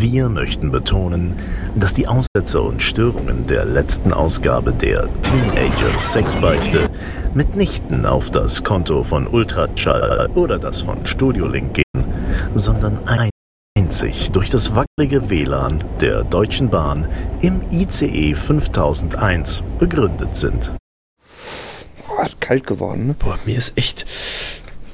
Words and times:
Wir 0.00 0.30
möchten 0.30 0.70
betonen, 0.70 1.34
dass 1.74 1.92
die 1.92 2.06
Aussätze 2.06 2.62
und 2.62 2.82
Störungen 2.82 3.46
der 3.46 3.66
letzten 3.66 4.14
Ausgabe 4.14 4.72
der 4.72 5.12
Teenager 5.20 5.98
Sexbeichte 5.98 6.88
mitnichten 7.34 8.06
auf 8.06 8.30
das 8.30 8.64
Konto 8.64 9.04
von 9.04 9.26
Ultraschall 9.26 10.30
oder 10.34 10.58
das 10.58 10.80
von 10.80 11.04
Studiolink 11.04 11.74
gehen, 11.74 12.06
sondern 12.54 12.98
einzig 13.76 14.30
durch 14.30 14.48
das 14.48 14.74
wackelige 14.74 15.28
WLAN 15.28 15.84
der 16.00 16.24
Deutschen 16.24 16.70
Bahn 16.70 17.06
im 17.42 17.60
ICE 17.70 18.34
5001 18.34 19.62
begründet 19.78 20.34
sind. 20.34 20.72
Boah, 22.08 22.22
ist 22.22 22.40
kalt 22.40 22.66
geworden, 22.66 23.08
ne? 23.08 23.16
Boah, 23.18 23.38
mir 23.44 23.58
ist 23.58 23.76
echt. 23.76 24.06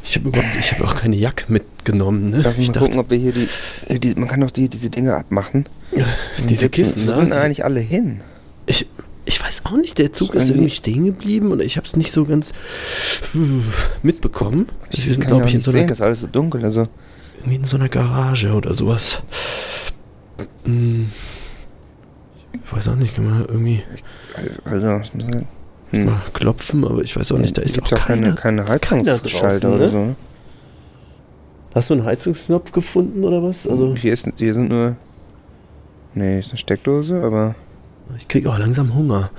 Ich 0.03 0.17
habe 0.17 0.31
überhaupt, 0.31 0.57
ich 0.59 0.73
habe 0.73 0.85
auch 0.85 0.97
keine 0.97 1.15
Jacke 1.15 1.45
mitgenommen, 1.87 2.31
ne? 2.31 2.39
Lass 2.43 2.59
uns 2.59 2.59
ich 2.59 2.69
mal 2.69 2.73
dachte, 2.75 2.87
gucken, 2.87 3.01
ob 3.01 3.11
wir 3.11 3.19
hier 3.19 3.33
die, 3.33 3.99
die 3.99 4.15
man 4.15 4.29
kann 4.29 4.41
doch 4.41 4.51
die, 4.51 4.69
diese 4.69 4.91
Dinge 4.91 5.15
abmachen. 5.15 5.67
diese 6.49 6.67
Sitzen- 6.67 6.71
Kissen, 6.71 7.03
Wo 7.07 7.11
ne? 7.11 7.17
sind 7.17 7.33
eigentlich 7.33 7.65
alle 7.65 7.81
hin? 7.81 8.21
Ich, 8.67 8.89
ich 9.25 9.43
weiß 9.43 9.63
auch 9.65 9.77
nicht, 9.77 9.99
der 9.99 10.13
Zug 10.13 10.35
Ist 10.35 10.51
irgendwie- 10.51 10.71
stehen 10.71 11.05
geblieben 11.07 11.53
oder 11.53 11.65
ich 11.65 11.77
habe 11.77 11.87
es 11.87 11.97
nicht 11.97 12.13
so 12.13 12.25
ganz 12.25 12.51
äh, 13.35 13.39
mitbekommen. 14.03 14.69
Wir 14.91 15.01
sind, 15.01 15.15
kann 15.15 15.23
ja 15.23 15.27
glaube 15.29 15.45
auch 15.45 15.49
ich, 15.49 15.55
in 15.55 15.61
so, 15.61 15.71
sehen, 15.71 15.81
einer, 15.81 15.89
das 15.89 15.99
ist 15.99 16.03
alles 16.03 16.21
so 16.21 16.27
dunkel. 16.27 16.65
Also, 16.65 16.89
irgendwie 17.39 17.57
in 17.57 17.65
so 17.65 17.77
einer 17.77 17.89
Garage 17.89 18.53
oder 18.53 18.75
sowas. 18.75 19.23
Hm. 20.65 21.11
Ich 22.65 22.73
weiß 22.73 22.89
auch 22.89 22.97
nicht, 22.97 23.15
kann 23.15 23.31
man 23.31 23.47
irgendwie 23.47 23.83
also 24.65 25.01
hm. 25.93 26.05
mal 26.05 26.21
klopfen, 26.33 26.85
aber 26.85 27.03
ich 27.03 27.17
weiß 27.17 27.31
auch 27.33 27.39
nicht, 27.39 27.57
da 27.57 27.63
ist 27.63 27.75
Gibt's 27.75 27.93
auch 27.93 27.97
keine, 27.97 28.35
keine, 28.35 28.67
Heizungsschalter 28.67 29.21
draußen, 29.21 29.73
oder 29.73 29.87
ne? 29.87 29.91
so. 29.93 30.17
Hast 31.77 31.91
du 31.91 31.95
einen 31.95 32.07
Heizungsknopf 32.07 32.73
gefunden 32.73 33.23
oder 33.23 33.43
was? 33.43 33.69
Also 33.69 33.95
hier, 33.95 34.15
ist, 34.15 34.27
hier 34.39 34.55
sind 34.55 34.71
nur. 34.71 34.97
Nee, 36.15 36.41
ist 36.41 36.49
eine 36.49 36.57
Steckdose, 36.57 37.23
aber. 37.23 37.55
ich 38.17 38.27
kriege 38.29 38.51
auch 38.51 38.59
langsam 38.59 38.95
Hunger. 38.95 39.31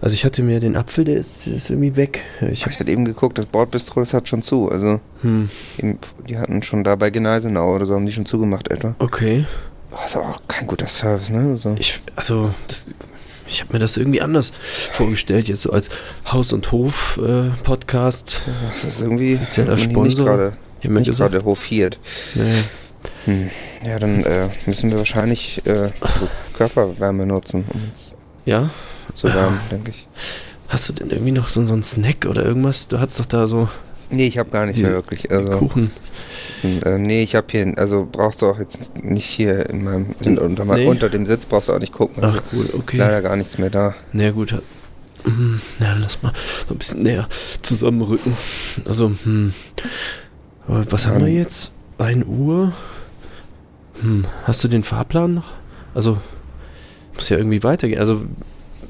Also 0.00 0.14
ich 0.14 0.24
hatte 0.24 0.42
mir 0.42 0.60
den 0.60 0.76
Apfel, 0.76 1.04
der 1.04 1.18
ist, 1.18 1.46
ist 1.46 1.68
irgendwie 1.68 1.94
weg. 1.94 2.22
Ich 2.40 2.66
Ich 2.66 2.80
hatte 2.80 2.90
eben 2.90 3.04
geguckt, 3.04 3.36
das 3.36 3.44
Bordbistro, 3.44 4.00
das 4.00 4.14
hat 4.14 4.30
schon 4.30 4.40
zu. 4.40 4.70
Also, 4.70 4.98
hm, 5.20 5.50
eben, 5.76 5.98
die 6.26 6.38
hatten 6.38 6.62
schon 6.62 6.84
da 6.84 6.96
bei 6.96 7.10
Gneisenau 7.10 7.74
oder 7.74 7.84
so, 7.84 7.94
haben 7.94 8.06
die 8.06 8.12
schon 8.12 8.24
zugemacht 8.24 8.70
etwa. 8.70 8.96
okay. 8.98 9.44
Oh, 9.92 9.98
ist 10.06 10.16
aber 10.16 10.30
auch 10.30 10.40
kein 10.48 10.66
guter 10.66 10.88
Service, 10.88 11.28
ne? 11.28 11.50
Also, 11.50 11.76
Ich, 11.78 12.00
also, 12.16 12.48
das, 12.66 12.86
ich 13.46 13.60
habe 13.60 13.74
mir 13.74 13.78
das 13.78 13.98
irgendwie 13.98 14.22
anders 14.22 14.52
vorgestellt, 14.92 15.48
jetzt 15.48 15.60
so 15.60 15.70
als 15.70 15.90
Haus- 16.32 16.54
und 16.54 16.72
Hof-Podcast. 16.72 18.40
das 18.70 18.84
ist 18.84 19.02
irgendwie. 19.02 19.34
Offizieller 19.34 19.76
hier 19.76 19.86
nicht 19.86 19.92
Sponsor. 19.92 20.52
Gerade 20.84 20.88
ich 20.88 20.88
habe 20.88 20.92
mir 20.94 21.00
nicht 21.00 21.06
gesagt, 21.10 21.32
gerade 21.32 21.44
hofiert. 21.44 21.98
nee, 22.34 22.62
Hm. 23.26 23.50
Ja, 23.86 23.98
dann 23.98 24.22
äh, 24.24 24.48
müssen 24.66 24.90
wir 24.90 24.98
wahrscheinlich 24.98 25.60
äh, 25.66 25.88
so 25.88 26.28
Körperwärme 26.56 27.26
nutzen, 27.26 27.64
um 27.72 27.80
uns 27.90 28.14
ja, 28.46 28.70
zu 29.14 29.32
wärmen, 29.32 29.58
denke 29.70 29.90
ich. 29.90 30.06
hast 30.68 30.88
du 30.88 30.92
denn 30.94 31.10
irgendwie 31.10 31.32
noch 31.32 31.48
so, 31.48 31.66
so 31.66 31.72
einen 31.74 31.82
Snack 31.82 32.26
oder 32.26 32.44
irgendwas? 32.44 32.88
Du 32.88 32.98
hattest 33.00 33.20
doch 33.20 33.26
da 33.26 33.46
so 33.46 33.68
Nee, 34.10 34.26
ich 34.26 34.36
habe 34.38 34.50
gar 34.50 34.66
nicht 34.66 34.76
Die- 34.78 34.82
mehr 34.82 34.92
wirklich. 34.92 35.30
Also, 35.30 35.50
Kuchen. 35.58 35.90
äh, 36.84 36.98
nee, 36.98 37.22
ich 37.22 37.34
habe 37.34 37.46
hier, 37.50 37.72
also 37.76 38.06
brauchst 38.10 38.42
du 38.42 38.46
auch 38.46 38.58
jetzt 38.58 39.02
nicht 39.02 39.24
hier 39.26 39.68
in 39.70 39.82
meinem, 39.84 40.14
in, 40.20 40.38
unter, 40.38 40.64
Nee. 40.66 40.86
unter 40.86 41.08
dem 41.08 41.24
Sitz 41.26 41.46
brauchst 41.46 41.68
du 41.68 41.72
auch 41.72 41.78
nicht 41.80 41.92
gucken. 41.92 42.22
Also, 42.22 42.38
Ach 42.38 42.42
cool, 42.52 42.68
okay. 42.74 42.98
Leider 42.98 43.22
gar 43.22 43.36
nichts 43.36 43.56
mehr 43.58 43.70
da. 43.70 43.94
Na 44.12 44.30
gut. 44.30 44.52
hat- 44.52 44.62
Hm, 45.24 45.60
Na, 45.78 45.94
lass 45.98 46.22
mal 46.22 46.32
so 46.68 46.74
ein 46.74 46.78
bisschen 46.78 47.02
näher 47.02 47.26
zusammenrücken. 47.62 48.36
Also, 48.84 49.10
hm. 49.24 49.54
Was 50.66 51.06
haben 51.06 51.20
wir 51.20 51.28
Ähm. 51.28 51.36
jetzt? 51.36 51.72
1 51.98 52.24
Uhr? 52.26 52.72
Hm. 54.00 54.24
Hast 54.44 54.64
du 54.64 54.68
den 54.68 54.82
Fahrplan 54.82 55.34
noch? 55.34 55.52
Also, 55.94 56.18
muss 57.14 57.28
ja 57.28 57.36
irgendwie 57.36 57.62
weitergehen. 57.62 58.00
Also, 58.00 58.22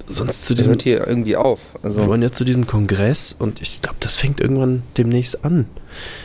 sonst 0.08 0.44
zu 0.46 0.54
Das 0.54 0.58
diesem. 0.64 0.72
hört 0.72 0.82
hier 0.82 1.06
irgendwie 1.06 1.36
auf. 1.36 1.60
Wir 1.80 1.84
Also, 1.90 2.06
wollen 2.06 2.22
ja 2.22 2.30
zu 2.32 2.44
diesem 2.44 2.66
Kongress 2.66 3.34
und 3.38 3.60
ich 3.62 3.80
glaube, 3.82 3.96
das 4.00 4.14
fängt 4.16 4.40
irgendwann 4.40 4.82
demnächst 4.98 5.44
an. 5.44 5.66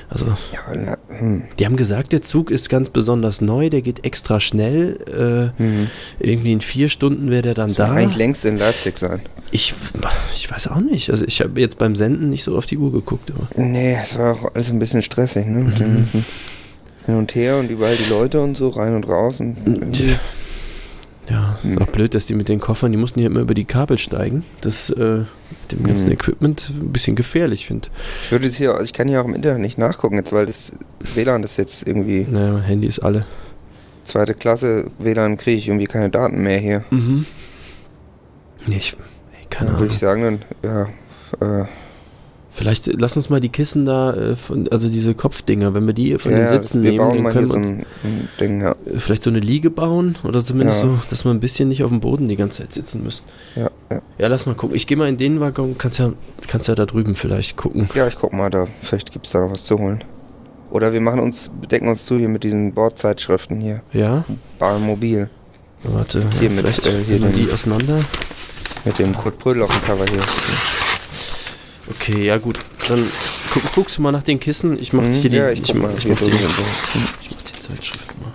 Also, 0.09 0.25
ja, 0.25 0.59
na, 0.75 0.97
hm, 1.19 1.43
die 1.59 1.65
haben 1.65 1.75
gesagt, 1.75 2.11
der 2.11 2.21
Zug 2.21 2.49
ist 2.51 2.69
ganz 2.69 2.89
besonders 2.89 3.41
neu, 3.41 3.69
der 3.69 3.81
geht 3.81 4.05
extra 4.05 4.39
schnell. 4.39 5.53
Äh, 5.57 5.61
hm. 5.61 5.87
irgendwie 6.19 6.51
in 6.51 6.61
vier 6.61 6.89
Stunden 6.89 7.29
wäre 7.29 7.41
der 7.43 7.53
dann 7.53 7.69
Soll 7.69 7.85
da. 7.87 7.93
eigentlich 7.93 8.17
längst 8.17 8.45
in 8.45 8.57
Leipzig 8.57 8.97
sein. 8.97 9.21
Ich, 9.51 9.73
ich 10.35 10.49
weiß 10.51 10.67
auch 10.67 10.79
nicht. 10.81 11.09
Also 11.11 11.25
ich 11.25 11.41
habe 11.41 11.59
jetzt 11.61 11.77
beim 11.77 11.95
Senden 11.95 12.29
nicht 12.29 12.43
so 12.43 12.57
auf 12.57 12.65
die 12.65 12.77
Uhr 12.77 12.91
geguckt. 12.91 13.31
Aber 13.31 13.47
Nee, 13.63 13.97
es 14.01 14.17
war 14.17 14.33
auch 14.33 14.53
alles 14.55 14.69
ein 14.69 14.79
bisschen 14.79 15.01
stressig, 15.01 15.45
ne? 15.45 15.59
Mit 15.59 15.79
Mhm. 15.79 16.05
Hin 17.05 17.15
und 17.15 17.33
Her 17.33 17.57
und 17.57 17.71
überall 17.71 17.95
die 17.95 18.09
Leute 18.09 18.41
und 18.41 18.55
so, 18.57 18.69
rein 18.69 18.93
und 18.93 19.07
raus. 19.07 19.39
Und 19.39 19.57
irgendwie- 19.65 20.13
ja, 21.29 21.57
ist 21.63 21.63
Hm. 21.63 21.77
auch 21.79 21.87
blöd, 21.87 22.15
dass 22.15 22.25
die 22.27 22.33
mit 22.35 22.49
den 22.49 22.59
Koffern, 22.59 22.91
die 22.91 22.97
mussten 22.97 23.19
hier 23.19 23.27
immer 23.27 23.41
über 23.41 23.53
die 23.53 23.65
Kabel 23.65 23.97
steigen. 23.97 24.43
Das 24.61 24.89
äh, 24.89 25.17
mit 25.19 25.71
dem 25.71 25.83
ganzen 25.83 26.07
Mhm. 26.07 26.13
Equipment 26.13 26.69
ein 26.81 26.91
bisschen 26.91 27.15
gefährlich 27.15 27.67
finde. 27.67 27.89
ich 28.25 28.31
würde 28.31 28.45
jetzt 28.45 28.55
hier, 28.55 28.71
also 28.73 28.83
ich 28.83 28.93
kann 28.93 29.07
hier 29.07 29.21
auch 29.21 29.25
im 29.27 29.35
Internet 29.35 29.59
nicht 29.61 29.77
nachgucken, 29.77 30.15
jetzt, 30.15 30.31
weil 30.33 30.45
das 30.45 30.73
WLAN 31.15 31.41
das 31.41 31.57
jetzt 31.57 31.85
irgendwie 31.87 32.25
Naja, 32.29 32.53
mein 32.53 32.63
Handy 32.63 32.87
ist 32.87 32.99
alle. 32.99 33.25
zweite 34.05 34.33
Klasse 34.33 34.89
WLAN 34.99 35.37
kriege 35.37 35.57
ich 35.57 35.67
irgendwie 35.67 35.85
keine 35.87 36.09
Daten 36.09 36.41
mehr 36.41 36.57
hier. 36.59 36.83
Mhm. 36.89 37.25
Nee, 38.67 38.77
ich, 38.77 38.93
ey, 39.39 39.45
keine 39.49 39.69
Ahnung. 39.69 39.81
würde 39.81 39.93
ich 39.93 39.99
sagen, 39.99 40.21
dann, 40.63 40.89
ja, 41.41 41.61
äh, 41.61 41.65
Vielleicht 42.59 42.87
lass 42.99 43.15
uns 43.15 43.29
mal 43.29 43.39
die 43.39 43.47
Kissen 43.47 43.85
da, 43.85 44.13
äh, 44.13 44.35
also 44.69 44.89
diese 44.89 45.15
Kopfdinger, 45.15 45.73
wenn 45.73 45.85
wir 45.87 45.93
die 45.93 46.17
von 46.17 46.33
ja, 46.33 46.39
den 46.39 46.47
Sitzen 46.49 46.81
nehmen, 46.81 46.97
dann 47.23 47.31
können 47.31 47.47
so 47.47 47.53
wir 47.53 47.57
uns 47.57 47.67
ein, 47.67 47.85
Ding, 48.37 48.61
ja. 48.61 48.71
äh, 48.71 48.99
vielleicht 48.99 49.23
so 49.23 49.29
eine 49.29 49.39
Liege 49.39 49.69
bauen 49.69 50.17
oder 50.25 50.43
zumindest 50.43 50.81
Ja. 50.81 50.87
so, 50.87 50.99
dass 51.09 51.23
wir 51.23 51.31
ein 51.31 51.39
bisschen 51.39 51.69
nicht 51.69 51.85
auf 51.85 51.89
dem 51.89 52.01
Boden 52.01 52.27
die 52.27 52.35
ganze 52.35 52.61
Zeit 52.61 52.73
sitzen 52.73 53.01
müssen. 53.01 53.23
Ja, 53.55 53.69
ja. 53.89 54.01
Ja, 54.17 54.27
lass 54.27 54.45
mal 54.45 54.55
gucken. 54.55 54.75
Ich 54.75 54.87
gehe 54.87 54.97
mal 54.97 55.07
in 55.07 55.15
den 55.15 55.39
Waggon, 55.39 55.77
kannst 55.77 55.99
ja, 55.99 56.11
kannst 56.47 56.67
ja 56.67 56.75
da 56.75 56.85
drüben 56.85 57.15
vielleicht 57.15 57.55
gucken. 57.55 57.87
ja, 57.93 58.07
ich 58.09 58.17
guck 58.19 58.33
mal, 58.33 58.49
da 58.49 58.67
vielleicht 58.81 59.13
gibt 59.13 59.25
es 59.25 59.31
da 59.31 59.39
noch 59.39 59.51
was 59.51 59.63
zu 59.63 59.77
holen. 59.77 60.03
Oder 60.69 60.91
wir 60.91 60.99
machen 60.99 61.21
uns, 61.21 61.49
decken 61.71 61.87
uns 61.87 62.03
zu 62.03 62.17
hier 62.17 62.27
mit 62.27 62.43
diesen 62.43 62.73
Bordzeitschriften 62.73 63.61
hier. 63.61 63.81
Ja, 63.93 64.25
Bahnmobil. 64.59 65.29
warte, 65.83 66.23
Hier 66.41 66.49
mit, 66.49 66.59
vielleicht 66.59 66.85
äh, 66.87 67.03
hier 67.07 67.19
den- 67.19 67.31
die 67.33 67.49
auseinander. 67.53 67.99
Mit 68.83 68.99
dem 68.99 69.13
Kurt 69.15 69.39
Brödel 69.39 69.63
auf 69.63 69.71
dem 69.71 69.81
Cover 69.81 70.05
hier. 70.05 70.19
Okay, 71.89 72.25
ja 72.25 72.37
gut. 72.37 72.59
Dann 72.87 73.03
guck, 73.53 73.71
guckst 73.73 73.97
du 73.97 74.01
mal 74.01 74.11
nach 74.11 74.23
den 74.23 74.39
Kissen. 74.39 74.79
Ich 74.79 74.93
mach 74.93 75.03
Mhm, 75.03 75.13
hier 75.13 75.29
die, 75.29 75.37
ja, 75.37 75.49
ich 75.49 75.61
ich, 75.61 75.73
mach, 75.73 75.89
mal 75.89 75.95
ich, 75.97 76.07
mach 76.07 76.17
die, 76.17 76.27
ich 76.27 77.31
mach 77.31 77.41
die 77.41 77.59
Zeitschrift 77.59 78.21
mal. 78.21 78.31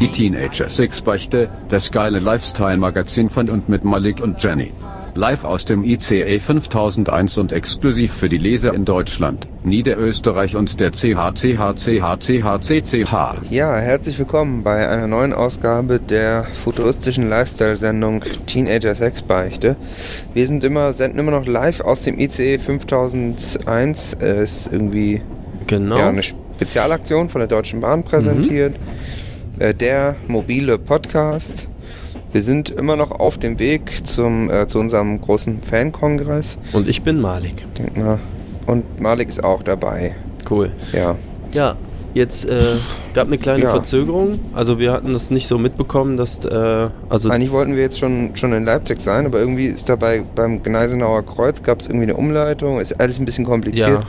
Die 0.00 0.08
Teenager 0.08 0.68
Six 0.68 1.02
Beichte, 1.02 1.48
das 1.68 1.90
geile 1.92 2.18
Lifestyle-Magazin 2.18 3.30
von 3.30 3.48
und 3.48 3.68
mit 3.68 3.84
Malik 3.84 4.20
und 4.20 4.42
Jenny. 4.42 4.72
Live 5.14 5.44
aus 5.44 5.66
dem 5.66 5.84
ICE 5.84 6.40
5001 6.40 7.36
und 7.36 7.52
exklusiv 7.52 8.14
für 8.14 8.30
die 8.30 8.38
Leser 8.38 8.72
in 8.72 8.86
Deutschland, 8.86 9.46
Niederösterreich 9.62 10.56
und 10.56 10.80
der 10.80 10.90
CHCHCHCHCCH. 10.92 13.12
Ja, 13.50 13.76
herzlich 13.76 14.18
willkommen 14.18 14.62
bei 14.62 14.88
einer 14.88 15.06
neuen 15.06 15.34
Ausgabe 15.34 16.00
der 16.00 16.46
futuristischen 16.64 17.28
Lifestyle-Sendung 17.28 18.24
Teenager 18.46 18.94
Sexbeichte. 18.94 19.76
Wir 20.32 20.46
sind 20.46 20.64
immer, 20.64 20.94
senden 20.94 21.18
immer 21.18 21.32
noch 21.32 21.44
live 21.46 21.82
aus 21.82 22.04
dem 22.04 22.18
ICE 22.18 22.56
5001. 22.58 24.14
Äh, 24.14 24.44
ist 24.44 24.70
irgendwie 24.72 25.20
Genau. 25.66 25.98
ja, 25.98 26.08
eine 26.08 26.22
Spezialaktion 26.22 27.28
von 27.28 27.40
der 27.40 27.48
Deutschen 27.48 27.82
Bahn 27.82 28.02
präsentiert. 28.02 28.76
Äh, 29.58 29.74
der 29.74 30.16
mobile 30.26 30.78
Podcast. 30.78 31.68
Wir 32.32 32.42
sind 32.42 32.70
immer 32.70 32.96
noch 32.96 33.10
auf 33.10 33.38
dem 33.38 33.58
Weg 33.58 34.06
zum, 34.06 34.50
äh, 34.50 34.66
zu 34.66 34.78
unserem 34.78 35.20
großen 35.20 35.62
Fankongress. 35.62 36.56
Und 36.72 36.88
ich 36.88 37.02
bin 37.02 37.20
Malik. 37.20 37.66
Denk 37.78 37.96
mal. 37.96 38.18
Und 38.66 39.00
Malik 39.00 39.28
ist 39.28 39.44
auch 39.44 39.62
dabei. 39.62 40.14
Cool. 40.48 40.70
Ja. 40.92 41.16
Ja, 41.52 41.76
jetzt 42.14 42.48
äh, 42.48 42.76
gab 43.12 43.26
eine 43.26 43.36
kleine 43.36 43.64
Ja. 43.64 43.70
Verzögerung. 43.72 44.38
Also 44.54 44.78
wir 44.78 44.92
hatten 44.92 45.12
das 45.12 45.30
nicht 45.30 45.46
so 45.46 45.58
mitbekommen, 45.58 46.16
dass 46.16 46.44
äh, 46.46 46.88
also 47.10 47.28
Eigentlich 47.28 47.52
wollten 47.52 47.74
wir 47.76 47.82
jetzt 47.82 47.98
schon, 47.98 48.30
schon 48.34 48.52
in 48.54 48.64
Leipzig 48.64 49.00
sein, 49.00 49.26
aber 49.26 49.38
irgendwie 49.38 49.66
ist 49.66 49.88
dabei 49.90 50.22
beim 50.34 50.62
Gneisenauer 50.62 51.24
Kreuz 51.26 51.62
gab 51.62 51.80
es 51.80 51.86
irgendwie 51.86 52.04
eine 52.04 52.14
Umleitung. 52.16 52.80
Ist 52.80 52.98
alles 52.98 53.18
ein 53.18 53.26
bisschen 53.26 53.44
kompliziert. 53.44 53.88
ja. 53.88 54.02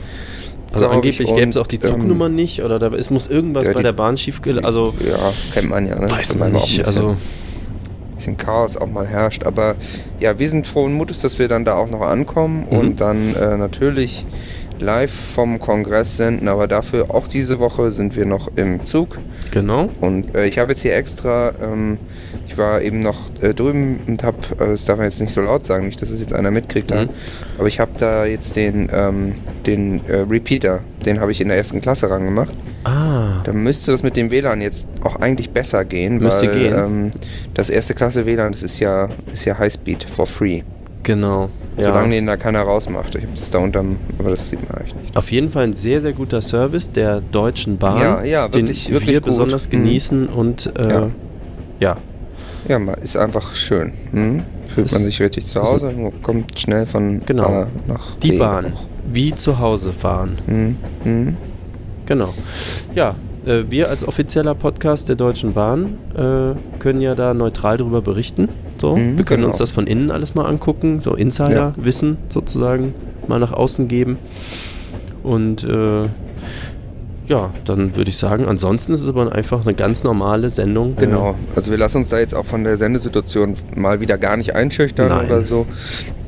Also 0.72 0.88
angeblich 0.88 1.20
ich, 1.28 1.34
gäbe 1.36 1.50
es 1.50 1.56
auch 1.56 1.68
die 1.68 1.78
Zugnummer 1.78 2.28
nicht 2.28 2.60
oder 2.64 2.80
da, 2.80 2.88
es 2.94 3.08
muss 3.08 3.28
irgendwas 3.28 3.66
ja, 3.66 3.72
bei 3.74 3.78
die- 3.78 3.84
der 3.84 3.92
Bahn 3.92 4.18
schief 4.18 4.40
Also 4.64 4.92
Ja, 5.06 5.32
kennt 5.52 5.68
man 5.68 5.86
ja. 5.86 5.94
Ne? 6.00 6.10
weiß 6.10 6.34
man 6.34 6.50
nicht. 6.50 6.84
Also 6.84 7.16
bisschen 8.24 8.36
Chaos 8.38 8.76
auch 8.76 8.86
mal 8.88 9.06
herrscht. 9.06 9.44
Aber 9.44 9.76
ja, 10.20 10.38
wir 10.38 10.48
sind 10.48 10.66
frohen 10.66 10.94
Mutes, 10.94 11.20
dass 11.20 11.38
wir 11.38 11.48
dann 11.48 11.64
da 11.64 11.74
auch 11.76 11.90
noch 11.90 12.00
ankommen 12.00 12.66
Mhm. 12.70 12.78
und 12.78 13.00
dann 13.00 13.34
äh, 13.36 13.56
natürlich 13.56 14.24
live 14.80 15.10
vom 15.34 15.58
Kongress 15.60 16.16
senden, 16.16 16.48
aber 16.48 16.66
dafür 16.68 17.14
auch 17.14 17.26
diese 17.28 17.58
Woche 17.58 17.92
sind 17.92 18.16
wir 18.16 18.26
noch 18.26 18.48
im 18.56 18.84
Zug. 18.84 19.18
Genau. 19.50 19.88
Und 20.00 20.34
äh, 20.34 20.46
ich 20.46 20.58
habe 20.58 20.72
jetzt 20.72 20.82
hier 20.82 20.96
extra, 20.96 21.52
ähm, 21.62 21.98
ich 22.46 22.58
war 22.58 22.82
eben 22.82 23.00
noch 23.00 23.30
äh, 23.40 23.54
drüben 23.54 24.00
und 24.06 24.22
habe, 24.24 24.38
äh, 24.58 24.66
das 24.72 24.84
darf 24.84 24.96
man 24.98 25.06
jetzt 25.06 25.20
nicht 25.20 25.32
so 25.32 25.40
laut 25.40 25.64
sagen, 25.66 25.86
nicht, 25.86 26.02
dass 26.02 26.10
es 26.10 26.20
jetzt 26.20 26.32
einer 26.32 26.50
mitkriegt, 26.50 26.90
da, 26.90 27.02
Mhm. 27.04 27.08
aber 27.58 27.68
ich 27.68 27.78
habe 27.80 27.92
da 27.98 28.24
jetzt 28.26 28.56
den, 28.56 28.88
ähm, 28.92 29.34
den 29.66 30.00
äh, 30.08 30.24
Repeater, 30.28 30.80
den 31.06 31.20
habe 31.20 31.32
ich 31.32 31.40
in 31.40 31.48
der 31.48 31.56
ersten 31.56 31.80
Klasse 31.80 32.10
rangemacht. 32.10 32.54
Ah, 32.84 33.42
Da 33.44 33.52
müsste 33.52 33.92
das 33.92 34.02
mit 34.02 34.16
dem 34.16 34.30
WLAN 34.30 34.60
jetzt 34.60 34.86
auch 35.02 35.16
eigentlich 35.16 35.50
besser 35.50 35.84
gehen, 35.84 36.18
Müsste 36.18 36.48
weil 36.48 36.58
gehen. 36.58 36.74
Ähm, 36.76 37.10
das 37.54 37.70
erste 37.70 37.94
Klasse 37.94 38.26
WLAN, 38.26 38.52
das 38.52 38.62
ist 38.62 38.78
ja, 38.78 39.08
ist 39.32 39.44
ja 39.46 39.56
Highspeed 39.58 40.04
for 40.04 40.26
free. 40.26 40.62
genau. 41.02 41.48
Ja. 41.76 41.88
Solange 41.88 42.10
den 42.14 42.26
da 42.26 42.36
keiner 42.36 42.62
rausmacht. 42.62 43.14
Ich 43.16 43.22
habe 43.24 43.32
das 43.34 43.50
da 43.50 43.58
unterm, 43.58 43.96
aber 44.18 44.30
das 44.30 44.48
sieht 44.48 44.62
man 44.68 44.78
eigentlich 44.78 44.94
nicht. 44.94 45.16
Auf 45.16 45.32
jeden 45.32 45.48
Fall 45.50 45.64
ein 45.64 45.72
sehr, 45.72 46.00
sehr 46.00 46.12
guter 46.12 46.40
Service 46.40 46.90
der 46.90 47.20
Deutschen 47.20 47.78
Bahn, 47.78 48.00
Ja, 48.00 48.22
ja, 48.24 48.52
wirklich- 48.52 48.84
den 48.84 48.94
wirklich 48.94 49.10
wir 49.12 49.20
gut. 49.20 49.24
besonders 49.30 49.66
Mhm. 49.66 49.70
genießen 49.70 50.28
und 50.28 50.72
äh, 50.78 50.88
ja. 50.88 51.10
Ja. 51.80 51.96
Ja, 52.68 52.92
ist 52.94 53.16
einfach 53.16 53.54
schön. 53.56 53.92
Mhm. 54.12 54.42
Fühlt 54.74 54.86
Ist- 54.86 54.92
man 54.92 55.02
sich 55.02 55.20
richtig 55.20 55.46
zu 55.46 55.60
Hause, 55.62 55.92
kommt 56.22 56.58
schnell 56.58 56.86
von 56.86 57.20
Genau. 57.26 57.44
A 57.44 57.66
nach 57.86 58.14
die 58.22 58.32
Bahn, 58.32 58.66
auch. 58.74 58.84
wie 59.12 59.34
zu 59.34 59.58
Hause 59.58 59.92
fahren. 59.92 60.38
Mhm. 60.46 60.76
Mhm. 61.04 61.36
Genau. 62.06 62.32
Ja, 62.94 63.14
äh, 63.46 63.64
wir 63.70 63.88
als 63.88 64.06
offizieller 64.06 64.54
Podcast 64.54 65.08
der 65.08 65.16
Deutschen 65.16 65.52
Bahn 65.52 65.98
äh, 66.14 66.54
können 66.78 67.00
ja 67.00 67.14
da 67.14 67.34
neutral 67.34 67.76
darüber 67.76 68.00
berichten. 68.02 68.48
So, 68.80 68.96
Mhm, 68.96 69.18
wir 69.18 69.24
können 69.24 69.42
genau. 69.42 69.48
uns 69.48 69.58
das 69.58 69.70
von 69.70 69.86
innen 69.86 70.10
alles 70.10 70.34
mal 70.34 70.46
angucken, 70.46 71.00
so 71.00 71.14
Insider-Wissen 71.14 72.16
sozusagen 72.28 72.94
mal 73.28 73.38
nach 73.38 73.52
außen 73.52 73.88
geben. 73.88 74.18
Und 75.22 75.64
äh, 75.64 76.08
ja, 77.26 77.50
dann 77.64 77.96
würde 77.96 78.10
ich 78.10 78.18
sagen, 78.18 78.46
ansonsten 78.46 78.92
ist 78.92 79.02
es 79.02 79.08
aber 79.08 79.32
einfach 79.32 79.62
eine 79.62 79.74
ganz 79.74 80.04
normale 80.04 80.50
Sendung. 80.50 80.96
Genau, 80.96 81.36
also 81.56 81.70
wir 81.70 81.78
lassen 81.78 81.98
uns 81.98 82.08
da 82.10 82.18
jetzt 82.18 82.34
auch 82.34 82.44
von 82.44 82.64
der 82.64 82.76
Sendesituation 82.76 83.56
mal 83.76 84.00
wieder 84.00 84.18
gar 84.18 84.36
nicht 84.36 84.54
einschüchtern 84.54 85.08
Nein. 85.08 85.26
oder 85.26 85.42
so. 85.42 85.66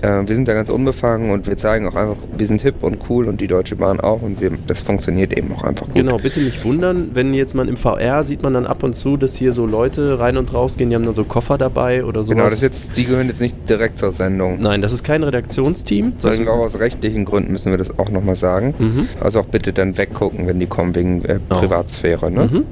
Äh, 0.03 0.27
wir 0.27 0.35
sind 0.35 0.47
da 0.49 0.55
ganz 0.55 0.71
unbefangen 0.71 1.31
und 1.31 1.47
wir 1.47 1.57
zeigen 1.57 1.89
auch 1.89 1.95
einfach, 1.95 2.17
wir 2.37 2.47
sind 2.47 2.63
hip 2.63 2.83
und 2.83 2.99
cool 3.09 3.29
und 3.29 3.41
die 3.41 3.47
Deutsche 3.47 3.77
Bahn 3.77 4.01
auch 4.01 4.23
und 4.23 4.41
wir, 4.41 4.51
das 4.67 4.81
funktioniert 4.81 5.37
eben 5.37 5.53
auch 5.53 5.65
einfach 5.65 5.87
gut. 5.87 5.95
Genau, 5.95 6.19
bitte 6.19 6.41
nicht 6.41 6.65
wundern, 6.65 7.11
wenn 7.15 7.35
jetzt 7.35 7.55
man 7.55 7.69
im 7.69 7.77
VR 7.77 8.23
sieht 8.23 8.43
man 8.43 8.55
dann 8.55 8.67
ab 8.67 8.83
und 8.83 8.95
zu, 8.95 9.17
dass 9.17 9.37
hier 9.37 9.53
so 9.53 9.67
Leute 9.67 10.19
rein 10.19 10.37
und 10.37 10.53
raus 10.53 10.77
gehen, 10.77 10.91
die 10.91 10.97
haben 10.97 11.05
dann 11.05 11.15
so 11.15 11.25
Koffer 11.25 11.59
dabei 11.59 12.05
oder 12.05 12.23
sowas. 12.23 12.35
Genau, 12.35 12.45
das 12.45 12.55
ist 12.55 12.63
jetzt, 12.63 12.97
die 12.97 13.05
gehören 13.05 13.29
jetzt 13.29 13.41
nicht 13.41 13.69
direkt 13.69 13.99
zur 13.99 14.13
Sendung. 14.13 14.61
Nein, 14.61 14.83
das 14.83 14.93
ist 14.93 15.03
kein 15.03 15.23
Redaktionsteam. 15.23 16.15
Sind 16.19 16.49
auch 16.49 16.59
aus 16.59 16.79
rechtlichen 16.79 17.25
Gründen 17.25 17.53
müssen 17.53 17.71
wir 17.71 17.79
das 17.79 17.99
auch 17.99 18.11
nochmal 18.11 18.37
sagen. 18.37 18.75
Mhm. 18.79 19.09
Also 19.21 19.41
auch 19.41 19.47
bitte 19.47 19.73
dann 19.73 19.97
weggucken, 19.97 20.47
wenn 20.47 20.61
die 20.61 20.67
kommen 20.67 20.86
wegen 20.95 21.25
äh, 21.25 21.39
Oh. 21.51 21.55
Privatsphäre. 21.55 22.31
Ne? 22.31 22.49
Mhm. 22.53 22.65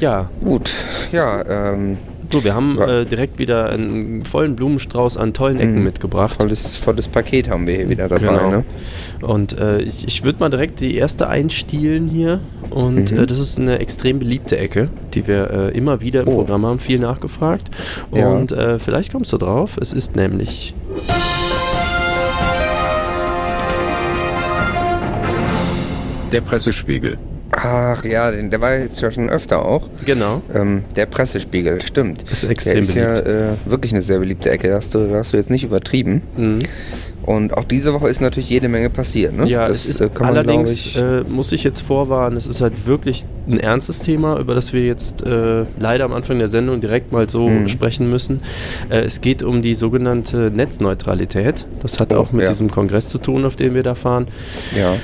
Ja, 0.00 0.30
Gut, 0.44 0.72
ja, 1.12 1.72
ähm, 1.72 1.98
so, 2.30 2.44
wir 2.44 2.54
haben 2.54 2.76
Ja. 2.78 3.00
äh, 3.00 3.04
direkt 3.06 3.38
wieder 3.38 3.70
einen 3.70 4.22
vollen 4.24 4.54
Blumenstrauß 4.54 5.16
an 5.16 5.32
tollen 5.32 5.58
Ecken 5.58 5.76
Mhm. 5.78 5.84
mitgebracht. 5.84 6.40
volles, 6.40 6.76
volles 6.76 7.08
Paket 7.08 7.48
haben 7.48 7.66
wir 7.66 7.74
hier 7.74 7.88
wieder 7.88 8.06
dabei. 8.06 8.20
Genau. 8.36 8.50
Ne? 8.50 8.64
Und 9.22 9.58
äh, 9.58 9.80
ich, 9.80 10.06
ich 10.06 10.24
würde 10.24 10.38
mal 10.38 10.50
direkt 10.50 10.80
die 10.80 10.94
erste 10.96 11.26
einstielen 11.28 12.06
hier. 12.06 12.40
Und 12.70 13.10
Mhm. 13.12 13.18
äh, 13.20 13.26
das 13.26 13.38
ist 13.38 13.58
eine 13.58 13.78
extrem 13.78 14.18
beliebte 14.18 14.58
Ecke, 14.58 14.90
die 15.14 15.26
wir 15.26 15.50
äh, 15.50 15.76
immer 15.76 16.00
wieder 16.02 16.20
im 16.20 16.28
Oh. 16.28 16.34
Programm 16.36 16.66
haben, 16.66 16.78
viel 16.78 17.00
nachgefragt. 17.00 17.70
Ja. 18.12 18.28
Und 18.28 18.52
äh, 18.52 18.78
vielleicht 18.78 19.10
kommst 19.10 19.32
du 19.32 19.38
drauf. 19.38 19.78
Es 19.80 19.92
ist 19.94 20.14
nämlich 20.14 20.74
Der 26.32 26.40
Pressespiegel. 26.40 27.16
Ach 27.52 28.04
ja, 28.04 28.30
der 28.30 28.60
war 28.60 28.76
jetzt 28.76 29.00
ja 29.00 29.10
schon 29.10 29.30
öfter 29.30 29.64
auch. 29.64 29.88
genau. 30.04 30.42
Ähm, 30.54 30.84
der 30.96 31.06
Pressespiegel, 31.06 31.80
stimmt. 31.80 32.24
Ist 32.30 32.44
extrem 32.44 32.74
der 32.74 32.82
ist 32.82 32.94
beliebt. 32.94 33.26
ja 33.26 33.52
äh, 33.52 33.56
wirklich 33.64 33.92
eine 33.94 34.02
sehr 34.02 34.18
beliebte 34.18 34.50
Ecke. 34.50 34.68
Da 34.68 34.76
hast 34.76 34.94
du, 34.94 35.14
hast 35.14 35.32
du 35.32 35.38
jetzt 35.38 35.50
nicht 35.50 35.64
übertrieben. 35.64 36.20
Mhm. 36.36 36.58
Und 37.24 37.54
auch 37.56 37.64
diese 37.64 37.92
Woche 37.92 38.08
ist 38.08 38.20
natürlich 38.22 38.48
jede 38.48 38.68
Menge 38.68 38.88
passiert. 38.90 39.36
Ne? 39.36 39.46
Ja, 39.48 39.66
das 39.66 39.84
es 39.84 39.86
ist 39.90 40.00
äh, 40.00 40.08
kann 40.08 40.28
man, 40.28 40.36
allerdings, 40.36 40.70
ich, 40.86 40.96
äh, 40.96 41.22
muss 41.28 41.52
ich 41.52 41.62
jetzt 41.64 41.82
vorwarnen, 41.82 42.36
es 42.38 42.46
ist 42.46 42.60
halt 42.62 42.86
wirklich 42.86 43.24
ein 43.46 43.58
ernstes 43.60 43.98
Thema, 44.00 44.38
über 44.38 44.54
das 44.54 44.72
wir 44.72 44.82
jetzt 44.82 45.22
äh, 45.26 45.64
leider 45.78 46.04
am 46.04 46.12
Anfang 46.14 46.38
der 46.38 46.48
Sendung 46.48 46.80
direkt 46.80 47.12
mal 47.12 47.28
so 47.28 47.48
Mhm. 47.48 47.68
sprechen 47.68 48.08
müssen. 48.10 48.40
Äh, 48.90 49.00
es 49.04 49.20
geht 49.22 49.42
um 49.42 49.60
die 49.62 49.74
sogenannte 49.74 50.50
Netzneutralität. 50.50 51.66
Das 51.80 51.98
hat 52.00 52.12
Oh, 52.14 52.16
auch 52.18 52.32
mit 52.32 52.42
ja. 52.44 52.48
diesem 52.50 52.70
Kongress 52.70 53.08
zu 53.10 53.18
tun, 53.18 53.44
auf 53.44 53.56
den 53.56 53.74
wir 53.74 53.82
da 53.82 53.94
fahren. 53.94 54.26
ja. 54.76 54.94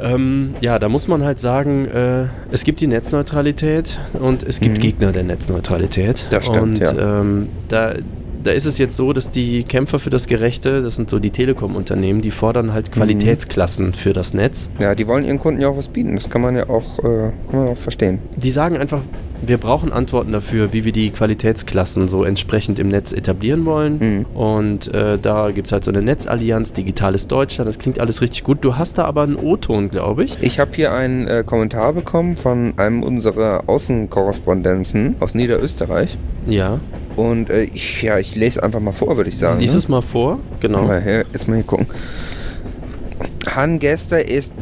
Ähm, 0.00 0.54
ja, 0.60 0.78
da 0.78 0.88
muss 0.88 1.08
man 1.08 1.24
halt 1.24 1.38
sagen, 1.40 1.86
äh, 1.86 2.24
es 2.50 2.64
gibt 2.64 2.80
die 2.80 2.86
Netzneutralität 2.86 3.98
und 4.14 4.42
es 4.42 4.60
gibt 4.60 4.76
Mhm. 4.78 4.80
Gegner 4.82 5.12
der 5.12 5.24
Netzneutralität. 5.24 6.26
Das 6.30 6.46
stimmt, 6.46 6.80
und 6.80 6.96
ja. 6.96 7.20
ähm, 7.20 7.48
da, 7.68 7.94
da 8.44 8.50
ist 8.52 8.66
es 8.66 8.78
jetzt 8.78 8.96
so, 8.96 9.12
dass 9.12 9.30
die 9.30 9.64
Kämpfer 9.64 9.98
für 9.98 10.10
das 10.10 10.26
Gerechte, 10.26 10.82
das 10.82 10.96
sind 10.96 11.10
so 11.10 11.18
die 11.18 11.30
Telekom-Unternehmen, 11.30 12.20
die 12.20 12.30
fordern 12.30 12.72
halt 12.72 12.92
Qualitätsklassen 12.92 13.94
für 13.94 14.12
das 14.12 14.34
Netz. 14.34 14.70
ja, 14.78 14.94
die 14.94 15.06
wollen 15.08 15.24
ihren 15.24 15.38
Kunden 15.38 15.60
ja 15.60 15.68
auch 15.68 15.76
was 15.76 15.88
bieten. 15.88 16.16
Das 16.16 16.28
kann 16.30 16.42
man 16.42 16.54
ja 16.56 16.68
auch, 16.68 16.98
äh, 17.00 17.32
kann 17.50 17.58
man 17.60 17.68
auch 17.68 17.76
verstehen. 17.78 18.20
Die 18.36 18.50
sagen 18.50 18.76
einfach, 18.76 19.00
wir 19.42 19.58
brauchen 19.58 19.92
Antworten 19.92 20.32
dafür, 20.32 20.72
wie 20.72 20.84
wir 20.84 20.92
die 20.92 21.10
Qualitätsklassen 21.10 22.08
so 22.08 22.24
entsprechend 22.24 22.78
im 22.78 22.88
Netz 22.88 23.12
etablieren 23.12 23.64
wollen. 23.64 23.98
Mhm. 23.98 24.26
Und 24.34 24.94
äh, 24.94 25.18
da 25.18 25.50
gibt 25.50 25.66
es 25.66 25.72
halt 25.72 25.84
so 25.84 25.90
eine 25.90 26.02
Netzallianz, 26.02 26.72
Digitales 26.72 27.26
Deutschland, 27.28 27.68
das 27.68 27.78
klingt 27.78 28.00
alles 28.00 28.20
richtig 28.20 28.44
gut. 28.44 28.58
Du 28.62 28.76
hast 28.76 28.98
da 28.98 29.04
aber 29.04 29.22
einen 29.22 29.36
O-Ton, 29.36 29.88
glaube 29.88 30.24
ich. 30.24 30.42
Ich 30.42 30.58
habe 30.58 30.70
hier 30.74 30.92
einen 30.92 31.26
äh, 31.26 31.44
Kommentar 31.44 31.92
bekommen 31.92 32.36
von 32.36 32.74
einem 32.76 33.02
unserer 33.02 33.64
Außenkorrespondenzen 33.66 35.16
aus 35.20 35.34
Niederösterreich. 35.34 36.16
Ja. 36.46 36.80
Und 37.16 37.50
äh, 37.50 37.64
ich, 37.64 38.02
ja, 38.02 38.18
ich 38.18 38.36
lese 38.36 38.62
einfach 38.62 38.80
mal 38.80 38.92
vor, 38.92 39.16
würde 39.16 39.30
ich 39.30 39.38
sagen. 39.38 39.58
Lies 39.60 39.72
ne? 39.72 39.78
es 39.78 39.88
mal 39.88 40.02
vor. 40.02 40.38
Genau. 40.60 40.86
Mal 40.86 41.00
her, 41.00 41.24
erstmal 41.32 41.58
hier 41.58 41.66
gucken. 41.66 41.86
Han 43.54 43.78
gestern 43.78 44.20
ist 44.20 44.52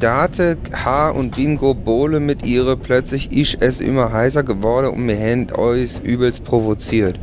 Date, 0.00 0.56
H 0.72 1.10
und 1.10 1.34
Bingo 1.34 1.74
Bole 1.74 2.20
mit 2.20 2.46
ihre 2.46 2.76
plötzlich 2.76 3.32
ist 3.32 3.56
es 3.60 3.80
immer 3.80 4.12
heißer 4.12 4.44
geworden 4.44 4.88
und 4.88 5.06
mir 5.06 5.16
händ 5.16 5.58
euch 5.58 6.00
übelst 6.04 6.44
provoziert. 6.44 7.18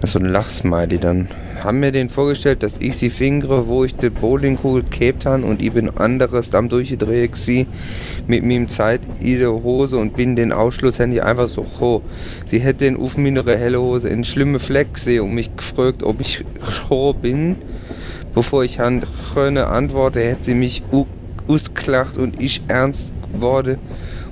Das 0.00 0.10
ist 0.10 0.12
so 0.12 0.20
ein 0.20 0.26
Lachsmiley 0.26 0.98
dann. 0.98 1.26
Haben 1.60 1.80
mir 1.80 1.90
den 1.90 2.08
vorgestellt, 2.08 2.62
dass 2.62 2.78
ich 2.78 2.96
sie 2.96 3.10
fingere, 3.10 3.66
wo 3.66 3.82
ich 3.82 3.96
die 3.96 4.10
Bowlingkugel 4.10 4.84
gehabt 4.84 5.26
han 5.26 5.42
und 5.42 5.60
ich 5.60 5.72
bin 5.72 5.90
anderes 5.98 6.54
am 6.54 6.68
durchgedreht 6.68 7.34
sie 7.34 7.66
mit 8.28 8.44
meinem 8.44 8.68
Zeit 8.68 9.00
ihre 9.20 9.50
Hose 9.64 9.96
und 9.96 10.14
bin 10.14 10.36
den 10.36 10.52
Ausschlusshandy 10.52 11.20
einfach 11.20 11.48
so 11.48 11.66
ho. 11.80 12.02
Sie 12.46 12.60
hätte 12.60 12.84
den 12.84 12.96
auf 12.96 13.16
meine 13.16 13.42
helle 13.44 13.80
Hose 13.80 14.08
in 14.08 14.22
schlimme 14.22 14.60
Fleck 14.60 14.94
gesehen 14.94 15.22
und 15.24 15.34
mich 15.34 15.56
gefragt, 15.56 16.04
ob 16.04 16.20
ich 16.20 16.44
ho 16.88 17.12
bin. 17.12 17.56
Bevor 18.34 18.62
ich 18.62 18.78
han 18.78 19.02
antworte, 19.34 20.20
hätte 20.20 20.44
sie 20.44 20.54
mich 20.54 20.84
u- 20.92 21.06
ausgelacht 21.48 22.16
und 22.16 22.40
ich 22.40 22.62
ernst 22.68 23.12
geworden 23.32 23.78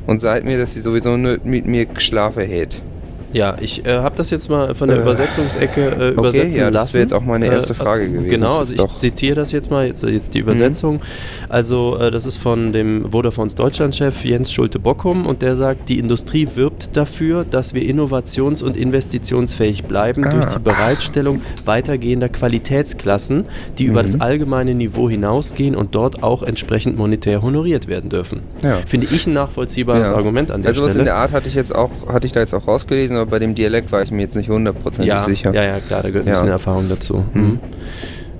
und 0.06 0.20
seit 0.20 0.44
mir, 0.44 0.58
dass 0.58 0.74
sie 0.74 0.80
sowieso 0.80 1.16
nicht 1.16 1.44
mit 1.44 1.66
mir 1.66 1.86
geschlafen 1.86 2.44
hätte. 2.44 2.78
Ja, 3.36 3.54
ich 3.60 3.84
äh, 3.84 3.98
habe 3.98 4.16
das 4.16 4.30
jetzt 4.30 4.48
mal 4.48 4.74
von 4.74 4.88
der 4.88 4.96
Äh, 4.96 5.02
Übersetzungsecke 5.02 5.80
äh, 5.90 6.08
übersetzen 6.12 6.58
ja, 6.58 6.70
das 6.70 6.72
lassen. 6.72 6.94
wäre 6.94 7.02
jetzt 7.02 7.12
auch 7.12 7.22
meine 7.22 7.46
erste 7.46 7.74
Äh, 7.74 7.76
Frage 7.76 8.08
gewesen. 8.10 8.30
Genau, 8.30 8.60
Das 8.60 8.70
also 8.70 8.74
ich 8.74 8.80
Mhm. 8.94 8.98
zitiere 8.98 9.34
das 9.36 9.52
jetzt 9.52 9.70
mal, 9.70 9.86
jetzt, 9.86 10.02
jetzt 10.04 10.32
die 10.32 10.38
Übersetzung. 10.38 11.00
Also 11.50 11.98
äh, 11.98 12.10
das 12.10 12.24
ist 12.24 12.38
von 12.38 12.72
dem 12.72 13.12
Vodafones 13.12 13.54
Deutschlandchef 13.54 14.24
Jens 14.24 14.50
Schulte-Bockum 14.52 15.26
und 15.26 15.42
der 15.42 15.54
sagt, 15.54 15.90
die 15.90 15.98
Industrie 15.98 16.48
wirbt 16.54 16.96
dafür, 16.96 17.44
dass 17.44 17.74
wir 17.74 17.82
innovations- 17.82 18.62
und 18.62 18.74
investitionsfähig 18.74 19.84
bleiben 19.84 20.24
Ah. 20.24 20.30
durch 20.32 20.46
die 20.54 20.58
Bereitstellung 20.60 21.42
weitergehender 21.66 22.30
Qualitätsklassen, 22.30 23.44
die 23.76 23.84
über 23.84 24.00
Mhm. 24.02 24.06
das 24.06 24.20
allgemeine 24.22 24.74
Niveau 24.74 25.10
hinausgehen 25.10 25.74
und 25.76 25.94
dort 25.94 26.22
auch 26.22 26.42
entsprechend 26.42 26.96
monetär 26.96 27.42
honoriert 27.42 27.86
werden 27.86 28.08
dürfen. 28.08 28.40
Ja. 28.62 28.78
Finde 28.86 29.08
ich 29.10 29.26
ein 29.26 29.34
nachvollziehbares 29.34 30.08
Ja. 30.10 30.16
Argument 30.16 30.50
an 30.50 30.62
der 30.62 30.70
also 30.70 30.82
was 30.82 30.88
in 30.88 30.92
Stelle. 30.94 31.04
der 31.04 31.16
Art 31.16 31.32
hatte 31.32 31.48
ich 31.48 31.54
jetzt 31.54 31.74
auch, 31.74 31.90
hatte 32.08 32.26
ich 32.26 32.32
da 32.32 32.40
jetzt 32.40 32.54
auch 32.54 32.66
rausgelesen, 32.66 33.25
aber 33.26 33.30
bei 33.32 33.38
dem 33.38 33.54
Dialekt 33.54 33.92
war 33.92 34.02
ich 34.02 34.10
mir 34.10 34.22
jetzt 34.22 34.36
nicht 34.36 34.48
hundertprozentig 34.48 35.08
ja, 35.12 35.22
sicher. 35.24 35.52
ja, 35.52 35.62
ja, 35.62 35.80
klar, 35.80 36.02
da 36.02 36.08
gehört 36.10 36.26
ein 36.26 36.28
Ja. 36.28 36.34
bisschen 36.34 36.48
Erfahrung 36.48 36.88
dazu. 36.88 37.24
Mhm. 37.32 37.42
Mhm. 37.42 37.58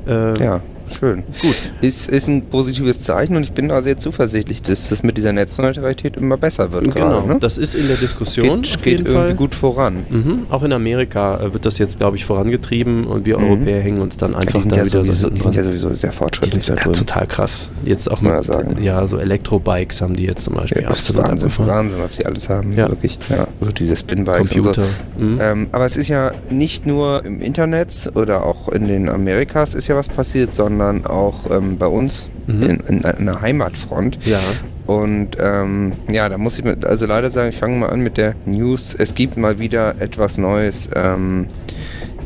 Äh, 0.07 0.45
Ja, 0.45 0.61
schön. 0.89 1.25
Gut. 1.43 1.55
Ist, 1.81 2.09
ist 2.09 2.29
ein 2.29 2.47
positives 2.47 3.03
Zeichen 3.03 3.37
und 3.37 3.43
ich 3.43 3.53
bin 3.53 3.69
da 3.69 3.83
sehr 3.83 3.99
zuversichtlich, 3.99 4.63
dass 4.63 4.89
das 4.89 5.03
mit 5.03 5.17
dieser 5.17 5.33
Netzneutralität 5.33 6.17
immer 6.17 6.37
besser 6.37 6.73
wird 6.73 6.93
Genau, 6.95 7.21
gerade. 7.23 7.29
Ne? 7.29 7.37
das 7.41 7.59
ist 7.59 7.75
in 7.75 7.89
der 7.89 7.97
Diskussion 7.97 8.63
geht 8.63 8.83
geht 8.83 9.01
irgendwie 9.01 9.13
Fall. 9.13 9.35
gut 9.35 9.55
voran. 9.55 10.05
Mhm. 10.09 10.47
Auch 10.51 10.63
in 10.63 10.73
Amerika 10.73 11.41
äh, 11.41 11.53
wird 11.53 11.67
das 11.67 11.79
jetzt, 11.79 11.99
glaube 11.99 12.17
ich, 12.17 12.25
vorangetrieben 12.25 13.07
und 13.07 13.25
wir 13.25 13.39
Mhm. 13.39 13.45
Europäer 13.45 13.81
hängen 13.81 14.01
uns 14.01 14.17
dann 14.17 14.31
Die 14.33 14.37
einfach 14.39 14.61
sind, 14.61 14.73
da 14.73 14.77
ja 14.77 14.85
wieder 14.87 15.05
sowieso, 15.05 15.29
so 15.29 15.31
die 15.31 15.41
sind 15.43 15.55
ja 15.55 15.63
sowieso 15.63 15.91
sehr 15.91 16.11
Die 16.11 16.17
fortschrittlich 16.17 16.65
sind 16.65 16.79
da 16.79 16.85
ja 16.85 16.93
total 16.93 17.27
krass. 17.27 17.71
Jetzt 17.85 18.11
auch 18.11 18.21
mit, 18.21 18.45
sagen. 18.45 18.77
ja, 18.83 19.07
so 19.07 19.19
Elektrobikes 19.19 20.01
haben 20.01 20.17
die 20.17 20.25
jetzt 20.25 20.45
zum 20.45 20.55
Beispiel. 20.55 20.83
Ja, 20.83 20.89
absolut 20.89 21.23
Wahnsinn, 21.23 21.49
abgefahren. 21.49 21.69
Wahnsinn, 21.69 21.99
was 22.01 22.17
die 22.17 22.27
alles 22.27 22.49
haben. 22.49 22.73
Ja. 22.73 22.77
Ja. 22.87 22.89
Wirklich. 22.91 23.19
Ja, 23.29 23.49
so 23.61 23.73
diese 23.73 23.97
Spinbikes 23.97 24.51
Computer. 24.53 24.83
so. 25.19 25.23
Mhm. 25.25 25.39
Ähm, 25.41 25.67
aber 25.73 25.85
es 25.87 25.97
ist 25.97 26.09
ja 26.09 26.33
nicht 26.51 26.87
nur 26.87 27.25
im 27.25 27.41
Internet 27.41 28.13
oder 28.15 28.45
auch 28.47 28.69
in 28.69 28.87
den 28.87 29.09
Amerikas 29.09 29.75
ist 29.75 29.89
ja 29.89 29.97
was 29.97 30.09
passiert, 30.09 30.55
sondern 30.55 30.76
sondern 30.77 31.07
auch 31.07 31.51
ähm, 31.51 31.79
bei 31.79 31.87
uns 31.87 32.29
Mhm. 32.47 32.63
in, 32.63 32.77
in, 32.87 33.01
in 33.19 33.27
der 33.27 33.41
Heimatfront. 33.41 34.19
Ja. 34.25 34.39
Und 34.87 35.31
ähm, 35.41 35.95
ja, 36.09 36.29
da 36.29 36.39
muss 36.39 36.57
ich 36.61 36.65
mit, 36.65 36.85
also 36.85 37.05
leider 37.07 37.29
sagen, 37.33 37.49
ich 37.49 37.57
fange 37.57 37.77
mal 37.77 37.89
an 37.91 38.01
mit 38.03 38.17
der 38.19 38.37
News. 38.45 38.95
Es 38.97 39.17
gibt 39.17 39.37
mal 39.37 39.59
wieder 39.59 40.01
etwas 40.01 40.39
Neues 40.39 40.89
ähm, 40.95 41.49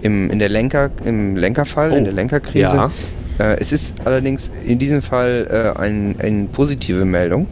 im, 0.02 0.30
in 0.30 0.38
der 0.38 0.50
Lenker, 0.50 0.90
im 1.06 1.36
Lenkerfall, 1.36 1.92
Oh, 1.92 1.96
in 1.96 2.04
der 2.04 2.12
Lenkerkrise. 2.12 2.58
ja. 2.58 2.90
Äh, 3.38 3.56
es 3.60 3.72
ist 3.72 3.94
allerdings 4.04 4.50
in 4.66 4.78
diesem 4.78 5.00
Fall 5.00 5.46
äh, 5.50 5.80
ein, 5.80 6.16
eine 6.20 6.48
positive 6.52 7.06
Meldung. 7.06 7.46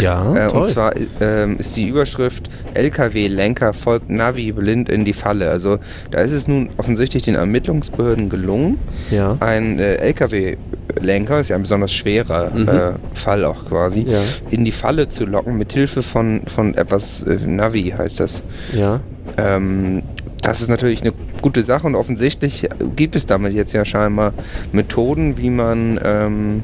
Ja, 0.00 0.48
Äh, 0.48 0.50
und 0.50 0.66
zwar 0.66 0.92
ähm, 1.20 1.56
ist 1.58 1.76
die 1.76 1.88
Überschrift 1.88 2.50
LKW-Lenker 2.74 3.72
folgt 3.72 4.10
Navi 4.10 4.50
blind 4.52 4.88
in 4.88 5.04
die 5.04 5.12
Falle. 5.12 5.48
Also 5.50 5.78
da 6.10 6.18
ist 6.20 6.32
es 6.32 6.48
nun 6.48 6.70
offensichtlich 6.78 7.22
den 7.22 7.36
Ermittlungsbehörden 7.36 8.28
gelungen, 8.28 8.78
ja. 9.10 9.36
ein 9.40 9.78
äh, 9.78 9.94
LKW-Lenker, 9.96 11.40
ist 11.40 11.48
ja 11.50 11.56
ein 11.56 11.62
besonders 11.62 11.92
schwerer 11.92 12.50
Mhm. 12.54 12.68
äh, 12.68 12.92
Fall 13.14 13.44
auch 13.44 13.64
quasi, 13.68 14.00
Ja. 14.08 14.20
in 14.50 14.64
die 14.64 14.72
Falle 14.72 15.08
zu 15.08 15.26
locken 15.26 15.56
mit 15.58 15.72
Hilfe 15.72 16.02
von, 16.02 16.40
von 16.46 16.74
etwas 16.74 17.22
äh, 17.22 17.36
Navi 17.46 17.94
heißt 17.96 18.20
das. 18.20 18.42
ja. 18.72 19.00
Ähm, 19.38 20.02
das 20.44 20.60
ist 20.60 20.68
natürlich 20.68 21.02
eine 21.02 21.12
gute 21.42 21.64
Sache 21.64 21.86
und 21.86 21.94
offensichtlich 21.94 22.68
gibt 22.96 23.16
es 23.16 23.26
damit 23.26 23.52
jetzt 23.52 23.72
ja 23.72 23.84
scheinbar 23.84 24.34
Methoden, 24.72 25.36
wie 25.38 25.50
man 25.50 26.00
ähm, 26.02 26.62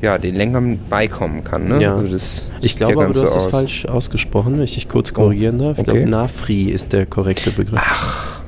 ja, 0.00 0.18
den 0.18 0.34
Lenkern 0.34 0.78
beikommen 0.88 1.44
kann. 1.44 1.68
Ne? 1.68 1.82
Ja. 1.82 1.96
Also 1.96 2.12
das 2.12 2.50
Ich 2.60 2.76
glaube 2.76 3.04
aber, 3.04 3.12
du 3.12 3.22
hast 3.22 3.30
es 3.30 3.44
aus. 3.44 3.50
falsch 3.50 3.86
ausgesprochen, 3.86 4.54
wenn 4.54 4.62
ich 4.62 4.74
dich 4.74 4.88
kurz 4.88 5.12
korrigieren 5.12 5.58
darf. 5.58 5.78
Ich 5.78 5.88
okay. 5.88 5.92
glaube, 5.92 6.10
Nafri 6.10 6.64
ist 6.70 6.92
der 6.92 7.06
korrekte 7.06 7.50
Begriff. 7.50 7.80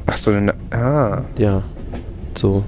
Ach 0.07 0.17
so, 0.17 0.31
eine, 0.31 0.55
ah, 0.71 1.25
Ja, 1.39 1.63
so. 2.35 2.65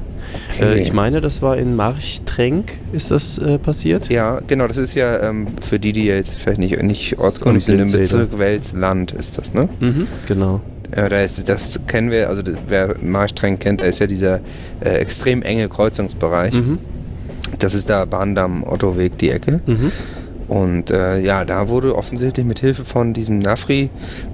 Okay. 0.55 0.79
Äh, 0.79 0.83
ich 0.83 0.93
meine, 0.93 1.21
das 1.21 1.43
war 1.43 1.57
in 1.59 1.77
Marchtrenk, 1.77 2.79
ist 2.93 3.11
das 3.11 3.39
äh, 3.39 3.59
passiert? 3.59 4.09
ja, 4.09 4.41
genau, 4.47 4.67
das 4.67 4.77
ist 4.77 4.95
ja 4.95 5.21
ähm, 5.23 5.49
für 5.61 5.79
die, 5.79 5.93
die 5.93 6.05
jetzt 6.05 6.37
vielleicht 6.37 6.59
nicht, 6.59 6.81
nicht 6.83 7.19
ortskundig 7.19 7.65
sind, 7.65 7.81
im. 7.81 7.91
Bezirk 7.91 8.39
Welsland 8.39 9.13
ist 9.13 9.39
das, 9.39 9.53
ne? 9.53 9.69
Mhm, 9.81 10.07
genau. 10.27 10.61
Ja, 10.95 11.09
da 11.09 11.21
ist, 11.23 11.49
das 11.49 11.81
kennen 11.87 12.11
wir, 12.11 12.29
also 12.29 12.43
wer 12.69 12.97
Marstreng 13.03 13.59
kennt, 13.59 13.81
da 13.81 13.87
ist 13.87 13.99
ja 13.99 14.07
dieser 14.07 14.41
äh, 14.85 14.91
extrem 14.99 15.43
enge 15.43 15.69
Kreuzungsbereich. 15.69 16.53
Mhm, 16.55 16.79
Das 17.59 17.75
ist 17.75 17.89
da 17.89 18.05
Bahndamm 18.05 18.63
Ottoweg 18.65 19.17
die 19.19 19.31
Ecke. 19.31 19.61
mhm. 19.67 19.91
Und 20.53 20.91
äh, 20.91 21.19
ja, 21.21 21.47
da 21.47 21.71
wurde 21.71 21.97
offensichtlich 21.97 22.45
mit 22.45 22.59
Hilfe 22.59 22.85
von 22.85 23.15
diesem 23.15 23.39
Nafri, 23.39 23.89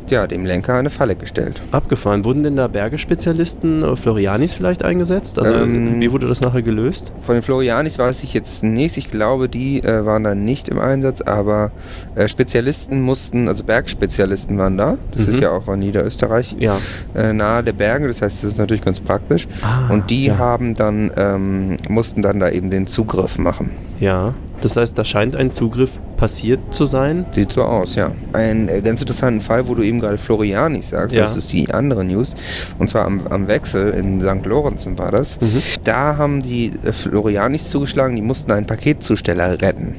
ja, 0.09 0.27
dem 0.27 0.45
Lenker 0.45 0.75
eine 0.75 0.91
Falle 0.91 1.15
gestellt. 1.15 1.61
Abgefahren. 1.71 2.25
Wurden 2.25 2.43
denn 2.43 2.57
da 2.57 2.67
Bergespezialisten, 2.67 3.85
äh, 3.85 3.95
Florianis 3.95 4.53
vielleicht 4.55 4.83
eingesetzt? 4.85 5.39
Also 5.39 5.55
Ähm, 5.55 6.01
wie 6.01 6.11
wurde 6.11 6.27
das 6.27 6.41
nachher 6.41 6.63
gelöst? 6.63 7.13
Von 7.25 7.37
den 7.37 7.43
Florianis 7.45 8.01
weiß 8.01 8.25
ich 8.25 8.35
jetzt 8.35 8.65
nichts. 8.65 8.97
Ich 8.97 9.13
glaube, 9.13 9.49
die 9.49 9.81
äh, 9.81 10.05
waren 10.05 10.25
da 10.25 10.35
nicht 10.35 10.69
im 10.69 10.81
Einsatz, 10.81 11.21
aber 11.21 11.71
äh, 12.17 12.27
Spezialisten 12.27 13.01
mussten, 13.01 13.47
also 13.47 13.63
Bergspezialisten 13.63 14.59
waren 14.59 14.77
da. 14.77 14.99
Das 15.13 15.23
Mhm. 15.23 15.29
ist 15.29 15.41
ja 15.41 15.53
auch 15.53 15.69
in 15.69 15.79
Niederösterreich. 15.79 16.57
Ja. 16.59 16.79
äh, 17.15 17.33
nahe 17.33 17.63
der 17.63 17.75
Berge, 17.75 18.09
das 18.09 18.23
heißt, 18.23 18.43
das 18.43 18.51
ist 18.53 18.59
natürlich 18.59 18.83
ganz 18.83 18.99
praktisch. 18.99 19.47
Ah, 19.63 19.93
und 19.93 20.11
die 20.11 20.27
ja. 20.27 20.39
haben 20.39 20.75
dann, 20.75 21.13
ähm, 21.17 21.77
mussten 21.89 22.23
dann 22.23 22.41
da 22.41 22.51
eben 22.51 22.71
den 22.71 22.89
Zugriff 22.89 23.39
machen. 23.39 23.71
Ja. 24.01 24.35
Das 24.61 24.77
heißt, 24.77 24.99
da 24.99 25.05
scheint 25.05 25.37
ein 25.37 25.51
Zugriff 25.51 26.01
passiert 26.17 26.59
zu 26.75 26.87
sein. 26.87 27.27
Sieht 27.31 27.53
so 27.53 27.63
aus, 27.63 27.95
ja. 27.95 28.11
Ein 28.33 28.69
äh, 28.69 28.81
ganz 28.83 29.01
interessanten 29.01 29.41
Fall, 29.41 29.69
wo 29.69 29.75
du 29.75 29.83
eben 29.83 30.01
gerade 30.01 30.19
Florianis 30.19 30.91
sagst, 30.91 31.15
Ja. 31.15 31.23
das 31.23 31.37
ist 31.37 31.53
die 31.53 31.71
andere 31.73 32.05
News. 32.05 32.35
Und 32.79 32.89
zwar 32.91 33.05
am, 33.05 33.27
am 33.29 33.47
Wechsel 33.47 33.91
in 33.93 34.21
St. 34.21 34.45
Lorenzen 34.47 34.99
war 34.99 35.13
das. 35.13 35.41
Mhm. 35.41 35.63
Da 35.85 36.17
haben 36.17 36.43
die 36.43 36.73
äh, 36.85 36.93
Florianis 36.93 37.71
zugeschlagen, 37.71 38.17
die 38.17 38.23
mussten 38.23 38.51
einen 38.51 38.67
Paketzusteller 38.67 39.61
retten. 39.61 39.95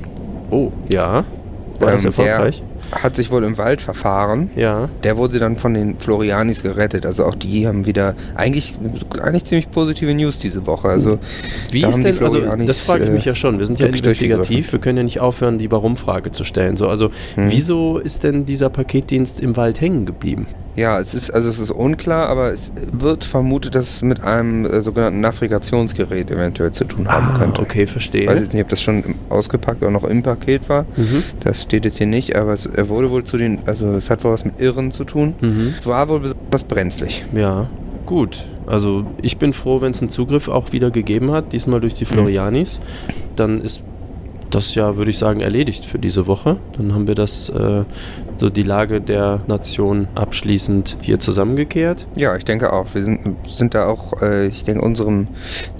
Oh, 0.49 0.71
ja. 0.91 1.23
War 1.79 1.91
das 1.91 2.01
Ähm, 2.03 2.07
erfolgreich? 2.07 2.63
Hat 2.91 3.15
sich 3.15 3.29
wohl 3.31 3.43
im 3.43 3.57
Wald 3.57 3.81
verfahren. 3.81 4.49
Ja. 4.55 4.89
Der 5.03 5.17
wurde 5.17 5.39
dann 5.39 5.55
von 5.55 5.73
den 5.73 5.99
Florianis 5.99 6.63
gerettet. 6.63 7.05
Also 7.05 7.25
auch 7.25 7.35
die 7.35 7.67
haben 7.67 7.85
wieder 7.85 8.15
eigentlich, 8.35 8.73
eigentlich 9.21 9.45
ziemlich 9.45 9.69
positive 9.71 10.13
News 10.13 10.39
diese 10.39 10.65
Woche. 10.65 10.89
Also 10.89 11.19
Wie 11.71 11.83
ist 11.83 12.01
denn, 12.03 12.21
also 12.21 12.41
das 12.65 12.81
frage 12.81 13.03
ich 13.03 13.09
äh, 13.09 13.13
mich 13.13 13.25
ja 13.25 13.35
schon, 13.35 13.59
wir 13.59 13.65
sind 13.67 13.79
ja 13.79 13.87
investigativ, 13.87 14.71
wir 14.71 14.79
können 14.79 14.97
ja 14.97 15.03
nicht 15.03 15.19
aufhören, 15.19 15.57
die 15.59 15.71
Warum-Frage 15.71 16.31
zu 16.31 16.43
stellen. 16.43 16.77
So, 16.77 16.87
also 16.87 17.11
Hm. 17.35 17.51
wieso 17.51 17.99
ist 17.99 18.23
denn 18.23 18.45
dieser 18.45 18.69
Paketdienst 18.69 19.39
im 19.39 19.55
Wald 19.57 19.81
hängen 19.81 20.05
geblieben? 20.05 20.47
Ja, 20.75 20.99
es 20.99 21.13
ist 21.13 21.31
also 21.33 21.49
es 21.49 21.59
ist 21.59 21.71
unklar, 21.71 22.29
aber 22.29 22.53
es 22.53 22.71
wird 22.91 23.25
vermutet, 23.25 23.75
dass 23.75 23.89
es 23.95 24.01
mit 24.01 24.21
einem 24.23 24.65
äh, 24.65 24.81
sogenannten 24.81 25.19
Navigationsgerät 25.19 26.31
eventuell 26.31 26.71
zu 26.71 26.85
tun 26.85 27.07
haben 27.07 27.37
könnte. 27.37 27.59
Ah, 27.59 27.63
okay, 27.63 27.83
Ich 27.83 27.91
verstehe. 27.91 28.27
weiß 28.27 28.39
jetzt 28.39 28.53
nicht, 28.53 28.63
ob 28.63 28.69
das 28.69 28.81
schon 28.81 29.15
ausgepackt 29.29 29.81
oder 29.81 29.91
noch 29.91 30.03
im 30.05 30.23
Paket 30.23 30.69
war. 30.69 30.85
Mhm. 30.95 31.23
Das 31.41 31.63
steht 31.63 31.85
jetzt 31.85 31.97
hier 31.97 32.07
nicht, 32.07 32.35
aber 32.35 32.53
es 32.53 32.65
er 32.65 32.87
wurde 32.89 33.11
wohl 33.11 33.23
zu 33.23 33.37
den, 33.37 33.59
also 33.65 33.95
es 33.95 34.09
hat 34.09 34.23
wohl 34.23 34.31
was 34.31 34.45
mit 34.45 34.59
Irren 34.59 34.91
zu 34.91 35.03
tun. 35.03 35.33
Mhm. 35.41 35.73
War 35.83 36.07
wohl 36.09 36.19
besonders 36.21 36.63
brenzlig. 36.63 37.25
Ja, 37.33 37.69
gut. 38.05 38.45
Also 38.67 39.05
ich 39.21 39.37
bin 39.37 39.51
froh, 39.53 39.81
wenn 39.81 39.91
es 39.91 40.01
einen 40.01 40.09
Zugriff 40.11 40.47
auch 40.47 40.71
wieder 40.71 40.91
gegeben 40.91 41.31
hat, 41.31 41.51
diesmal 41.53 41.81
durch 41.81 41.95
die 41.95 42.05
Florianis. 42.05 42.79
Dann 43.35 43.61
ist 43.61 43.81
das 44.51 44.75
ja, 44.75 44.97
würde 44.97 45.11
ich 45.11 45.17
sagen, 45.17 45.41
erledigt 45.41 45.85
für 45.85 45.99
diese 45.99 46.25
Woche. 46.27 46.57
Dann 46.77 46.93
haben 46.93 47.07
wir 47.07 47.15
das, 47.15 47.49
äh, 47.49 47.83
so 48.37 48.49
die 48.49 48.63
Lage 48.63 49.01
der 49.01 49.41
Nation 49.47 50.07
abschließend 50.15 50.97
hier 51.01 51.19
zusammengekehrt. 51.19 52.07
Ja, 52.15 52.35
ich 52.35 52.45
denke 52.45 52.71
auch. 52.73 52.87
Wir 52.93 53.03
sind, 53.03 53.35
sind 53.47 53.73
da 53.75 53.87
auch, 53.87 54.21
äh, 54.21 54.47
ich 54.47 54.63
denke, 54.63 54.81
unserem 54.81 55.27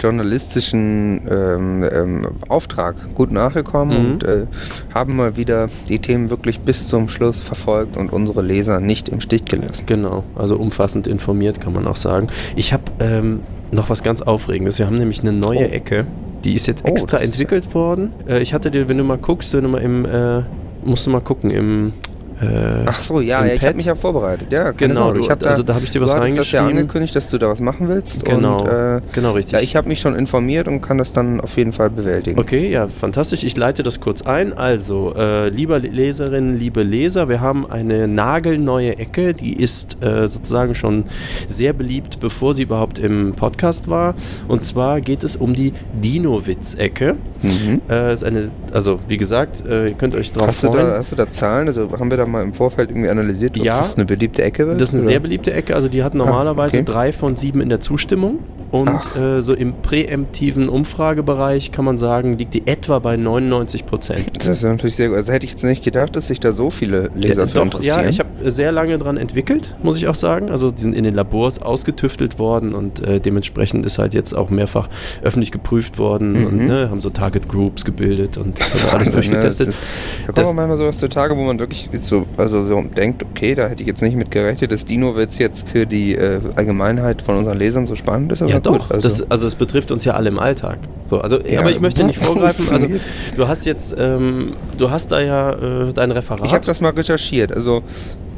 journalistischen 0.00 1.22
ähm, 1.30 1.84
ähm, 1.90 2.26
Auftrag 2.48 3.14
gut 3.14 3.32
nachgekommen 3.32 3.80
Mhm. 4.06 4.12
und 4.12 4.24
äh, 4.24 4.46
haben 4.94 5.16
mal 5.16 5.36
wieder 5.36 5.68
die 5.88 5.98
Themen 5.98 6.30
wirklich 6.30 6.60
bis 6.60 6.86
zum 6.88 7.08
Schluss 7.08 7.40
verfolgt 7.40 7.96
und 7.96 8.12
unsere 8.12 8.42
Leser 8.42 8.80
nicht 8.80 9.08
im 9.08 9.20
Stich 9.20 9.44
gelassen. 9.46 9.84
Genau, 9.86 10.24
also 10.36 10.56
umfassend 10.56 11.06
informiert 11.06 11.60
kann 11.60 11.72
man 11.72 11.86
auch 11.86 11.96
sagen. 11.96 12.28
Ich 12.56 12.72
habe 12.72 12.84
ähm, 13.00 13.40
noch 13.72 13.88
was 13.90 14.02
ganz 14.02 14.20
Aufregendes. 14.22 14.78
Wir 14.78 14.86
haben 14.86 14.98
nämlich 14.98 15.20
eine 15.20 15.32
neue 15.32 15.60
Oh. 15.68 15.72
Ecke. 15.72 16.06
Die 16.44 16.54
ist 16.54 16.66
jetzt 16.66 16.84
Oh, 16.84 16.88
extra 16.88 17.18
ist- 17.18 17.24
entwickelt 17.26 17.74
worden. 17.74 18.12
Äh, 18.28 18.40
ich 18.40 18.54
hatte 18.54 18.70
dir, 18.70 18.88
wenn 18.88 18.98
du 18.98 19.04
mal 19.04 19.18
guckst, 19.18 19.52
wenn 19.54 19.62
du 19.64 19.68
mal 19.68 19.82
im, 19.82 20.04
äh, 20.04 20.42
musst 20.84 21.06
du 21.06 21.10
mal 21.10 21.20
gucken, 21.20 21.50
im 21.50 21.92
äh, 22.40 22.84
Ach 22.86 23.00
so, 23.00 23.20
ja, 23.20 23.44
ja 23.44 23.54
ich 23.54 23.64
habe 23.64 23.76
mich 23.76 23.84
ja 23.86 23.94
vorbereitet. 23.94 24.50
Ja, 24.50 24.70
Genau, 24.72 25.12
du, 25.12 25.20
ich 25.20 25.30
hab 25.30 25.44
also 25.44 25.62
da 25.62 25.74
habe 25.74 25.84
ich 25.84 25.90
dir 25.90 26.00
was 26.00 26.12
du 26.12 26.16
hattest 26.16 26.38
das 26.38 26.52
ja 26.52 26.60
reingeschrieben. 26.60 26.82
angekündigt, 26.82 27.14
dass 27.16 27.28
du 27.28 27.38
da 27.38 27.48
was 27.48 27.60
machen 27.60 27.88
willst. 27.88 28.24
Genau, 28.24 28.60
Und, 28.62 28.68
äh, 28.68 29.00
genau 29.12 29.32
richtig. 29.32 29.52
ja, 29.52 29.60
ich 29.60 29.76
habe 29.76 29.88
mich 29.88 30.00
schon 30.00 30.14
informiert 30.14 30.68
und 30.68 30.80
kann 30.80 30.98
das 30.98 31.12
dann 31.12 31.40
auf 31.40 31.56
jeden 31.56 31.72
Fall 31.72 31.90
bewältigen. 31.90 32.38
Okay, 32.40 32.70
ja, 32.70 32.88
fantastisch. 32.88 33.44
Ich 33.44 33.56
leite 33.56 33.82
das 33.82 34.00
kurz 34.00 34.22
ein. 34.22 34.52
Also, 34.54 35.14
äh, 35.16 35.48
liebe 35.50 35.76
Leserinnen, 35.78 36.58
liebe 36.58 36.82
Leser, 36.82 37.28
wir 37.28 37.40
haben 37.40 37.70
eine 37.70 38.08
nagelneue 38.08 38.98
Ecke, 38.98 39.34
die 39.34 39.54
ist 39.60 40.02
äh, 40.02 40.26
sozusagen 40.26 40.74
schon 40.74 41.04
sehr 41.46 41.72
beliebt, 41.72 42.20
bevor 42.20 42.54
sie 42.54 42.62
überhaupt 42.62 42.98
im 42.98 43.34
Podcast 43.34 43.88
war. 43.88 44.14
Und 44.48 44.64
zwar 44.64 45.00
geht 45.00 45.24
es 45.24 45.36
um 45.36 45.54
die 45.54 45.72
Dino-Witz-Ecke. 46.02 47.16
Mhm. 47.42 47.80
Äh, 47.88 48.12
ist 48.14 48.24
eine, 48.24 48.50
also 48.72 49.00
wie 49.08 49.16
gesagt, 49.16 49.64
äh, 49.66 49.88
ihr 49.88 49.94
könnt 49.94 50.14
euch 50.14 50.32
drauf 50.32 50.48
Hast, 50.48 50.62
du 50.62 50.68
freuen. 50.68 50.86
da, 50.86 50.96
hast 50.96 51.12
du 51.12 51.16
da 51.16 51.30
Zahlen? 51.30 51.68
Also 51.68 51.88
haben 51.98 52.10
wir 52.10 52.16
da 52.18 52.26
mal 52.30 52.42
im 52.42 52.52
Vorfeld 52.54 52.90
irgendwie 52.90 53.08
analysiert, 53.08 53.58
ob 53.58 53.64
Ja. 53.64 53.76
das 53.76 53.96
eine 53.96 54.04
beliebte 54.06 54.42
Ecke 54.42 54.66
wird? 54.66 54.80
Das 54.80 54.88
ist 54.88 54.94
eine 54.94 55.02
oder? 55.02 55.12
sehr 55.12 55.20
beliebte 55.20 55.52
Ecke, 55.52 55.74
also 55.74 55.88
die 55.88 56.02
hat 56.02 56.14
normalerweise 56.14 56.78
okay. 56.78 56.86
drei 56.86 57.12
von 57.12 57.36
sieben 57.36 57.60
in 57.60 57.68
der 57.68 57.80
Zustimmung. 57.80 58.38
Und 58.70 59.00
äh, 59.16 59.42
so 59.42 59.52
im 59.54 59.72
präemptiven 59.82 60.68
Umfragebereich 60.68 61.72
kann 61.72 61.84
man 61.84 61.98
sagen, 61.98 62.38
liegt 62.38 62.54
die 62.54 62.66
etwa 62.66 62.98
bei 63.00 63.16
99 63.16 63.84
Prozent. 63.86 64.36
Das 64.36 64.46
ist 64.46 64.62
natürlich 64.62 64.94
sehr 64.96 65.08
gut. 65.08 65.16
Also 65.18 65.32
hätte 65.32 65.44
ich 65.44 65.52
jetzt 65.52 65.64
nicht 65.64 65.82
gedacht, 65.82 66.14
dass 66.14 66.28
sich 66.28 66.38
da 66.38 66.52
so 66.52 66.70
viele 66.70 67.10
Leser 67.16 67.42
Ja, 67.42 67.46
für 67.48 67.54
doch, 67.54 67.64
interessieren. 67.64 68.02
ja, 68.04 68.08
ich 68.08 68.20
habe 68.20 68.28
sehr 68.50 68.70
lange 68.70 68.96
dran 68.98 69.16
entwickelt, 69.16 69.74
muss 69.82 69.96
ich 69.98 70.06
auch 70.06 70.14
sagen. 70.14 70.50
Also 70.50 70.70
die 70.70 70.82
sind 70.82 70.94
in 70.94 71.02
den 71.04 71.14
Labors 71.14 71.60
ausgetüftelt 71.60 72.38
worden 72.38 72.74
und 72.74 73.00
äh, 73.00 73.18
dementsprechend 73.20 73.84
ist 73.86 73.98
halt 73.98 74.14
jetzt 74.14 74.34
auch 74.34 74.50
mehrfach 74.50 74.88
öffentlich 75.22 75.50
geprüft 75.50 75.98
worden 75.98 76.32
Mhm. 76.32 76.46
und 76.46 76.66
ne, 76.66 76.90
haben 76.90 77.00
so 77.00 77.10
Target 77.10 77.48
Groups 77.48 77.84
gebildet 77.84 78.36
und 78.36 78.56
alles 78.92 79.08
ne? 79.08 79.14
durchgetestet. 79.14 79.68
Das 79.68 79.74
ist- 79.74 79.80
Da 80.28 80.32
Das- 80.32 80.46
auch 80.46 80.54
manchmal 80.54 80.76
sowas 80.78 80.98
zutage, 80.98 81.36
wo 81.36 81.42
man 81.42 81.58
wirklich 81.58 81.88
jetzt 81.92 82.06
so, 82.06 82.24
also 82.36 82.64
so 82.64 82.80
denkt, 82.82 83.24
okay, 83.24 83.54
da 83.56 83.66
hätte 83.68 83.82
ich 83.82 83.88
jetzt 83.88 84.02
nicht 84.02 84.14
mit 84.16 84.30
gerechnet, 84.30 84.70
dass 84.70 84.84
Dino-Witz 84.84 85.38
jetzt 85.38 85.68
für 85.68 85.86
die 85.86 86.14
äh, 86.14 86.40
Allgemeinheit 86.54 87.20
von 87.22 87.36
unseren 87.36 87.58
Lesern 87.58 87.86
so 87.86 87.96
spannend 87.96 88.30
ist. 88.32 88.42
Aber 88.42 88.50
Ja, 88.50 88.59
gut, 88.62 88.80
doch. 88.80 88.90
Also, 88.90 89.00
das, 89.00 89.30
also 89.30 89.46
es 89.46 89.54
betrifft 89.54 89.90
uns 89.90 90.04
ja 90.04 90.14
alle 90.14 90.28
im 90.28 90.38
Alltag. 90.38 90.78
So, 91.06 91.20
also, 91.20 91.40
Ja, 91.40 91.60
aber 91.60 91.70
ich 91.70 91.80
möchte 91.80 92.04
nicht 92.04 92.18
vorgreifen. 92.24 92.68
Also 92.70 92.86
du 93.36 93.48
hast 93.48 93.66
jetzt, 93.66 93.94
ähm, 93.98 94.54
du 94.78 94.90
hast 94.90 95.12
da 95.12 95.20
ja 95.20 95.88
äh, 95.88 95.92
dein 95.92 96.10
Referat. 96.12 96.46
ich 96.46 96.52
habe 96.52 96.64
das 96.64 96.80
mal 96.80 96.90
recherchiert. 96.90 97.52
Also 97.52 97.82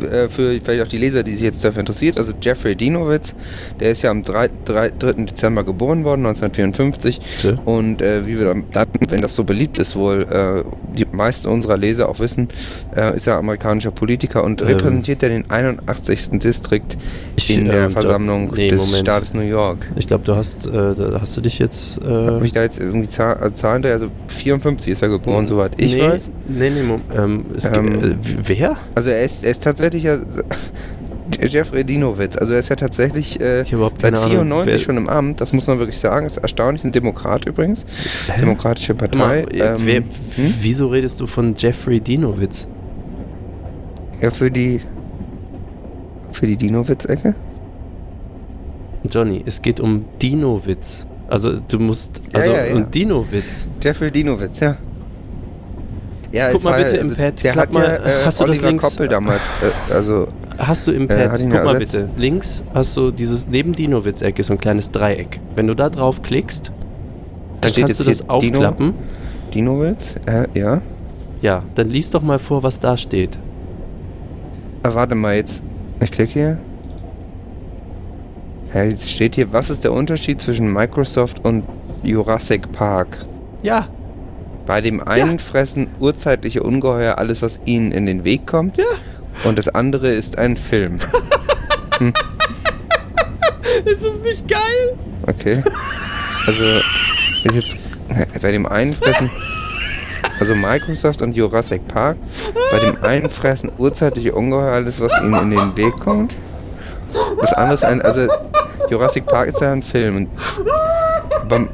äh, 0.03 0.29
für 0.29 0.61
vielleicht 0.61 0.83
auch 0.83 0.89
die 0.89 0.99
Leser, 0.99 1.23
die 1.23 1.33
sich 1.33 1.43
jetzt 1.43 1.65
dafür 1.65 1.81
interessiert. 1.81 2.19
Also 2.19 2.33
Jeffrey 2.41 2.75
Dinowitz, 2.75 3.35
der 3.81 3.91
ist 3.91 4.03
ja 4.03 4.11
am 4.11 4.23
3, 4.23 4.51
3, 4.65 4.93
3. 4.99 5.13
Dezember 5.25 5.65
geboren 5.65 6.05
worden, 6.05 6.27
1954. 6.27 7.21
Ja. 7.43 7.53
Und 7.65 8.03
äh, 8.03 8.27
wie 8.27 8.39
wir 8.39 8.47
dann, 8.47 8.65
dann, 8.73 8.89
wenn 9.09 9.21
das 9.21 9.35
so 9.35 9.45
beliebt 9.45 9.79
ist, 9.79 9.97
wohl 9.97 10.23
äh, 10.23 10.63
die 10.97 11.07
meisten 11.13 11.49
unserer 11.49 11.77
Leser 11.77 12.09
auch 12.09 12.19
wissen, 12.21 12.49
äh, 12.97 13.17
ist 13.17 13.27
er 13.27 13.37
amerikanischer 13.37 13.91
Politiker 13.91 14.43
und 14.45 14.61
Ähm. 14.63 14.69
repräsentiert 14.69 15.23
er 15.23 15.29
den 15.31 15.51
81. 15.51 16.39
Distrikt 16.41 16.97
Ich, 17.37 17.51
in 17.57 17.67
der 17.67 17.85
ähm, 17.87 17.95
da- 17.95 18.01
Versammlung 18.01 18.53
nee, 18.55 18.69
des 18.69 18.79
Moment. 18.81 18.99
Staates 18.99 19.35
New 19.35 19.41
York. 19.43 19.87
Ich 19.97 20.07
glaube, 20.07 20.25
du 20.25 20.35
hast, 20.37 20.67
äh, 20.67 20.95
da 20.95 21.21
hast 21.21 21.37
du 21.37 21.41
dich 21.41 21.59
jetzt. 21.59 22.01
Äh, 22.03 22.07
Hab 22.27 22.41
mich 22.41 22.53
da 22.53 22.63
jetzt 22.63 22.81
irgendwie 22.81 23.09
Zahl, 23.09 23.35
also 23.37 23.55
Zahlen, 23.55 23.85
also 23.87 24.09
54 24.29 24.93
ist 24.93 25.03
er 25.03 25.09
geboren, 25.09 25.47
soweit 25.47 25.73
ich 25.79 25.95
nee, 25.95 26.03
weiß. 26.03 26.31
Nee, 26.49 26.71
nee, 26.71 26.83
Mom 26.83 27.01
ähm, 27.17 27.45
Ähm, 27.73 28.13
äh, 28.13 28.15
wer? 28.45 28.77
Also 28.95 29.11
er 29.11 29.23
ist, 29.25 29.45
er 29.45 29.51
ist 29.51 29.63
tatsächlich 29.65 30.03
ja 30.05 30.19
Jeffrey 31.41 31.85
Dinowitz. 31.85 32.37
Also 32.37 32.53
er 32.55 32.61
ist 32.61 32.69
ja 32.69 32.77
tatsächlich 32.77 33.41
äh, 33.41 33.65
seit 33.65 33.99
keine 34.01 34.19
Ahnung, 34.19 34.31
94 34.31 34.73
wer- 34.73 34.79
schon 34.81 34.97
im 34.97 35.09
Amt. 35.09 35.41
Das 35.41 35.53
muss 35.53 35.67
man 35.67 35.79
wirklich 35.79 35.99
sagen. 35.99 36.27
Ist 36.27 36.37
erstaunlich. 36.39 36.85
Ein 36.85 36.93
Demokrat 36.93 37.47
übrigens. 37.47 37.85
Hä? 38.29 38.41
Demokratische 38.41 38.95
Partei. 38.95 39.19
Mal, 39.19 39.37
äh, 39.53 39.59
Ähm, 39.61 39.77
wer, 39.85 39.97
hm? 40.01 40.55
Wieso 40.61 40.89
redest 40.89 41.21
du 41.21 41.27
von 41.27 41.55
Jeffrey 41.57 42.01
Dinowitz? 42.01 42.67
Ja, 44.21 44.31
für 44.31 44.51
die 44.51 44.81
für 46.33 46.47
die 46.47 46.57
Dinowitz-Ecke. 46.57 47.35
Johnny, 49.11 49.43
es 49.45 49.61
geht 49.61 49.81
um 49.81 50.05
Dinowitz. 50.21 51.07
Also 51.29 51.55
du 51.59 51.79
musst. 51.79 52.21
Ja, 52.33 52.41
Also 52.41 52.53
ja, 52.53 52.65
ja. 52.67 52.75
und 52.75 52.95
Dinowitz. 52.95 53.67
Jeffrey 53.83 54.11
Dinowitz, 54.11 54.61
ja. 54.61 54.77
Ja, 56.31 56.51
Guck 56.51 56.65
mal 56.65 56.71
war- 56.73 56.79
bitte 56.79 56.97
im 56.97 57.11
also 57.11 57.17
Pad, 57.17 57.43
Der 57.45 57.55
hat 57.57 57.73
mal, 57.73 57.85
ja 57.85 57.95
äh, 57.97 58.25
hast 58.25 58.41
du 58.41 58.45
das 58.45 58.57
Oliver 58.59 58.69
links- 58.69 58.85
Koppel 58.85 59.09
damals, 59.09 59.41
äh, 59.91 59.93
also 59.93 60.29
Hast 60.65 60.87
du 60.87 60.93
im 60.93 61.11
Äh, 61.11 61.29
Pad, 61.29 61.41
ihn 61.41 61.51
guck 61.51 61.59
ja 61.59 61.65
mal 61.65 61.75
ersetzt. 61.75 61.93
bitte, 61.93 62.09
links 62.17 62.63
hast 62.73 62.97
du 62.97 63.11
dieses, 63.11 63.49
neben 63.49 63.73
Dinowitz-Eck 63.73 64.39
ist 64.39 64.47
so 64.47 64.53
ein 64.53 64.59
kleines 64.61 64.91
Dreieck. 64.93 65.41
Wenn 65.57 65.67
du 65.67 65.75
da 65.75 65.91
drauf 65.91 66.23
klickst, 66.23 66.69
Da 66.69 66.75
dann 67.63 67.71
steht 67.73 67.87
kannst 67.87 68.01
du 68.01 68.05
das 68.05 68.19
hier 68.21 68.39
Dino. 68.39 68.59
aufklappen. 68.59 68.95
Dinowitz, 69.53 70.15
äh, 70.27 70.47
ja. 70.59 70.81
Ja, 71.41 71.65
dann 71.75 71.91
lies 71.91 72.11
doch 72.13 72.23
mal 72.23 72.39
vor, 72.39 72.63
was 72.63 72.79
da 72.79 72.97
steht. 72.97 73.39
Ah, 74.85 74.95
warte 74.95 75.15
mal 75.17 75.35
jetzt. 75.35 75.63
Ich 76.01 76.13
klicke 76.13 76.33
hier. 76.33 76.59
Ja, 78.73 78.85
jetzt 78.85 79.11
steht 79.11 79.35
hier, 79.35 79.53
was 79.53 79.69
ist 79.69 79.85
der 79.85 79.93
Unterschied 79.93 80.41
zwischen 80.41 80.73
Microsoft 80.73 81.45
und 81.45 81.65
Jurassic 82.05 82.71
Park? 82.73 83.27
Ja, 83.63 83.87
Bei 84.67 84.81
dem 84.81 85.01
einen 85.03 85.41
fressen 85.41 85.89
urzeitliche 85.99 86.63
Ungeheuer 86.63 87.19
alles, 87.19 87.43
was 87.43 87.59
ihnen 87.65 87.91
in 87.91 88.07
den 88.07 88.23
Weg 88.25 88.47
kommt. 88.47 88.79
Ja. 88.79 88.85
Und 89.45 89.59
das 89.59 89.69
andere 89.69 90.09
ist 90.09 90.39
ein 90.39 90.57
Film. 90.57 90.97
ist 93.85 94.03
das 94.03 94.15
nicht 94.23 94.49
geil? 94.49 94.97
Okay. 95.27 95.63
Also, 96.47 96.65
ist 97.45 97.55
jetzt 97.55 97.77
bei 98.43 98.53
dem 98.53 98.67
einen 98.67 98.95
fressen. 98.95 99.31
Also 100.41 100.55
Microsoft 100.55 101.23
und 101.23 101.37
Jurassic 101.37 101.87
Park. 101.87 102.17
Bei 102.73 102.79
dem 102.81 103.03
einen 103.03 103.31
fressen 103.31 103.71
urzeitliche 103.79 104.33
Ungeheuer 104.35 104.73
alles, 104.73 105.01
was 105.01 105.13
ihnen 105.23 105.35
in 105.35 105.51
den 105.51 105.77
Weg 105.77 105.99
kommt. 106.01 106.35
Das 107.41 107.53
andere 107.53 107.75
ist 107.75 107.85
ein. 107.85 108.03
Also, 108.03 108.27
Jurassic 108.91 109.27
Park 109.27 109.49
ist 109.49 109.61
ja 109.61 109.73
ein 109.73 109.83
Film. 109.83 110.17
Und 110.17 110.29
aber, 111.43 111.69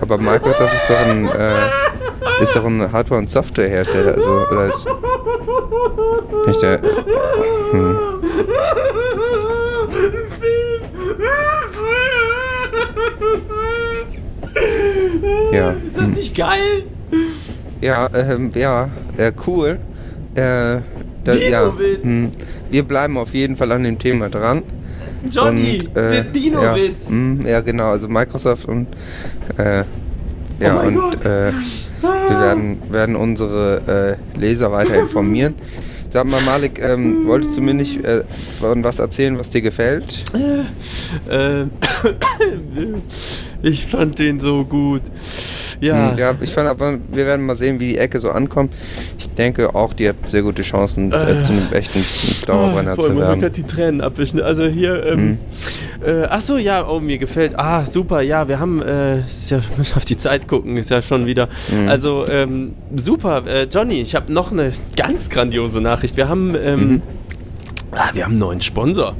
aber 0.00 0.18
Microsoft 0.18 0.74
ist 0.74 0.88
doch 0.88 0.98
ein. 0.98 1.28
Äh, 1.28 2.42
ist 2.42 2.54
doch 2.54 2.64
ein 2.64 2.92
Hardware- 2.92 3.18
und 3.18 3.30
Softwarehersteller. 3.30 4.14
Also, 4.14 4.46
oder 4.50 4.70
ist. 5.46 6.46
Nicht 6.48 6.62
der. 6.62 6.80
Hm. 7.72 7.98
Ja. 15.52 15.74
Ist 15.86 15.96
das 15.98 16.06
hm. 16.06 16.14
nicht 16.14 16.34
geil? 16.34 16.84
Ja, 17.80 18.08
ähm, 18.14 18.50
ja, 18.54 18.88
äh, 19.16 19.32
cool. 19.46 19.78
Äh, 20.34 20.40
da, 21.24 21.32
ja, 21.32 21.68
Dinowitz. 21.68 22.02
hm, 22.02 22.30
wir 22.70 22.82
bleiben 22.82 23.18
auf 23.18 23.34
jeden 23.34 23.56
Fall 23.56 23.72
an 23.72 23.82
dem 23.84 23.98
Thema 23.98 24.28
dran. 24.28 24.62
Johnny, 25.30 25.80
und, 25.80 25.96
äh, 25.96 26.10
der 26.10 26.24
Dinowitz. 26.24 27.06
Ja, 27.06 27.10
hm, 27.10 27.46
ja, 27.46 27.60
genau, 27.60 27.90
also 27.90 28.08
Microsoft 28.08 28.66
und 28.66 28.86
äh, 29.56 29.78
ja, 29.78 29.84
Oh 30.60 30.72
mein 30.74 30.86
und 30.88 30.94
Gott. 30.96 31.24
äh, 31.26 31.52
wir 32.02 32.40
werden, 32.40 32.78
werden 32.90 33.16
unsere 33.16 34.18
äh, 34.34 34.38
Leser 34.38 34.72
weiter 34.72 34.94
informieren. 35.00 35.54
Sag 36.10 36.24
mal, 36.24 36.40
Malik, 36.42 36.80
ähm, 36.80 37.26
wolltest 37.26 37.56
du 37.56 37.60
mir 37.60 37.74
nicht 37.74 38.04
äh, 38.04 38.22
von 38.60 38.82
was 38.84 39.00
erzählen, 39.00 39.38
was 39.38 39.50
dir 39.50 39.60
gefällt? 39.60 40.24
Äh, 41.28 41.64
ich 43.62 43.86
fand 43.86 44.18
den 44.18 44.38
so 44.38 44.64
gut. 44.64 45.02
Ja, 45.80 46.12
Hm, 46.12 46.18
ja, 46.18 46.34
ich 46.40 46.50
fand 46.52 46.68
aber, 46.68 46.98
wir 47.08 47.26
werden 47.26 47.44
mal 47.44 47.56
sehen, 47.56 47.80
wie 47.80 47.88
die 47.88 47.98
Ecke 47.98 48.18
so 48.20 48.30
ankommt. 48.30 48.72
Ich 49.18 49.28
denke 49.30 49.74
auch, 49.74 49.92
die 49.92 50.08
hat 50.08 50.16
sehr 50.26 50.42
gute 50.42 50.62
Chancen, 50.62 51.12
äh, 51.12 51.16
Äh. 51.40 51.42
zu 51.42 51.52
einem 51.52 51.72
echten 51.72 52.00
Dauerbrenner 52.46 52.92
Ah, 52.92 52.96
zu 52.96 53.16
werden. 53.16 53.40
kann 53.40 53.52
die 53.52 53.62
Tränen 53.62 54.00
abwischen. 54.00 54.40
Also 54.40 54.66
hier, 54.66 55.04
ähm, 55.06 55.38
äh, 56.04 56.22
ach 56.30 56.40
so, 56.40 56.56
ja, 56.56 56.86
oh, 56.88 57.00
mir 57.00 57.18
gefällt. 57.18 57.52
Ah, 57.58 57.84
super, 57.84 58.20
ja, 58.22 58.48
wir 58.48 58.58
haben, 58.58 58.80
äh, 58.82 59.20
ist 59.20 59.50
ja, 59.50 59.58
auf 59.96 60.04
die 60.04 60.16
Zeit 60.16 60.48
gucken, 60.48 60.76
ist 60.76 60.90
ja 60.90 61.02
schon 61.02 61.26
wieder. 61.26 61.48
Mhm. 61.70 61.88
Also, 61.88 62.26
ähm, 62.28 62.74
super, 62.96 63.46
äh, 63.46 63.64
Johnny, 63.70 64.00
ich 64.00 64.14
habe 64.14 64.32
noch 64.32 64.52
eine 64.52 64.72
ganz 64.96 65.28
grandiose 65.30 65.80
Nachricht. 65.80 66.16
Wir 66.16 66.28
haben, 66.28 66.54
ähm, 66.54 66.88
Mhm. 66.88 67.02
ah, 67.92 68.08
wir 68.14 68.24
haben 68.24 68.32
einen 68.32 68.40
neuen 68.40 68.60
Sponsor. 68.60 69.14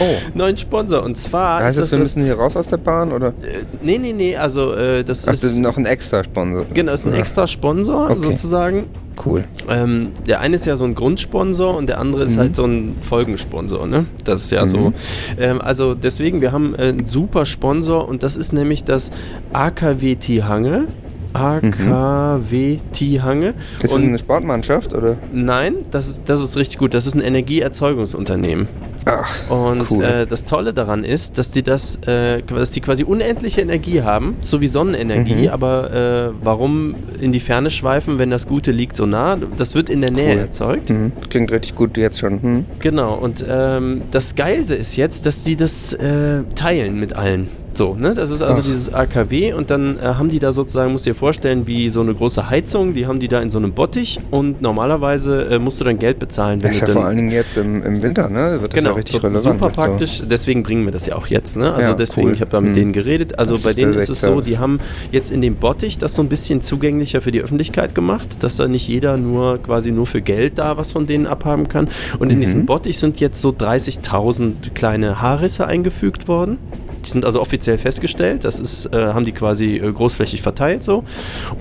Oh. 0.00 0.04
Neuen 0.34 0.56
Sponsor 0.56 1.02
und 1.02 1.16
zwar 1.16 1.62
Heißt 1.62 1.78
das, 1.78 1.86
ist 1.86 1.92
wir 1.92 1.98
das, 1.98 2.08
das 2.08 2.16
müssen 2.16 2.24
hier 2.26 2.34
raus 2.36 2.56
aus 2.56 2.68
der 2.68 2.76
Bahn 2.78 3.12
oder? 3.12 3.28
äh, 3.28 3.64
nee, 3.82 3.98
nee, 3.98 4.12
nee, 4.12 4.36
also 4.36 4.72
äh, 4.72 5.04
das 5.04 5.22
Ach, 5.24 5.32
das 5.32 5.44
ist 5.44 5.52
ist 5.54 5.58
noch 5.60 5.76
ein 5.76 5.86
extra 5.86 6.22
Sponsor. 6.24 6.66
genau, 6.72 6.92
ist 6.92 7.06
ein 7.06 7.12
Ja, 7.12 7.18
extra 7.20 7.46
Sponsor 7.46 8.10
Okay. 8.10 8.20
sozusagen. 8.20 8.84
Cool. 9.24 9.44
Ähm, 9.68 10.08
der 10.26 10.40
eine 10.40 10.56
ist 10.56 10.66
ja 10.66 10.76
so 10.76 10.84
ein 10.84 10.96
Grundsponsor 10.96 11.76
und 11.76 11.88
der 11.88 11.98
andere 12.00 12.24
ist 12.24 12.34
Mhm. 12.34 12.40
halt 12.40 12.56
so 12.56 12.64
ein 12.64 12.96
Folgensponsor, 13.00 13.86
ne? 13.86 14.06
Das 14.24 14.42
ist 14.42 14.50
ja 14.50 14.66
so. 14.66 14.78
Mhm. 14.90 14.94
Ähm, 15.38 15.60
also 15.60 15.94
deswegen, 15.94 16.40
wir 16.40 16.50
haben 16.50 16.74
äh, 16.74 16.88
einen 16.88 17.04
super 17.04 17.46
Sponsor 17.46 18.08
und 18.08 18.24
das 18.24 18.36
ist 18.36 18.52
nämlich 18.52 18.82
das 18.82 19.10
AKW 19.52 20.16
Tihange. 20.16 20.88
AKW 21.32 22.78
Tihange. 22.92 23.54
Ist 23.76 23.84
das 23.84 23.92
Und 23.92 24.02
eine 24.04 24.18
Sportmannschaft 24.18 24.92
oder? 24.94 25.16
nein, 25.32 25.74
das 25.90 26.08
ist, 26.08 26.22
das 26.26 26.40
ist 26.40 26.56
richtig 26.56 26.78
gut. 26.78 26.94
Das 26.94 27.06
ist 27.06 27.14
ein 27.14 27.20
Energieerzeugungsunternehmen. 27.20 28.68
Ach, 29.06 29.50
Und 29.50 29.90
Cool. 29.90 30.04
äh, 30.04 30.26
das 30.26 30.44
Tolle 30.44 30.72
daran 30.72 31.04
ist, 31.04 31.38
dass 31.38 31.50
die 31.50 31.62
das, 31.62 31.96
äh, 32.06 32.42
dass 32.42 32.70
die 32.70 32.80
quasi 32.80 33.04
unendliche 33.04 33.60
Energie 33.60 34.02
haben, 34.02 34.36
so 34.40 34.60
wie 34.60 34.66
Sonnenenergie, 34.66 35.42
Mhm. 35.46 35.48
aber 35.48 35.92
äh, 36.32 36.44
warum 36.44 36.94
in 37.20 37.32
die 37.32 37.40
Ferne 37.40 37.70
schweifen, 37.70 38.18
wenn 38.18 38.30
das 38.30 38.46
Gute 38.46 38.70
liegt 38.70 38.96
so 38.96 39.04
nah? 39.06 39.36
Das 39.56 39.74
wird 39.74 39.90
in 39.90 40.00
der 40.00 40.10
Nähe 40.10 40.34
Cool. 40.34 40.38
erzeugt. 40.40 40.90
mhm. 40.90 41.12
klingt 41.28 41.50
richtig 41.52 41.74
gut 41.74 41.96
jetzt 41.96 42.18
schon. 42.20 42.40
Hm. 42.42 42.64
Genau, 42.80 43.14
und 43.14 43.44
ähm, 43.48 44.02
das 44.10 44.34
Geilste 44.36 44.74
ist 44.74 44.96
jetzt, 44.96 45.26
dass 45.26 45.42
die 45.42 45.56
das 45.56 45.92
äh, 45.94 46.42
teilen 46.54 46.98
mit 46.98 47.14
allen. 47.14 47.48
So, 47.76 47.96
ne? 47.96 48.14
Das 48.14 48.30
ist 48.30 48.40
also 48.40 48.60
Ach. 48.60 48.64
dieses 48.64 48.94
AKW 48.94 49.52
und 49.52 49.68
dann 49.68 49.98
äh, 49.98 50.02
haben 50.02 50.28
die 50.28 50.38
da 50.38 50.52
sozusagen, 50.52 50.92
musst 50.92 51.06
du 51.06 51.10
dir 51.10 51.16
vorstellen, 51.16 51.66
wie 51.66 51.88
so 51.88 52.02
eine 52.02 52.14
große 52.14 52.48
Heizung, 52.48 52.94
die 52.94 53.08
haben 53.08 53.18
die 53.18 53.26
da 53.26 53.40
in 53.40 53.50
so 53.50 53.58
einem 53.58 53.72
Bottich 53.72 54.20
und 54.30 54.62
normalerweise 54.62 55.46
äh, 55.50 55.58
musst 55.58 55.80
du 55.80 55.84
dann 55.84 55.98
Geld 55.98 56.20
bezahlen, 56.20 56.62
wenn 56.62 56.70
ist 56.70 56.82
du 56.82 56.86
ja 56.86 56.92
vor 56.92 57.04
allen 57.04 57.16
Dingen 57.16 57.30
jetzt 57.32 57.56
im, 57.56 57.82
im 57.82 58.00
Winter, 58.00 58.28
ne? 58.28 58.60
Wird 58.60 58.72
das 58.72 58.78
Genau, 58.80 58.93
ja 58.94 59.02
richtig 59.02 59.22
relevant. 59.22 59.44
super 59.44 59.66
jetzt 59.66 59.74
so. 59.76 59.82
praktisch. 59.82 60.22
Deswegen 60.28 60.62
bringen 60.62 60.84
wir 60.84 60.92
das 60.92 61.06
ja 61.06 61.16
auch 61.16 61.26
jetzt. 61.26 61.56
Ne? 61.56 61.72
Also 61.72 61.90
Ja, 61.90 61.94
deswegen, 61.96 62.28
cool. 62.28 62.34
ich 62.34 62.40
habe 62.40 62.50
da 62.50 62.60
mit 62.60 62.70
Mhm. 62.70 62.74
denen 62.74 62.92
geredet. 62.92 63.38
Also 63.38 63.54
Das 63.54 63.64
bei 63.64 63.72
denen 63.72 63.94
ist 63.94 64.08
es 64.08 64.20
so, 64.20 64.40
die 64.40 64.58
haben 64.58 64.80
jetzt 65.12 65.30
in 65.30 65.40
dem 65.40 65.56
Bottich 65.56 65.98
das 65.98 66.14
so 66.14 66.22
ein 66.22 66.28
bisschen 66.28 66.60
zugänglicher 66.60 67.20
für 67.20 67.32
die 67.32 67.40
Öffentlichkeit 67.40 67.94
gemacht, 67.94 68.42
dass 68.42 68.56
da 68.56 68.68
nicht 68.68 68.88
jeder 68.88 69.16
nur 69.16 69.58
quasi 69.62 69.92
nur 69.92 70.06
für 70.06 70.20
Geld 70.22 70.58
da 70.58 70.76
was 70.76 70.92
von 70.92 71.06
denen 71.06 71.26
abhaben 71.26 71.68
kann. 71.68 71.88
Und 72.18 72.30
in 72.30 72.38
Mhm. 72.38 72.42
diesem 72.42 72.66
Bottich 72.66 72.98
sind 72.98 73.20
jetzt 73.20 73.40
so 73.40 73.50
30.000 73.52 74.74
kleine 74.74 75.20
Haarrisse 75.20 75.66
eingefügt 75.66 76.28
worden. 76.28 76.58
Die 77.04 77.10
sind 77.10 77.24
also 77.24 77.40
offiziell 77.40 77.78
festgestellt. 77.78 78.44
Das 78.44 78.58
ist, 78.58 78.86
äh, 78.86 78.96
haben 79.12 79.24
die 79.24 79.32
quasi 79.32 79.76
äh, 79.76 79.92
großflächig 79.92 80.42
verteilt 80.42 80.82
so. 80.82 81.04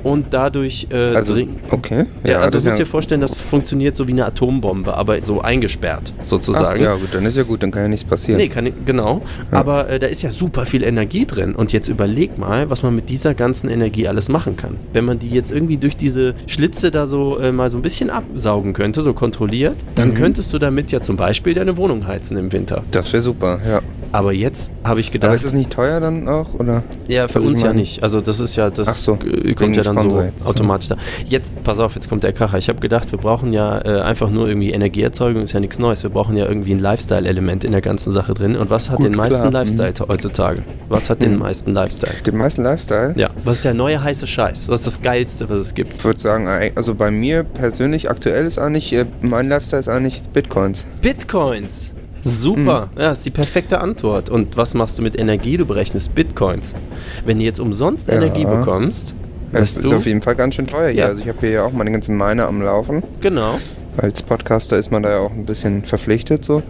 Und 0.03 0.27
dadurch 0.33 0.87
äh, 0.91 1.15
Also, 1.15 1.35
okay. 1.69 2.05
ja, 2.23 2.39
also 2.39 2.53
das 2.57 2.63
du 2.63 2.69
musst 2.69 2.79
dir 2.79 2.85
vorstellen, 2.85 3.21
das 3.21 3.35
funktioniert 3.35 3.95
so 3.95 4.07
wie 4.07 4.11
eine 4.13 4.25
Atombombe, 4.25 4.95
aber 4.95 5.21
so 5.21 5.41
eingesperrt 5.41 6.13
Ach, 6.19 6.25
sozusagen. 6.25 6.81
ja, 6.83 6.95
gut, 6.95 7.09
dann 7.13 7.25
ist 7.25 7.37
ja 7.37 7.43
gut, 7.43 7.61
dann 7.63 7.71
kann 7.71 7.83
ja 7.83 7.87
nichts 7.89 8.05
passieren. 8.05 8.37
Nee, 8.39 8.47
kann 8.47 8.71
genau. 8.85 9.21
Ja. 9.51 9.59
Aber 9.59 9.89
äh, 9.89 9.99
da 9.99 10.07
ist 10.07 10.21
ja 10.21 10.29
super 10.29 10.65
viel 10.65 10.83
Energie 10.83 11.25
drin. 11.25 11.55
Und 11.55 11.73
jetzt 11.73 11.87
überleg 11.89 12.37
mal, 12.37 12.69
was 12.69 12.83
man 12.83 12.95
mit 12.95 13.09
dieser 13.09 13.33
ganzen 13.33 13.69
Energie 13.69 14.07
alles 14.07 14.29
machen 14.29 14.55
kann. 14.55 14.77
Wenn 14.93 15.05
man 15.05 15.19
die 15.19 15.29
jetzt 15.29 15.51
irgendwie 15.51 15.77
durch 15.77 15.97
diese 15.97 16.33
Schlitze 16.47 16.91
da 16.91 17.05
so 17.05 17.37
äh, 17.39 17.51
mal 17.51 17.69
so 17.69 17.77
ein 17.77 17.81
bisschen 17.81 18.09
absaugen 18.09 18.73
könnte, 18.73 19.01
so 19.01 19.13
kontrolliert, 19.13 19.75
dann 19.95 20.09
Mhm. 20.09 20.13
könntest 20.15 20.53
du 20.53 20.59
damit 20.59 20.91
ja 20.91 21.01
zum 21.01 21.17
Beispiel 21.17 21.53
deine 21.53 21.77
Wohnung 21.77 22.05
heizen 22.07 22.37
im 22.37 22.51
Winter. 22.51 22.83
Das 22.91 23.11
wäre 23.13 23.21
super, 23.23 23.59
ja. 23.67 23.81
Aber 24.11 24.31
jetzt 24.31 24.71
habe 24.83 24.99
ich 24.99 25.11
gedacht, 25.11 25.32
Aber 25.33 25.41
ist 25.41 25.45
es 25.45 25.53
nicht 25.53 25.71
teuer 25.71 25.99
dann 25.99 26.27
auch? 26.27 26.53
Oder? 26.55 26.83
Ja, 27.07 27.27
für 27.27 27.35
Also 27.35 27.47
ich 27.47 27.53
uns 27.55 27.61
ja 27.63 27.73
nicht. 27.73 28.03
Also 28.03 28.21
das 28.21 28.39
ist 28.39 28.55
ja, 28.55 28.69
das 28.69 29.03
so, 29.03 29.17
kommt 29.55 29.75
ja 29.75 29.83
dann 29.83 29.97
so 29.97 30.23
automatisch 30.45 30.89
da. 30.89 30.95
Jetzt, 31.27 31.61
pass 31.63 31.79
auf, 31.79 31.95
jetzt 31.95 32.09
kommt 32.09 32.23
der 32.23 32.33
Kracher. 32.33 32.57
Ich 32.57 32.69
habe 32.69 32.79
gedacht, 32.79 33.11
wir 33.11 33.19
brauchen 33.19 33.51
ja 33.53 33.79
äh, 33.79 34.01
einfach 34.01 34.29
nur 34.29 34.47
irgendwie 34.47 34.71
Energieerzeugung, 34.71 35.43
ist 35.43 35.53
ja 35.53 35.59
nichts 35.59 35.79
Neues. 35.79 36.03
Wir 36.03 36.09
brauchen 36.09 36.37
ja 36.37 36.45
irgendwie 36.45 36.73
ein 36.73 36.79
Lifestyle-Element 36.79 37.63
in 37.63 37.71
der 37.71 37.81
ganzen 37.81 38.11
Sache 38.11 38.33
drin. 38.33 38.55
Und 38.55 38.69
was 38.69 38.89
hat 38.89 38.97
Gut, 38.97 39.07
den 39.07 39.15
meisten 39.15 39.39
klar. 39.49 39.51
Lifestyle 39.51 39.93
heutzutage? 40.07 40.61
Was 40.89 41.09
hat 41.09 41.21
den 41.21 41.33
Mhm. 41.33 41.39
meisten 41.39 41.73
Lifestyle? 41.73 42.13
Den 42.25 42.37
meisten 42.37 42.63
Lifestyle? 42.63 43.13
Ja, 43.17 43.29
was 43.43 43.57
ist 43.57 43.65
der 43.65 43.73
neue 43.73 44.01
heiße 44.03 44.27
Scheiß? 44.27 44.69
Was 44.69 44.81
ist 44.81 44.87
das 44.87 45.01
Geilste, 45.01 45.49
was 45.49 45.59
es 45.61 45.73
gibt? 45.73 45.93
Ich 45.97 46.03
würde 46.05 46.19
sagen, 46.19 46.47
also 46.75 46.93
bei 46.95 47.09
mir 47.11 47.43
persönlich 47.43 48.09
aktuell 48.09 48.45
ist 48.45 48.59
eigentlich, 48.59 48.93
äh, 48.93 49.05
mein 49.21 49.49
Lifestyle 49.49 49.79
ist 49.79 49.87
eigentlich 49.89 50.21
Bitcoins. 50.33 50.85
Bitcoins. 51.01 51.93
Super, 52.23 52.89
ja, 52.97 53.11
ist 53.11 53.25
die 53.25 53.29
perfekte 53.31 53.79
Antwort. 53.81 54.29
Und 54.29 54.55
was 54.57 54.73
machst 54.73 54.97
du 54.97 55.03
mit 55.03 55.19
Energie? 55.19 55.57
Du 55.57 55.65
berechnest 55.65 56.15
Bitcoins. 56.15 56.75
Wenn 57.25 57.39
du 57.39 57.45
jetzt 57.45 57.59
umsonst 57.59 58.07
Ja. 58.07 58.15
Energie 58.15 58.45
bekommst, 58.45 59.13
Das 59.51 59.75
ist 59.75 59.83
du, 59.83 59.95
auf 59.95 60.05
jeden 60.05 60.21
Fall 60.21 60.35
ganz 60.35 60.55
schön 60.55 60.65
teuer 60.67 60.89
hier. 60.89 61.01
Ja. 61.01 61.05
Also 61.07 61.21
ich 61.21 61.27
habe 61.27 61.37
hier 61.41 61.49
ja 61.51 61.63
auch 61.63 61.71
meine 61.73 61.91
ganzen 61.91 62.17
Miner 62.17 62.47
am 62.47 62.61
Laufen. 62.61 63.03
genau, 63.21 63.59
Als 63.97 64.21
Podcaster 64.21 64.77
ist 64.77 64.89
man 64.91 65.03
da 65.03 65.11
ja 65.11 65.19
auch 65.19 65.31
ein 65.31 65.45
bisschen 65.45 65.83
verpflichtet 65.83 66.43
so. 66.45 66.63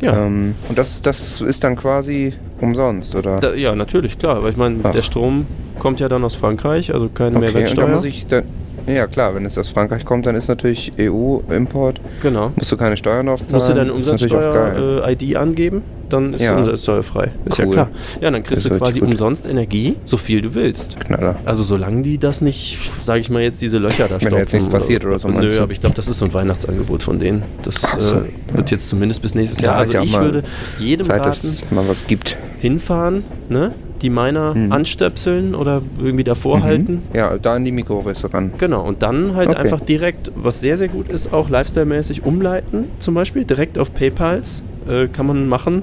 ja. 0.00 0.26
Ähm, 0.26 0.54
und 0.68 0.78
das, 0.78 1.00
das 1.02 1.40
ist 1.40 1.62
dann 1.62 1.76
quasi 1.76 2.32
umsonst, 2.60 3.14
oder? 3.14 3.38
Da, 3.40 3.54
ja, 3.54 3.74
natürlich, 3.74 4.18
klar. 4.18 4.36
Aber 4.36 4.48
ich 4.48 4.56
meine, 4.56 4.78
der 4.78 5.02
Strom 5.02 5.46
kommt 5.78 6.00
ja 6.00 6.08
dann 6.08 6.24
aus 6.24 6.34
Frankreich, 6.34 6.92
also 6.92 7.08
keine 7.08 7.36
okay, 7.36 7.46
und 7.46 7.52
da 7.54 7.58
Mehrwertsteuer. 7.58 7.88
muss 7.88 8.04
ich 8.04 8.26
dann. 8.26 8.44
Ja 8.86 9.06
klar, 9.06 9.34
wenn 9.34 9.44
es 9.46 9.56
aus 9.58 9.68
Frankreich 9.68 10.04
kommt, 10.04 10.26
dann 10.26 10.34
ist 10.34 10.48
natürlich 10.48 10.92
EU-Import. 10.98 12.00
genau. 12.22 12.52
Musst 12.56 12.72
du 12.72 12.76
keine 12.76 12.96
Steuern 12.96 13.26
drauf 13.26 13.40
zahlen. 13.40 13.52
Musst 13.54 13.68
du 13.68 13.74
deine. 13.74 13.92
Umsatzsteuer-ID 13.92 15.36
angeben, 15.36 15.82
dann 16.08 16.34
ist 16.34 16.42
Ja. 16.42 16.56
Umsatzsteuerfrei. 16.56 17.32
Ist 17.44 17.58
ja 17.58 17.66
Cool. 17.66 17.72
klar. 17.72 17.88
Ja, 18.20 18.30
dann 18.30 18.42
kriegst 18.42 18.64
Das 18.64 18.72
du 18.72 18.78
quasi 18.78 19.00
umsonst 19.00 19.46
Energie, 19.46 19.96
so 20.04 20.16
viel 20.16 20.40
du 20.40 20.54
willst. 20.54 20.98
Knaller. 21.00 21.36
Also 21.44 21.62
solange 21.62 22.02
die 22.02 22.18
das 22.18 22.40
nicht, 22.40 22.78
sage 23.02 23.20
ich 23.20 23.30
mal 23.30 23.42
jetzt, 23.42 23.60
diese 23.62 23.78
Löcher 23.78 24.04
da 24.04 24.12
Wenn 24.14 24.20
stopfen. 24.20 24.38
jetzt 24.38 24.52
nichts 24.52 24.68
passiert 24.68 25.04
oder 25.04 25.18
so, 25.18 25.28
Nö, 25.28 25.60
aber 25.60 25.72
ich 25.72 25.80
glaube, 25.80 25.94
das 25.94 26.08
ist 26.08 26.18
so 26.18 26.26
ein 26.26 26.34
Weihnachtsangebot 26.34 27.02
von 27.02 27.18
denen. 27.18 27.42
Das 27.62 27.84
Ach 27.84 28.00
so, 28.00 28.16
äh, 28.16 28.22
wird 28.54 28.70
jetzt 28.70 28.88
zumindest 28.88 29.22
bis 29.22 29.34
nächstes 29.34 29.60
Jahr. 29.60 29.74
Ja, 29.74 29.78
Also 29.80 29.92
ja 29.92 30.00
auch 30.00 30.04
ich 30.04 30.18
würde 30.18 30.42
jedem 30.78 31.06
Zeit, 31.06 31.24
raten, 31.26 31.58
mal 31.70 31.86
was 31.88 32.06
gibt. 32.06 32.36
hinfahren, 32.60 33.24
ne? 33.48 33.72
Die 34.02 34.10
Miner 34.10 34.54
Mhm. 34.54 34.72
anstöpseln 34.72 35.54
oder 35.54 35.82
irgendwie 35.98 36.24
davor 36.24 36.62
halten. 36.62 37.02
Ja, 37.12 37.36
da 37.38 37.56
in 37.56 37.64
die 37.64 37.72
Mikrorisse 37.72 38.32
ran. 38.32 38.52
Genau, 38.58 38.82
und 38.86 39.02
dann 39.02 39.34
halt 39.34 39.48
Okay. 39.50 39.58
einfach 39.60 39.80
direkt, 39.80 40.32
was 40.34 40.60
sehr, 40.60 40.76
sehr 40.76 40.88
gut 40.88 41.08
ist, 41.08 41.32
auch 41.32 41.48
lifestyle-mäßig 41.48 42.24
umleiten, 42.24 42.88
zum 42.98 43.14
Beispiel 43.14 43.44
direkt 43.44 43.78
auf 43.78 43.92
PayPals 43.94 44.62
äh, 44.88 45.06
kann 45.08 45.26
man 45.26 45.46
machen. 45.48 45.82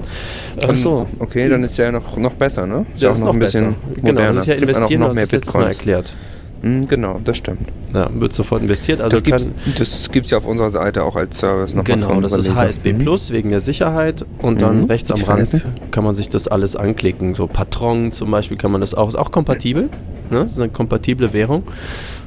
Ach 0.60 0.74
so. 0.76 1.06
Okay, 1.18 1.48
dann 1.48 1.62
ist 1.64 1.76
ja 1.78 1.92
noch, 1.92 2.16
noch 2.16 2.34
besser, 2.34 2.66
ne? 2.66 2.84
Das 2.98 3.18
ist 3.18 3.24
noch 3.24 3.34
besser. 3.38 3.74
Genau, 4.02 4.20
das 4.20 4.38
ist 4.38 4.46
ja 4.46 4.54
auch 4.54 4.58
investieren, 4.60 5.00
noch 5.00 5.14
mehr 5.14 5.24
das 5.24 5.32
letztes 5.32 5.54
Mal 5.54 5.66
erklärt. 5.68 6.14
Mhm, 6.62 6.88
genau, 6.88 7.20
das 7.24 7.36
stimmt. 7.36 7.68
Ja, 7.94 8.08
wird 8.12 8.32
sofort 8.32 8.62
investiert. 8.62 9.00
Also 9.00 9.18
das 9.20 9.50
das 9.76 10.10
gibt's 10.10 10.30
ja 10.30 10.38
auf 10.38 10.44
unserer 10.46 10.70
Seite 10.70 11.04
auch 11.04 11.14
als 11.16 11.38
Service 11.38 11.74
noch 11.74 11.84
Genau, 11.84 12.20
das 12.20 12.32
ist 12.32 12.54
HSB 12.54 12.94
Plus 12.94 13.30
wegen 13.30 13.50
der 13.50 13.60
Sicherheit 13.60 14.26
und 14.42 14.60
dann 14.60 14.80
Mhm, 14.80 14.84
rechts 14.84 15.10
am 15.12 15.22
Rand 15.22 15.66
kann 15.90 16.04
man 16.04 16.14
sich 16.14 16.28
das 16.28 16.48
alles 16.48 16.74
anklicken. 16.76 17.34
So 17.34 17.46
Patron 17.46 18.12
zum 18.12 18.30
Beispiel 18.30 18.56
kann 18.56 18.72
man 18.72 18.80
das 18.80 18.94
auch, 18.94 19.08
ist 19.08 19.16
auch 19.16 19.30
kompatibel, 19.30 19.84
ne? 20.30 20.42
Das 20.44 20.52
ist 20.52 20.60
eine 20.60 20.68
kompatible 20.70 21.32
Währung 21.32 21.62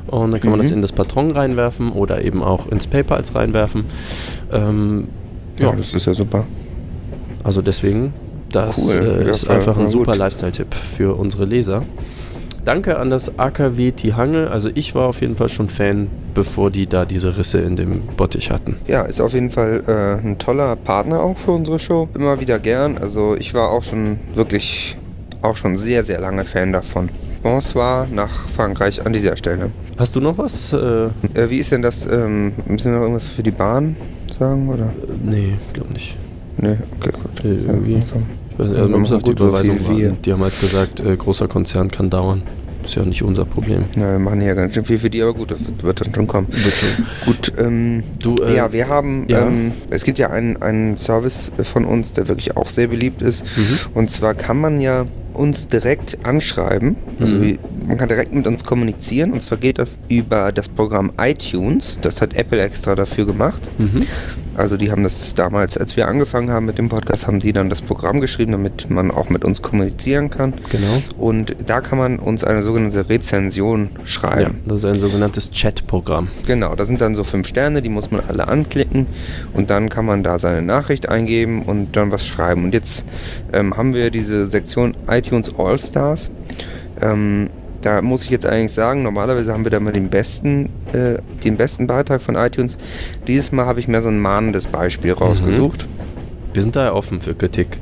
und 0.07 0.31
dann 0.31 0.39
kann 0.41 0.49
man 0.51 0.59
Mhm. 0.59 0.63
das 0.63 0.71
in 0.71 0.81
das 0.81 0.91
Patron 0.93 1.31
reinwerfen 1.31 1.91
oder 1.91 2.23
eben 2.23 2.41
auch 2.41 2.67
ins 2.67 2.87
PayPals 2.87 3.35
reinwerfen. 3.35 3.85
Ähm, 4.51 5.07
Ja, 5.59 5.69
ja, 5.71 5.75
das 5.75 5.93
ist 5.93 6.05
ja 6.07 6.13
super. 6.13 6.45
also 7.43 7.61
deswegen, 7.61 8.13
das 8.51 8.77
Cool, 8.95 9.03
äh, 9.05 9.25
ja, 9.25 9.31
ist 9.31 9.45
voll- 9.45 9.55
einfach 9.57 9.77
ein 9.77 9.89
super. 9.89 10.15
Lifestyle-Tipp 10.15 10.73
für 10.73 11.17
unsere 11.17 11.45
Leser. 11.45 11.83
Danke 12.63 12.97
an 12.99 13.09
das 13.09 13.39
AKW 13.39 13.91
Tihange. 13.91 14.49
Also 14.51 14.69
ich 14.75 14.93
war 14.93 15.07
auf 15.07 15.21
jeden 15.21 15.35
Fall 15.35 15.49
schon 15.49 15.67
Fan, 15.67 16.07
bevor 16.35 16.69
die 16.69 16.85
da 16.85 17.05
diese 17.05 17.35
Risse 17.37 17.59
in 17.59 17.75
dem 17.75 18.01
Bottich 18.17 18.51
hatten. 18.51 18.75
Ja, 18.87 19.01
ist 19.01 19.19
auf 19.19 19.33
jeden 19.33 19.49
Fall 19.49 19.81
äh, 19.87 20.25
ein 20.25 20.37
toller 20.37 20.75
Partner 20.75 21.21
auch 21.21 21.37
für 21.37 21.51
unsere 21.51 21.79
Show. 21.79 22.07
Immer 22.13 22.39
wieder 22.39 22.59
gern. 22.59 22.97
Also 22.99 23.35
ich 23.35 23.53
war 23.55 23.71
auch 23.71 23.83
schon 23.83 24.19
wirklich, 24.35 24.95
auch 25.41 25.57
schon 25.57 25.75
sehr, 25.77 26.03
sehr 26.03 26.19
lange 26.19 26.45
Fan 26.45 26.71
davon. 26.71 27.09
Bonsoir 27.41 28.07
nach 28.13 28.47
Frankreich 28.55 29.03
an 29.03 29.13
dieser 29.13 29.35
Stelle. 29.35 29.71
Hast 29.97 30.15
du 30.15 30.21
noch 30.21 30.37
was? 30.37 30.71
Äh, 30.73 31.05
Äh, 31.33 31.49
wie 31.49 31.57
ist 31.57 31.71
denn 31.71 31.81
das? 31.81 32.05
Ähm, 32.05 32.53
müssen 32.67 32.91
wir 32.91 32.97
noch 32.99 33.01
irgendwas 33.05 33.25
für 33.25 33.41
die 33.41 33.49
Bahn 33.51 33.95
sagen? 34.37 34.69
Oder? 34.69 34.93
nee, 35.23 35.55
glaube 35.73 35.91
nicht. 35.93 36.15
Nee, 36.57 36.77
okay, 36.99 37.11
gut. 37.11 37.43
Nee, 37.43 37.49
irgendwie. 37.65 37.99
So. 38.05 38.17
Ich 38.51 38.59
weiß 38.59 38.67
nicht, 38.69 38.79
Also 38.79 38.91
man 38.91 39.01
muss 39.01 39.11
auf 39.11 39.23
die 39.23 39.31
Überweisung 39.31 39.77
viel 39.79 39.87
warten. 40.09 40.17
Die 40.23 40.33
haben 40.33 40.41
halt 40.43 40.59
gesagt, 40.59 40.99
äh, 40.99 41.15
großer 41.15 41.47
Konzern 41.47 41.89
kann 41.89 42.09
dauern. 42.09 42.41
Ist 42.83 42.95
ja 42.95 43.03
nicht 43.05 43.21
unser 43.21 43.45
Problem. 43.45 43.83
Ja, 43.95 44.13
wir 44.13 44.19
machen 44.19 44.41
hier 44.41 44.55
ganz 44.55 44.73
schön 44.73 44.83
viel 44.83 44.97
für 44.97 45.09
die, 45.11 45.21
aber 45.21 45.35
gut, 45.35 45.51
das 45.51 45.59
wird- 45.83 46.01
dann 46.01 46.15
schon 46.15 46.25
kommen. 46.25 46.47
Schon. 46.51 47.05
Gut, 47.27 47.51
ähm, 47.59 48.01
Du, 48.19 48.37
äh, 48.41 48.55
ja, 48.55 48.73
wir 48.73 48.87
haben, 48.89 49.25
ja. 49.29 49.45
Ähm, 49.45 49.71
es 49.91 50.03
gibt 50.03 50.17
ja 50.17 50.31
einen, 50.31 50.59
einen 50.63 50.97
Service 50.97 51.51
von 51.71 51.85
uns, 51.85 52.11
der 52.13 52.27
wirklich 52.27 52.57
auch 52.57 52.69
sehr 52.69 52.87
beliebt 52.87 53.21
ist. 53.21 53.45
Mhm. 53.55 53.77
Und 53.93 54.09
zwar 54.09 54.33
kann 54.33 54.59
man 54.59 54.81
ja 54.81 55.05
uns 55.33 55.67
direkt 55.67 56.25
anschreiben. 56.25 56.95
Also 57.19 57.35
Mhm. 57.37 57.41
wie, 57.41 57.59
man 57.87 57.97
kann 57.97 58.07
direkt 58.07 58.33
mit 58.33 58.47
uns 58.47 58.63
kommunizieren. 58.63 59.31
Und 59.33 59.41
zwar 59.41 59.57
geht 59.57 59.79
das 59.79 59.97
über 60.07 60.51
das 60.51 60.69
Programm 60.69 61.11
iTunes. 61.19 61.99
Das 62.01 62.21
hat 62.21 62.33
Apple 62.35 62.61
extra 62.61 62.95
dafür 62.95 63.25
gemacht. 63.25 63.61
Mhm. 63.77 64.03
Also 64.53 64.75
die 64.75 64.91
haben 64.91 65.03
das 65.03 65.33
damals, 65.33 65.77
als 65.77 65.95
wir 65.95 66.07
angefangen 66.09 66.51
haben 66.51 66.65
mit 66.65 66.77
dem 66.77 66.89
Podcast, 66.89 67.25
haben 67.25 67.39
die 67.39 67.53
dann 67.53 67.69
das 67.69 67.81
Programm 67.81 68.19
geschrieben, 68.19 68.51
damit 68.51 68.89
man 68.89 69.09
auch 69.09 69.29
mit 69.29 69.45
uns 69.45 69.61
kommunizieren 69.61 70.29
kann. 70.29 70.53
Genau. 70.69 71.01
Und 71.17 71.55
da 71.65 71.79
kann 71.79 71.97
man 71.97 72.19
uns 72.19 72.43
eine 72.43 72.61
sogenannte 72.61 73.07
Rezension 73.07 73.89
Ja, 73.97 74.05
schreiben. 74.07 74.55
das 74.65 74.79
ist 74.83 74.85
ein 74.89 74.99
sogenanntes 74.99 75.51
Chat-Programm. 75.51 76.27
Genau, 76.45 76.75
da 76.75 76.85
sind 76.85 76.99
dann 76.99 77.15
so 77.15 77.23
fünf 77.23 77.47
Sterne, 77.47 77.81
die 77.81 77.87
muss 77.89 78.11
man 78.11 78.21
alle 78.27 78.49
anklicken 78.49 79.07
und 79.53 79.69
dann 79.69 79.87
kann 79.87 80.05
man 80.05 80.21
da 80.21 80.37
seine 80.37 80.61
Nachricht 80.61 81.07
eingeben 81.07 81.63
und 81.63 81.95
dann 81.95 82.11
was 82.11 82.27
schreiben. 82.27 82.65
Und 82.65 82.73
jetzt 82.73 83.05
ähm, 83.53 83.77
haben 83.77 83.93
wir 83.93 84.11
diese 84.11 84.47
Sektion 84.49 84.95
iTunes 85.07 85.20
All 85.57 85.77
Stars. 85.79 86.29
Ähm, 87.01 87.49
da 87.81 88.01
muss 88.01 88.23
ich 88.23 88.29
jetzt 88.29 88.45
eigentlich 88.45 88.73
sagen, 88.73 89.03
normalerweise 89.03 89.53
haben 89.53 89.63
wir 89.63 89.71
da 89.71 89.79
mal 89.79 89.91
den 89.91 90.09
besten, 90.09 90.69
äh, 90.93 91.17
den 91.43 91.57
besten 91.57 91.87
Beitrag 91.87 92.21
von 92.21 92.35
iTunes. 92.35 92.77
Dieses 93.27 93.51
Mal 93.51 93.65
habe 93.65 93.79
ich 93.79 93.87
mir 93.87 94.01
so 94.01 94.09
ein 94.09 94.19
mahnendes 94.19 94.67
Beispiel 94.67 95.13
rausgesucht. 95.13 95.87
Wir 96.53 96.61
sind 96.61 96.75
da 96.75 96.85
ja 96.85 96.93
offen 96.93 97.21
für 97.21 97.33
Kritik. 97.33 97.79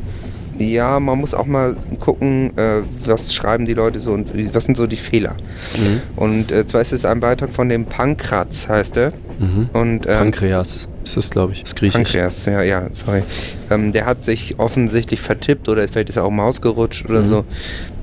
Ja, 0.60 1.00
man 1.00 1.18
muss 1.20 1.34
auch 1.34 1.46
mal 1.46 1.76
gucken, 2.00 2.52
äh, 2.58 2.82
was 3.06 3.34
schreiben 3.34 3.66
die 3.66 3.74
Leute 3.74 4.00
so 4.02 4.12
und 4.12 4.28
was 4.54 4.66
sind 4.66 4.76
so 4.76 4.88
die 4.88 4.98
Fehler. 4.98 5.36
Mhm. 5.78 6.02
Und 6.18 6.52
äh, 6.52 6.68
zwar 6.68 6.82
ist 6.82 6.92
es 6.92 7.06
ein 7.06 7.22
Beitrag 7.22 7.52
von 7.54 7.70
dem 7.70 7.86
Pankratz, 7.86 8.68
heißt 8.68 8.98
er. 8.98 9.12
Mhm. 9.40 9.70
Und, 9.74 10.06
ähm, 10.06 10.18
Pankreas 10.18 10.90
ist 11.06 11.16
das, 11.16 11.30
glaube 11.30 11.54
ich. 11.54 11.62
Das 11.62 11.72
ist 11.72 11.76
griechisch. 11.78 11.94
Pankreas, 11.96 12.46
ja, 12.46 12.62
ja, 12.62 12.88
sorry. 12.92 13.24
Ähm, 13.72 13.94
der 13.94 14.06
hat 14.06 14.26
sich 14.26 14.60
offensichtlich 14.60 15.22
vertippt 15.22 15.70
oder 15.70 15.88
vielleicht 15.88 16.10
ist 16.10 16.18
er 16.18 16.26
auch 16.26 16.30
Maus 16.32 16.62
gerutscht 16.62 17.06
oder 17.10 17.22
Mhm. 17.22 17.28
so. 17.30 17.46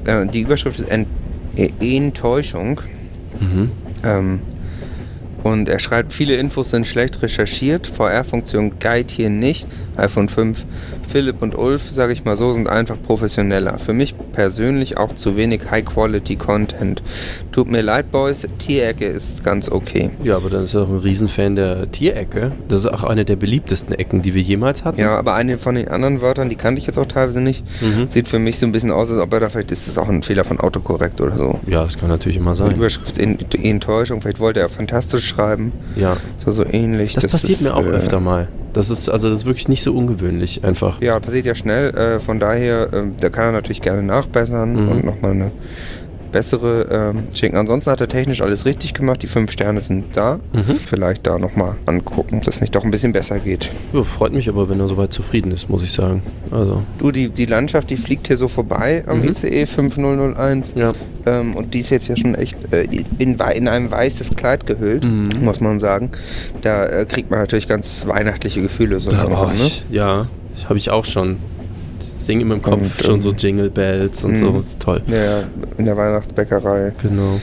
Äh, 0.07 0.27
die 0.27 0.41
Überschrift 0.41 0.81
ist 0.81 0.89
Ent 0.89 1.09
äh, 1.57 1.69
Enttäuschung. 1.81 2.81
Mhm. 3.39 3.71
Ähm, 4.03 4.41
und 5.43 5.69
er 5.69 5.79
schreibt, 5.79 6.13
viele 6.13 6.37
Infos 6.37 6.71
sind 6.71 6.87
schlecht 6.87 7.23
recherchiert. 7.23 7.87
VR-Funktion 7.87 8.79
Guide 8.81 9.13
hier 9.15 9.29
nicht. 9.31 9.69
iPhone 9.97 10.29
5. 10.29 10.65
Philipp 11.09 11.43
und 11.43 11.57
Ulf, 11.57 11.91
sage 11.91 12.13
ich 12.13 12.25
mal 12.25 12.37
so, 12.37 12.53
sind 12.53 12.69
einfach 12.69 12.97
professioneller. 13.01 13.79
Für 13.79 13.93
mich 13.93 14.15
persönlich 14.33 14.97
auch 14.99 15.15
zu 15.15 15.37
wenig 15.37 15.63
High-Quality-Content. 15.71 17.03
Tut 17.53 17.69
mir 17.71 17.81
leid, 17.81 18.11
Boys. 18.13 18.47
Tierecke 18.59 19.07
ist 19.07 19.43
ganz 19.45 19.71
okay. 19.71 20.11
Ja, 20.23 20.37
aber 20.37 20.51
dann 20.51 20.65
ist 20.65 20.75
er 20.75 20.83
auch 20.83 20.89
ein 20.89 20.99
Riesenfan 20.99 21.57
der 21.57 21.91
Tierecke. 21.91 22.53
Das 22.69 22.81
ist 22.81 22.87
auch 22.87 23.05
eine 23.05 23.25
der 23.25 23.37
beliebtesten 23.37 23.95
Ecken, 23.95 24.23
die 24.23 24.35
wir 24.35 24.43
jemals 24.43 24.85
hatten. 24.85 25.01
Ja, 25.01 25.17
aber 25.17 25.35
eine 25.35 25.59
von 25.59 25.75
den 25.75 25.89
anderen 25.89 26.21
Wörtern, 26.21 26.49
die 26.49 26.57
kannte 26.57 26.81
ich 26.81 26.87
jetzt 26.87 26.99
auch 26.99 27.07
teilweise 27.07 27.41
nicht. 27.41 27.65
Mhm. 27.81 28.09
Sieht 28.11 28.29
für 28.29 28.39
mich 28.39 28.59
so 28.59 28.67
ein 28.67 28.73
bisschen 28.73 28.91
aus, 28.91 29.11
als 29.11 29.21
ob 29.21 29.33
er 29.33 29.41
da 29.41 29.49
vielleicht 29.49 29.73
ist 29.73 29.89
es 29.89 29.99
auch 29.99 30.09
ein 30.09 30.23
Fehler 30.23 30.45
von 30.45 30.61
Autokorrekt 30.61 31.21
oder 31.21 31.37
so. 31.37 31.61
Ja, 31.67 31.85
das 31.85 31.97
kann 31.97 32.09
natürlich 32.09 32.37
immer 32.37 32.53
Die 32.53 32.59
sein. 32.59 32.77
Überschrift 32.77 33.19
in, 33.19 33.39
Enttäuschung, 33.63 34.21
vielleicht 34.21 34.41
wollte 34.41 34.61
er 34.61 34.69
fantastisch 34.69 35.27
schreiben. 35.27 35.73
Ja. 35.97 36.17
So, 36.45 36.53
so 36.53 36.65
ähnlich. 36.65 37.15
Das, 37.15 37.27
passiert 37.27 37.61
ist, 37.61 37.63
mir 37.63 37.75
auch 37.75 37.85
äh, 37.85 37.91
öfter 37.91 38.21
mal. 38.21 38.49
Das 38.77 38.91
ist 38.91 39.09
also 39.09 39.31
das 39.31 39.39
ist 39.41 39.47
wirklich 39.47 39.69
nicht 39.69 39.83
so 39.83 39.95
ungewöhnlich 39.95 40.63
einfach. 40.63 41.01
Ja, 41.01 41.19
passiert 41.19 41.47
ja 41.47 41.55
schnell. 41.55 41.95
Äh, 41.97 42.21
von 42.21 42.39
daher, 42.39 42.93
äh, 42.93 43.03
da 43.19 43.31
kann 43.31 43.47
er 43.47 43.53
natürlich 43.53 43.81
gerne 43.81 44.03
nachbessern 44.03 44.73
Mhm. 44.75 44.89
und 44.91 45.05
nochmal 45.05 45.31
eine 45.33 45.51
bessere 46.37 46.87
ähm, 47.17 47.23
schicken. 47.35 47.57
Ansonsten 47.57 47.91
hat 47.91 48.01
er 48.03 48.09
technisch 48.09 48.43
alles 48.43 48.67
richtig 48.67 48.93
gemacht. 48.93 49.23
Die 49.23 49.27
fünf 49.27 49.51
Sterne 49.53 49.81
sind 49.81 50.15
da. 50.15 50.39
Mhm. 50.53 50.77
Vielleicht 50.77 51.27
da 51.27 51.39
nochmal 51.39 51.77
angucken, 51.87 52.43
dass 52.45 52.57
es 52.57 52.61
nicht 52.61 52.75
doch 52.75 52.85
ein 52.85 52.91
bisschen 52.91 53.13
besser 53.13 53.39
geht. 53.39 53.71
Ja, 53.95 54.03
freut 54.05 54.33
mich 54.35 54.47
aber, 54.51 54.69
wenn 54.69 54.79
er 54.79 54.87
soweit 54.89 55.15
zufrieden 55.15 55.51
ist, 55.53 55.71
muss 55.71 55.83
ich 55.83 55.93
sagen. 55.93 56.23
Also. 56.51 56.83
Du, 56.99 57.11
die, 57.11 57.31
die 57.31 57.47
Landschaft, 57.47 57.89
die 57.89 57.97
fliegt 57.97 58.27
hier 58.27 58.37
so 58.37 58.49
vorbei 58.49 59.03
am 59.07 59.21
Mhm. 59.23 59.29
ICE 59.31 59.65
5001. 59.65 60.75
Ja. 60.77 60.93
Ähm, 61.25 61.55
und 61.57 61.73
die 61.73 61.81
ist 61.81 61.89
jetzt 61.91 62.07
ja 62.09 62.17
schon 62.17 62.35
echt 62.35 62.57
äh, 62.73 62.83
in, 63.19 63.39
in 63.39 63.69
ein 63.69 63.91
weißes 63.91 64.37
Kleid 64.37 64.67
gehüllt, 64.67 65.05
Mhm. 65.05 65.25
muss 65.41 65.61
man 65.61 65.81
sagen. 65.81 66.11
Da 66.61 66.85
äh, 66.85 67.07
kriegt 67.07 67.31
man 67.31 67.41
natürlich 67.41 67.67
ganz 67.67 68.05
weihnachtliche 68.07 68.61
Gefühle 68.61 69.01
so 69.01 69.11
Ja, 69.11 69.23
langsam, 69.23 69.53
ne? 69.55 69.71
ja, 69.91 70.27
habe 70.69 70.79
ich 70.79 70.91
auch 70.93 71.07
schon. 71.07 71.39
Ich 72.19 72.25
singe 72.25 72.43
immer 72.43 72.55
im 72.55 72.63
Kopf 72.63 72.81
Und, 72.81 73.05
schon 73.05 73.15
ähm, 73.15 73.21
so 73.21 73.33
Jingle 73.33 73.71
Bells 73.71 74.25
und 74.25 74.33
mhm. 74.33 74.37
so. 74.37 74.61
Ist 74.61 74.81
toll. 74.81 75.03
Ja, 75.07 75.45
in 75.79 75.85
der 75.85 75.97
Weihnachtsbäckerei. 75.97 76.93
Genau. 77.03 77.41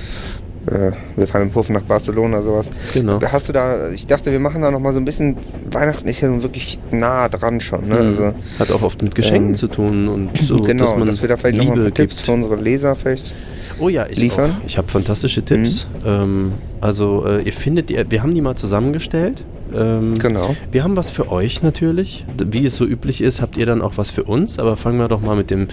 Äh, 0.66 0.92
wir 1.18 1.28
fahren 1.28 1.44
im 1.44 1.52
Puff 1.52 1.70
nach 1.70 1.84
Barcelona, 1.84 2.42
sowas. 2.42 2.72
Genau. 2.94 3.18
Da 3.18 3.32
Hast 3.32 3.50
du 3.50 3.54
da, 3.54 3.90
ich 3.90 4.08
dachte, 4.08 4.32
wir 4.32 4.40
machen 4.40 4.62
da 4.62 4.72
nochmal 4.72 4.94
so 4.94 5.00
ein 5.00 5.06
bisschen, 5.06 5.36
Weihnachten 5.70 6.08
ist 6.08 6.22
ja 6.22 6.30
nun 6.30 6.42
wirklich 6.42 6.80
nah 6.92 7.28
dran 7.28 7.60
schon, 7.60 7.90
ne? 7.90 7.96
Mhm. 7.96 8.08
Also, 8.08 8.34
Hat 8.60 8.72
auch 8.72 8.82
oft 8.82 9.02
mit 9.02 9.14
Geschenken 9.14 9.50
ähm, 9.50 9.56
zu 9.56 9.68
tun 9.68 10.08
und 10.08 10.38
so, 10.48 10.58
genau, 10.58 10.86
dass 10.86 10.98
man 10.98 11.08
dass 11.08 11.22
wir 11.22 11.28
da 11.28 11.36
vielleicht 11.36 11.58
nochmal 11.58 11.92
Tipps 11.92 12.20
für 12.20 12.32
unsere 12.32 12.56
Leser 12.56 12.96
vielleicht. 12.96 13.34
Oh 13.80 13.90
ja, 13.90 14.06
ich 14.08 14.20
liefern. 14.20 14.52
auch. 14.52 14.66
Ich 14.66 14.78
habe 14.78 14.88
fantastische 14.88 15.44
Tipps. 15.44 15.88
Ähm, 16.06 16.54
also 16.80 17.26
äh, 17.26 17.42
ihr 17.42 17.54
findet, 17.54 17.90
die, 17.90 18.00
wir 18.08 18.24
haben 18.24 18.34
die 18.34 18.42
mal 18.42 18.56
zusammengestellt. 18.56 19.44
Ähm, 19.76 20.14
Genau. 20.16 20.56
Wir 20.72 20.84
haben 20.84 20.96
was 20.96 21.12
für 21.12 21.32
euch 21.32 21.62
natürlich. 21.64 22.26
Wie 22.44 22.66
es 22.66 22.78
so 22.78 22.86
üblich 22.86 23.22
ist, 23.22 23.42
habt 23.42 23.58
ihr 23.58 23.66
dann 23.66 23.82
auch 23.82 23.98
was 23.98 24.10
für 24.12 24.24
uns. 24.24 24.60
Aber 24.60 24.76
fangen 24.76 25.00
wir 25.00 25.08
doch 25.08 25.22
mal 25.22 25.36
mit 25.36 25.50
dem, 25.52 25.68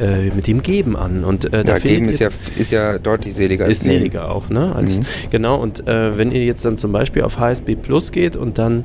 äh, 0.00 0.30
mit 0.30 0.46
dem 0.46 0.62
Geben 0.62 0.96
an. 0.96 1.24
Und 1.24 1.52
äh, 1.52 1.64
Ja, 1.66 1.78
geben 1.78 2.08
ist 2.08 2.20
ja, 2.20 2.28
ist 2.58 2.70
ja 2.70 2.98
deutlich 2.98 3.34
seliger 3.34 3.66
ist 3.66 3.82
seliger 3.82 4.30
auch, 4.30 4.48
ne? 4.50 4.74
Als, 4.74 4.98
Mhm. 4.98 5.04
Genau, 5.30 5.56
und 5.60 5.86
äh, 5.88 6.16
wenn 6.18 6.30
ihr 6.32 6.44
jetzt 6.44 6.64
dann 6.64 6.76
zum 6.76 6.92
Beispiel 6.92 7.22
auf 7.22 7.38
HSB 7.38 7.76
Plus 7.76 8.12
geht 8.12 8.36
und 8.36 8.58
dann 8.58 8.84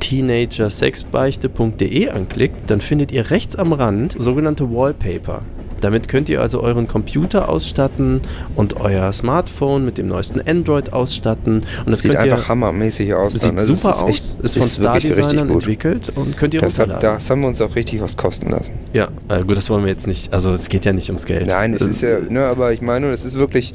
teenagersexbeichte.de 0.00 2.08
anklickt, 2.10 2.70
dann 2.70 2.80
findet 2.80 3.12
ihr 3.12 3.30
rechts 3.30 3.56
am 3.56 3.72
Rand 3.72 4.16
sogenannte 4.18 4.70
Wallpaper. 4.70 5.42
Damit 5.80 6.08
könnt 6.08 6.28
ihr 6.28 6.40
also 6.40 6.60
euren 6.62 6.86
Computer 6.88 7.48
ausstatten 7.48 8.20
und 8.56 8.76
euer 8.80 9.12
Smartphone 9.12 9.84
mit 9.84 9.98
dem 9.98 10.06
neuesten 10.08 10.40
Android 10.46 10.92
ausstatten. 10.92 11.62
Und 11.84 11.90
das 11.90 12.00
Sieht 12.00 12.12
könnt 12.12 12.24
ihr, 12.26 12.32
einfach 12.34 12.48
hammermäßig 12.48 13.14
aus. 13.14 13.32
das 13.34 13.42
dann. 13.42 13.50
sieht 13.50 13.58
Also 13.58 13.72
es 13.74 13.80
super 13.80 13.90
ist 13.94 14.02
aus, 14.02 14.08
echt- 14.10 14.40
ist 14.44 14.54
von 14.58 14.62
ist 14.66 14.74
Star 14.74 14.94
wirklich 14.94 15.04
richtig 15.12 15.24
Designern 15.24 15.48
gut. 15.48 15.56
entwickelt 15.62 16.12
und 16.14 16.36
könnt 16.36 16.54
ihr 16.54 16.60
Das, 16.60 16.78
hat, 16.78 17.02
das 17.02 17.30
haben 17.30 17.40
wir 17.42 17.48
uns 17.48 17.60
auch 17.60 17.74
richtig 17.76 18.00
was 18.00 18.16
kosten 18.16 18.50
lassen. 18.50 18.72
Ja, 18.92 19.08
äh, 19.28 19.42
gut, 19.44 19.56
das 19.56 19.70
wollen 19.70 19.84
wir 19.84 19.90
jetzt 19.90 20.06
nicht, 20.06 20.32
also 20.32 20.52
es 20.52 20.68
geht 20.68 20.84
ja 20.84 20.92
nicht 20.92 21.08
ums 21.08 21.24
Geld. 21.26 21.48
Nein, 21.48 21.74
es 21.74 21.80
Äh, 21.82 21.90
ist 21.90 22.00
ja, 22.02 22.18
ne, 22.28 22.44
aber 22.44 22.72
ich 22.72 22.80
meine, 22.82 23.10
es 23.12 23.24
ist 23.24 23.34
wirklich 23.36 23.74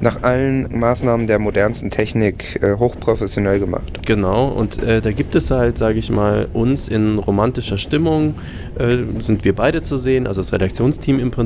nach 0.00 0.22
allen 0.22 0.78
Maßnahmen 0.78 1.26
der 1.26 1.38
modernsten 1.38 1.90
Technik 1.90 2.58
äh, 2.62 2.74
hochprofessionell 2.78 3.58
gemacht. 3.60 4.06
Genau, 4.06 4.48
und 4.48 4.82
äh, 4.82 5.00
da 5.00 5.12
gibt 5.12 5.34
es 5.34 5.50
halt, 5.50 5.78
sage 5.78 5.98
ich 5.98 6.10
mal, 6.10 6.48
uns 6.52 6.88
in 6.88 7.18
romantischer 7.18 7.78
Stimmung, 7.78 8.34
äh, 8.78 8.98
sind 9.20 9.44
wir 9.44 9.54
beide 9.54 9.82
zu 9.82 9.96
sehen, 9.96 10.26
also 10.26 10.40
das 10.40 10.52
Redaktionsteam 10.52 11.18
im 11.18 11.30
Prinzip. 11.30 11.41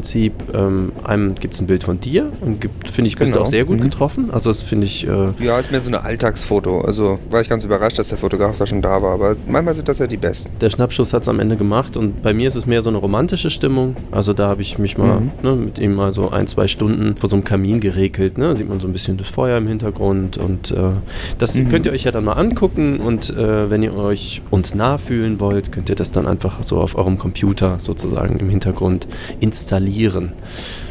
Ähm, 0.55 0.93
einem 1.05 1.35
gibt 1.35 1.55
es 1.55 1.61
ein 1.61 1.67
Bild 1.67 1.85
von 1.85 2.01
dir 2.01 2.33
und 2.41 2.69
finde 2.91 3.09
ich, 3.09 3.17
bist 3.17 3.33
du 3.33 3.35
Genau, 3.35 3.45
auch 3.47 3.51
sehr 3.51 3.65
gut 3.65 3.79
mhm. 3.79 3.83
getroffen. 3.85 4.29
Also 4.33 4.51
das 4.51 4.63
finde 4.63 4.87
ich, 4.87 5.07
äh, 5.07 5.29
Ja, 5.41 5.59
ist 5.59 5.71
mehr 5.71 5.81
so 5.81 5.89
eine 5.89 6.03
Alltagsfoto. 6.03 6.81
Also 6.83 7.19
war 7.31 7.41
ich 7.41 7.49
ganz 7.49 7.65
überrascht, 7.65 7.99
dass 7.99 8.09
der 8.09 8.19
Fotograf 8.19 8.57
da 8.59 8.67
schon 8.67 8.83
da 8.83 9.01
war. 9.03 9.15
Aber 9.15 9.37
manchmal 9.49 9.75
sind 9.75 9.89
das 9.89 9.99
ja 9.99 10.07
die 10.07 10.17
besten. 10.17 10.51
der 10.61 10.71
Schnappschuss 10.71 11.13
hat 11.13 11.23
es 11.23 11.29
am 11.29 11.41
Ende 11.41 11.57
gemacht 11.57 11.97
und 11.97 12.23
bei 12.23 12.33
mir 12.35 12.49
ist 12.49 12.55
es 12.57 12.67
mehr 12.67 12.83
so 12.83 12.91
eine 12.91 12.99
romantische 12.99 13.51
Stimmung. 13.51 13.97
Also 14.11 14.33
da 14.33 14.49
habe 14.49 14.63
ich 14.63 14.79
mich 14.79 14.99
mal 14.99 15.21
Mhm. 15.21 15.31
ne, 15.43 15.57
mit 15.57 15.79
ihm 15.79 15.95
mal 15.95 16.13
so 16.13 16.31
ein, 16.31 16.47
zwei 16.47 16.69
Stunden 16.69 17.17
vor 17.17 17.29
so 17.31 17.37
einem 17.37 17.45
Kamin 17.45 17.81
geregelt. 17.81 18.39
Ne? 18.39 18.49
Da 18.49 18.55
sieht 18.55 18.69
man 18.69 18.81
so 18.81 18.87
ein 18.87 18.93
bisschen 18.93 19.17
das 19.17 19.29
Feuer 19.29 19.59
im 19.59 19.67
Hintergrund 19.67 20.37
und 20.39 20.71
äh, 20.71 20.91
das 21.39 21.55
Mhm. 21.57 21.69
könnt 21.71 21.87
ihr 21.87 21.93
euch 21.93 22.05
ja 22.05 22.13
dann 22.13 22.25
mal 22.25 22.35
angucken 22.35 22.99
und 22.99 23.31
äh, 23.31 23.71
wenn 23.71 23.83
ihr 23.83 23.95
euch 23.95 24.43
uns 24.51 24.75
nah 24.75 24.99
fühlen 24.99 25.41
wollt, 25.41 25.73
könnt 25.73 25.89
ihr 25.89 25.95
das 25.97 26.13
dann 26.13 26.27
einfach 26.27 26.63
so 26.65 26.79
auf 26.81 26.97
eurem 26.97 27.19
Computer 27.19 27.77
sozusagen 27.81 28.39
im 28.39 28.49
Hintergrund 28.51 29.07
installieren. 29.41 29.86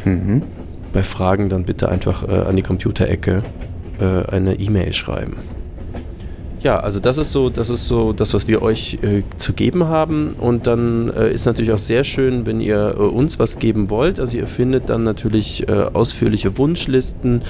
Mhm. 0.04 0.42
Bei 0.92 1.02
Fragen 1.02 1.48
dann 1.48 1.64
bitte 1.64 1.88
einfach 1.88 2.26
äh, 2.26 2.32
an 2.32 2.56
die 2.56 2.62
Computerecke 2.62 3.42
äh, 4.00 4.30
eine 4.30 4.54
E-Mail 4.54 4.92
schreiben. 4.92 5.36
Ja, 6.66 6.80
also 6.80 6.98
das 6.98 7.16
ist 7.16 7.30
so, 7.30 7.48
das 7.48 7.70
ist 7.70 7.86
so 7.86 8.12
das, 8.12 8.34
was 8.34 8.48
wir 8.48 8.60
euch 8.60 8.98
äh, 9.00 9.22
zu 9.36 9.52
geben 9.52 9.84
haben. 9.84 10.34
Und 10.36 10.66
dann 10.66 11.10
äh, 11.10 11.32
ist 11.32 11.46
natürlich 11.46 11.70
auch 11.70 11.78
sehr 11.78 12.02
schön, 12.02 12.44
wenn 12.44 12.58
ihr 12.58 12.96
äh, 12.98 13.02
uns 13.02 13.38
was 13.38 13.60
geben 13.60 13.88
wollt. 13.88 14.18
Also 14.18 14.36
ihr 14.36 14.48
findet 14.48 14.90
dann 14.90 15.04
natürlich 15.04 15.68
äh, 15.68 15.72
ausführliche 15.92 16.58
Wunschlisten, 16.58 17.42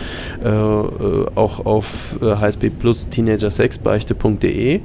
äh, 0.45 0.49
äh, 0.51 1.27
auch 1.35 1.65
auf 1.65 2.17
äh, 2.21 2.27
HSB 2.27 2.69
Plus 2.69 3.09
teenagersexbeichte.de. 3.09 4.81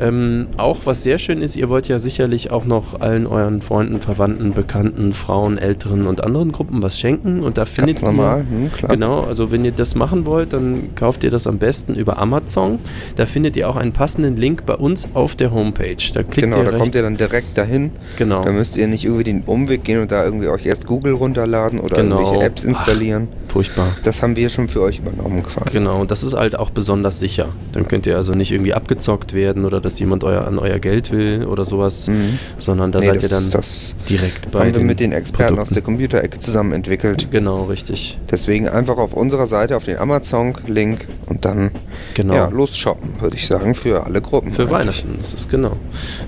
Ähm, 0.00 0.46
auch 0.56 0.78
was 0.84 1.04
sehr 1.04 1.18
schön 1.18 1.40
ist, 1.40 1.54
ihr 1.54 1.68
wollt 1.68 1.86
ja 1.86 2.00
sicherlich 2.00 2.50
auch 2.50 2.64
noch 2.64 3.00
allen 3.00 3.28
euren 3.28 3.62
Freunden, 3.62 4.00
Verwandten, 4.00 4.54
Bekannten, 4.54 5.12
Frauen, 5.12 5.56
Älteren 5.56 6.08
und 6.08 6.24
anderen 6.24 6.50
Gruppen 6.50 6.82
was 6.82 6.98
schenken. 6.98 7.44
Und 7.44 7.58
da 7.58 7.64
findet 7.64 8.00
Ganz 8.00 8.06
normal, 8.06 8.44
ihr 8.50 8.58
hm, 8.58 8.72
klar. 8.72 8.92
Genau, 8.92 9.20
also 9.20 9.52
wenn 9.52 9.64
ihr 9.64 9.70
das 9.70 9.94
machen 9.94 10.26
wollt, 10.26 10.52
dann 10.52 10.96
kauft 10.96 11.22
ihr 11.22 11.30
das 11.30 11.46
am 11.46 11.58
besten 11.58 11.94
über 11.94 12.18
Amazon. 12.18 12.80
Da 13.14 13.26
findet 13.26 13.56
ihr 13.56 13.67
auch 13.68 13.76
einen 13.76 13.92
passenden 13.92 14.36
Link 14.36 14.66
bei 14.66 14.74
uns 14.74 15.08
auf 15.14 15.36
der 15.36 15.52
Homepage. 15.52 15.96
Da 16.14 16.22
klickt 16.22 16.34
Genau, 16.48 16.58
ihr 16.58 16.70
da 16.70 16.76
kommt 16.78 16.94
ihr 16.94 17.02
dann 17.02 17.16
direkt 17.16 17.56
dahin. 17.56 17.90
Genau. 18.16 18.44
Da 18.44 18.50
müsst 18.52 18.76
ihr 18.76 18.86
nicht 18.88 19.04
irgendwie 19.04 19.24
den 19.24 19.42
Umweg 19.42 19.84
gehen 19.84 20.00
und 20.00 20.10
da 20.10 20.24
irgendwie 20.24 20.48
euch 20.48 20.66
erst 20.66 20.86
Google 20.86 21.12
runterladen 21.14 21.78
oder 21.80 21.96
Genau. 21.96 22.18
irgendwelche 22.20 22.44
Apps 22.46 22.64
installieren. 22.64 23.28
Furchtbar. 23.48 23.96
Das 24.02 24.22
haben 24.22 24.36
wir 24.36 24.50
schon 24.50 24.68
für 24.68 24.82
euch 24.82 24.98
übernommen 24.98 25.42
quasi. 25.42 25.70
Genau, 25.72 26.00
und 26.00 26.10
das 26.10 26.22
ist 26.22 26.34
halt 26.34 26.58
auch 26.58 26.70
besonders 26.70 27.18
sicher. 27.20 27.48
Dann 27.72 27.88
könnt 27.88 28.06
ihr 28.06 28.16
also 28.16 28.32
nicht 28.32 28.52
irgendwie 28.52 28.74
abgezockt 28.74 29.32
werden 29.32 29.64
oder 29.64 29.80
dass 29.80 29.98
jemand 29.98 30.24
euer, 30.24 30.46
an 30.46 30.58
euer 30.58 30.78
Geld 30.78 31.10
will 31.10 31.44
oder 31.46 31.64
sowas, 31.64 32.08
Mhm. 32.08 32.38
sondern 32.58 32.92
da 32.92 32.98
Nee, 33.00 33.06
seid 33.06 33.16
das, 33.16 33.22
ihr 33.22 33.28
dann 33.30 33.50
das 33.50 33.94
direkt 34.08 34.50
bei 34.50 34.60
haben 34.66 34.74
wir 34.74 34.82
mit 34.84 35.00
den 35.00 35.12
Experten 35.12 35.54
aus 35.54 35.68
Produkten. 35.68 35.74
der 35.74 35.82
Computerecke 35.82 36.38
zusammen 36.38 36.72
entwickelt. 36.72 37.28
Genau, 37.30 37.64
richtig. 37.64 38.18
Deswegen 38.30 38.68
einfach 38.68 38.98
auf 38.98 39.14
unserer 39.14 39.46
Seite 39.46 39.76
auf 39.76 39.84
den 39.84 39.96
Amazon-Link 39.98 41.08
und 41.26 41.44
dann 41.44 41.70
Genau. 42.14 42.34
ja, 42.34 42.48
los 42.48 42.76
shoppen, 42.76 43.10
würde 43.20 43.36
ich 43.36 43.46
sagen, 43.48 43.74
für 43.74 44.04
alle 44.06 44.20
Gruppen. 44.20 44.50
Für 44.52 44.62
eigentlich. 44.62 44.70
Weihnachten, 44.78 45.18
das 45.20 45.34
ist 45.34 45.48
genau. 45.48 45.72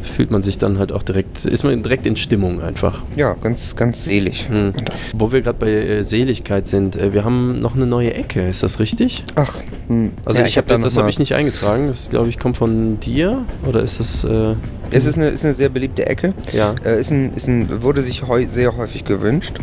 Fühlt 0.03 0.31
man 0.31 0.43
sich 0.43 0.59
dann 0.59 0.79
halt 0.79 0.91
auch 0.93 1.03
direkt, 1.03 1.45
ist 1.45 1.63
man 1.63 1.83
direkt 1.83 2.07
in 2.07 2.17
Stimmung 2.17 2.61
einfach. 2.61 3.03
Ja, 3.17 3.35
ganz, 3.35 3.77
ganz 3.77 4.05
selig. 4.05 4.49
Hm. 4.49 4.73
Wo 5.15 5.31
wir 5.33 5.41
gerade 5.43 5.59
bei 5.59 5.71
äh, 5.71 6.03
Seligkeit 6.03 6.67
sind, 6.67 6.97
äh, 6.97 7.13
wir 7.13 7.25
haben 7.25 7.61
noch 7.61 7.77
eine 7.77 7.87
neue 7.87 8.15
Ecke, 8.15 8.49
ist 8.49 8.63
das 8.63 8.81
richtig? 8.81 9.25
Ach, 9.37 9.55
hm. 9.89 10.11
Also 10.25 10.39
ja, 10.41 10.47
ich 10.47 10.57
habe 10.57 10.67
da 10.67 10.79
das 10.79 10.97
habe 10.97 11.09
ich 11.11 11.19
nicht 11.19 11.35
eingetragen. 11.35 11.87
Das 11.89 12.11
glaube 12.11 12.29
ich 12.29 12.39
kommt 12.39 12.57
von 12.57 12.99
dir 13.01 13.45
oder 13.67 13.83
ist 13.83 14.01
das? 14.01 14.25
Äh, 14.25 14.55
Es 14.91 15.05
ist 15.05 15.17
eine, 15.17 15.29
ist 15.29 15.45
eine 15.45 15.55
sehr 15.55 15.69
beliebte 15.69 16.07
Ecke. 16.07 16.35
ja, 16.53 16.75
Äh, 16.85 17.01
ist 17.01 17.11
ein, 17.13 17.33
ist 17.35 17.47
ein, 17.49 17.83
wurde 17.83 18.03
sich 18.03 18.27
heu, 18.27 18.45
sehr 18.47 18.77
häufig 18.77 19.05
gewünscht. 19.05 19.59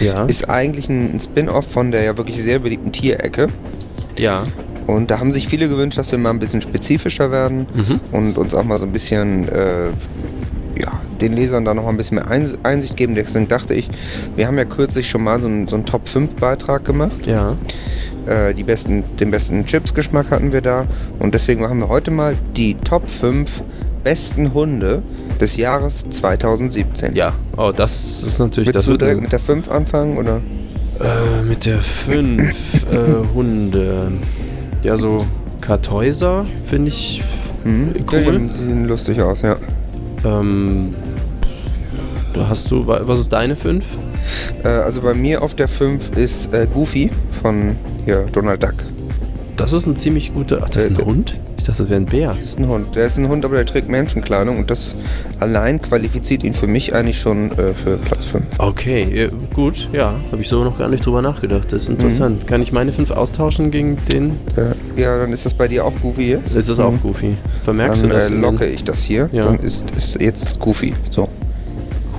ja, 0.00 0.24
Ist 0.24 0.48
eigentlich 0.48 0.88
ein, 0.88 1.14
ein 1.14 1.20
Spin-off 1.20 1.66
von 1.70 1.90
der 1.92 2.02
ja 2.02 2.16
wirklich 2.16 2.36
sehr 2.42 2.58
beliebten 2.58 2.90
Tierecke. 2.92 3.46
ja. 4.18 4.42
Und 4.86 5.10
da 5.10 5.18
haben 5.20 5.32
sich 5.32 5.48
viele 5.48 5.68
gewünscht, 5.68 5.98
dass 5.98 6.10
wir 6.12 6.18
mal 6.18 6.30
ein 6.30 6.38
bisschen 6.38 6.60
spezifischer 6.62 7.30
werden 7.30 7.66
Mhm. 7.74 8.00
und 8.12 8.38
uns 8.38 8.54
auch 8.54 8.64
mal 8.64 8.78
so 8.78 8.84
ein 8.86 8.92
bisschen, 8.92 9.48
äh, 9.48 9.86
ja, 10.80 10.92
den 11.20 11.34
Lesern 11.34 11.64
da 11.64 11.72
noch 11.74 11.84
mal 11.84 11.90
ein 11.90 11.96
bisschen 11.96 12.16
mehr 12.16 12.28
Eins- 12.28 12.54
Einsicht 12.62 12.96
geben. 12.96 13.14
Deswegen 13.14 13.46
dachte 13.48 13.74
ich, 13.74 13.88
wir 14.36 14.46
haben 14.46 14.58
ja 14.58 14.64
kürzlich 14.64 15.08
schon 15.08 15.22
mal 15.22 15.40
so 15.40 15.46
einen, 15.46 15.68
so 15.68 15.76
einen 15.76 15.86
Top-5-Beitrag 15.86 16.84
gemacht. 16.84 17.26
Ja, 17.26 17.54
Äh, 18.24 18.54
die 18.54 18.62
besten, 18.62 19.02
den 19.18 19.32
besten 19.32 19.66
Chips-Geschmack 19.66 20.30
hatten 20.30 20.52
wir 20.52 20.60
da. 20.60 20.86
Und 21.18 21.34
deswegen 21.34 21.60
machen 21.60 21.80
wir 21.80 21.88
heute 21.88 22.12
mal 22.12 22.36
die 22.56 22.74
Top 22.76 23.10
5 23.10 23.62
besten 24.04 24.54
Hunde 24.54 25.02
des 25.40 25.56
Jahres 25.56 26.04
2017. 26.08 27.16
ja. 27.16 27.32
Oh, 27.56 27.72
das 27.74 28.22
ist 28.22 28.38
natürlich 28.38 28.68
Willst 28.68 28.76
das 28.78 28.84
du 28.86 28.96
direkt 28.96 29.20
mit 29.22 29.32
der 29.32 29.40
5 29.40 29.68
anfangen? 29.68 30.18
Oder? 30.18 30.40
äh, 31.00 31.42
mit 31.42 31.66
der 31.66 31.80
5 31.80 32.40
äh, 32.92 33.34
Hunde. 33.34 34.12
Ja, 34.82 34.96
so 34.96 35.24
Kartäuser 35.60 36.44
finde 36.66 36.88
ich 36.88 37.22
Mhm. 37.64 37.92
cool. 38.12 38.40
Die 38.48 38.52
sehen 38.52 38.84
lustig 38.86 39.20
aus, 39.22 39.42
ja. 39.42 39.56
Ähm, 40.24 40.88
da 42.34 42.48
hast 42.48 42.70
du, 42.70 42.86
wa- 42.86 43.00
was 43.04 43.20
ist 43.20 43.32
deine 43.32 43.54
5? 43.54 43.84
Äh, 44.64 44.68
also 44.68 45.00
bei 45.02 45.14
mir 45.14 45.42
auf 45.42 45.54
der 45.54 45.68
5 45.68 46.16
ist 46.16 46.52
äh, 46.52 46.66
Goofy 46.72 47.10
von 47.40 47.76
ja, 48.06 48.22
Donald 48.32 48.62
Duck. 48.62 48.74
Das 49.56 49.72
ist 49.72 49.86
ein 49.86 49.96
ziemlich 49.96 50.34
guter. 50.34 50.60
Ach, 50.64 50.70
das 50.70 50.86
ist 50.86 50.98
Äh, 50.98 51.02
ein 51.02 51.06
Hund? 51.06 51.34
Ich 51.58 51.64
dachte, 51.66 51.82
das 51.82 51.90
wäre 51.90 52.00
ein 52.00 52.06
Bär. 52.06 52.28
Das 52.30 52.38
ist 52.44 52.58
ein 52.58 52.66
Hund. 52.66 52.96
Der 52.96 53.06
ist 53.06 53.18
ein 53.18 53.28
Hund, 53.28 53.44
aber 53.44 53.54
der 53.54 53.66
trägt 53.66 53.88
Menschenkleidung 53.88 54.58
und 54.58 54.68
das 54.68 54.96
allein 55.38 55.80
qualifiziert 55.80 56.42
ihn 56.42 56.54
für 56.54 56.66
mich 56.66 56.92
eigentlich 56.92 57.20
schon 57.20 57.52
äh, 57.52 57.72
für 57.74 57.96
Platz 57.98 58.24
5. 58.24 58.44
Okay, 58.58 59.02
äh, 59.26 59.30
gut, 59.54 59.88
ja. 59.92 60.14
Habe 60.32 60.42
ich 60.42 60.48
so 60.48 60.64
noch 60.64 60.76
gar 60.78 60.88
nicht 60.88 61.06
drüber 61.06 61.22
nachgedacht. 61.22 61.72
Das 61.72 61.82
ist 61.82 61.88
interessant. 61.90 62.48
Kann 62.48 62.60
ich 62.62 62.72
meine 62.72 62.90
5 62.90 63.12
austauschen 63.12 63.70
gegen 63.70 63.96
den? 64.10 64.30
Äh, 64.56 64.71
ja, 64.96 65.18
dann 65.18 65.32
ist 65.32 65.44
das 65.46 65.54
bei 65.54 65.68
dir 65.68 65.84
auch 65.84 65.92
Goofy 66.00 66.30
jetzt. 66.30 66.54
Ist 66.54 66.68
das 66.68 66.78
auch 66.78 66.92
Mhm. 66.92 67.00
Goofy? 67.02 67.36
Vermerkst 67.64 68.02
Dann 68.02 68.10
du 68.10 68.16
das? 68.16 68.30
äh, 68.30 68.32
in 68.34 68.40
locke 68.40 68.66
ich 68.66 68.84
das 68.84 69.02
hier. 69.02 69.28
Ja. 69.32 69.44
Dann 69.44 69.58
ist, 69.60 69.90
ist 69.92 70.20
jetzt 70.20 70.58
Goofy. 70.58 70.94
So. 71.10 71.28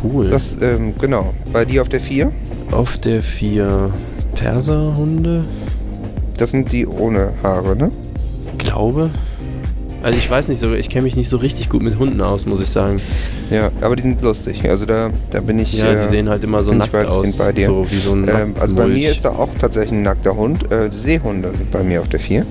Cool. 0.03 0.29
Das, 0.29 0.55
ähm, 0.62 0.93
genau. 0.99 1.33
Bei 1.53 1.63
dir 1.65 1.81
auf 1.81 1.89
der 1.89 2.01
4, 2.01 2.31
Auf 2.71 2.97
der 2.97 3.21
4 3.21 3.91
Perserhunde, 4.36 5.45
das 6.38 6.51
sind 6.51 6.71
die 6.71 6.86
ohne 6.88 7.33
Haare, 7.43 7.75
ne? 7.75 7.91
glaube. 8.57 9.09
Also 10.03 10.19
ich 10.19 10.29
weiß 10.29 10.49
nicht 10.49 10.59
so, 10.59 10.73
ich 10.73 10.89
kenne 10.89 11.03
mich 11.03 11.15
nicht 11.15 11.29
so 11.29 11.37
richtig 11.37 11.69
gut 11.69 11.81
mit 11.81 11.97
Hunden 11.97 12.19
aus, 12.19 12.45
muss 12.45 12.61
ich 12.61 12.67
sagen. 12.69 13.01
Ja, 13.49 13.71
aber 13.79 13.95
die 13.95 14.03
sind 14.03 14.21
lustig. 14.21 14.69
Also 14.69 14.85
da, 14.85 15.11
da 15.31 15.39
bin 15.39 15.59
ich. 15.59 15.73
Ja, 15.73 15.91
äh, 15.93 16.01
die 16.01 16.07
sehen 16.07 16.27
halt 16.27 16.43
immer 16.43 16.61
so 16.61 16.73
nackt 16.73 16.93
aus. 16.93 17.37
bei 17.37 17.53
dir. 17.53 17.67
So 17.67 17.85
wie 17.89 17.97
so 17.97 18.11
ein 18.11 18.27
Ähm, 18.27 18.53
also 18.59 18.75
bei 18.75 18.85
mir 18.87 19.11
ist 19.11 19.23
da 19.23 19.29
auch 19.29 19.49
tatsächlich 19.59 19.93
ein 19.93 20.03
nackter 20.03 20.35
Hund. 20.35 20.69
Äh, 20.71 20.89
Seehunde 20.91 21.53
sind 21.55 21.71
bei 21.71 21.83
mir 21.83 22.01
auf 22.01 22.09
der 22.09 22.19
4. 22.19 22.45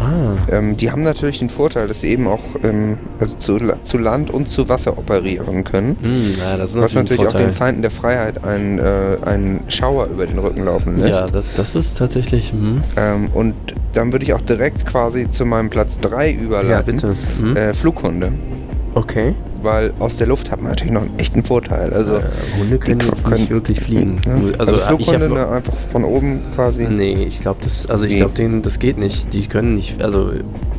Ah, 0.00 0.36
Ähm, 0.50 0.76
die 0.76 0.90
haben 0.90 1.02
natürlich 1.02 1.40
den 1.40 1.50
Vorteil, 1.50 1.88
dass 1.88 2.00
sie 2.00 2.08
eben 2.08 2.26
auch 2.28 2.40
ähm, 2.62 2.98
also 3.20 3.36
zu, 3.38 3.58
zu 3.82 3.98
Land 3.98 4.30
und 4.30 4.48
zu 4.48 4.68
Wasser 4.68 4.96
operieren 4.98 5.64
können. 5.64 5.96
hm, 6.00 6.34
ja, 6.38 6.54
ist 6.56 6.76
Was 6.80 6.94
natürlich 6.94 7.26
auch 7.26 7.32
den. 7.32 7.52
Feinden 7.52 7.82
der 7.82 7.90
Freiheit 7.90 8.44
einen, 8.44 8.78
äh, 8.78 9.18
einen 9.24 9.64
Schauer 9.68 10.06
über 10.06 10.26
den 10.26 10.38
Rücken 10.38 10.64
laufen 10.64 10.96
lässt. 10.98 11.20
Ja, 11.20 11.26
das, 11.26 11.44
das 11.56 11.74
ist 11.74 11.98
tatsächlich. 11.98 12.52
Hm. 12.52 12.82
Ähm, 12.96 13.28
und 13.34 13.54
dann 13.92 14.12
würde 14.12 14.24
ich 14.24 14.32
auch 14.34 14.40
direkt 14.40 14.86
quasi 14.86 15.30
zu 15.30 15.44
meinem 15.44 15.70
Platz 15.70 15.98
3 16.00 16.32
überleiten. 16.32 16.98
Ja, 16.98 17.08
bitte. 17.08 17.16
Hm. 17.40 17.56
Äh, 17.56 17.74
Flughunde. 17.74 18.32
Okay. 18.94 19.34
Weil 19.62 19.92
aus 19.98 20.16
der 20.18 20.28
Luft 20.28 20.50
hat 20.52 20.60
man 20.60 20.70
natürlich 20.70 20.92
noch 20.92 21.02
einen 21.02 21.18
echten 21.18 21.42
Vorteil. 21.42 21.92
Also, 21.92 22.16
Äh, 22.16 22.22
Hunde 22.60 22.78
können 22.78 23.00
jetzt 23.00 23.24
können- 23.24 23.40
nicht 23.40 23.50
wirklich 23.50 23.80
fliegen. 23.80 24.20
ja, 24.24 24.34
Also, 24.34 24.54
also, 24.58 24.72
ich 24.98 25.04
Flughunde 25.06 25.28
ne, 25.30 25.48
einfach 25.48 25.72
von 25.90 26.04
oben 26.04 26.40
quasi. 26.54 26.86
Nee, 26.88 27.24
ich 27.24 27.40
glaube 27.40 27.58
das. 27.64 27.86
Also 27.90 28.04
ich 28.06 28.12
Wie? 28.12 28.16
glaube 28.18 28.34
denen, 28.34 28.62
das 28.62 28.78
geht 28.78 28.98
nicht. 28.98 29.32
Die 29.34 29.44
können 29.48 29.74
nicht. 29.74 30.00
Also 30.00 30.30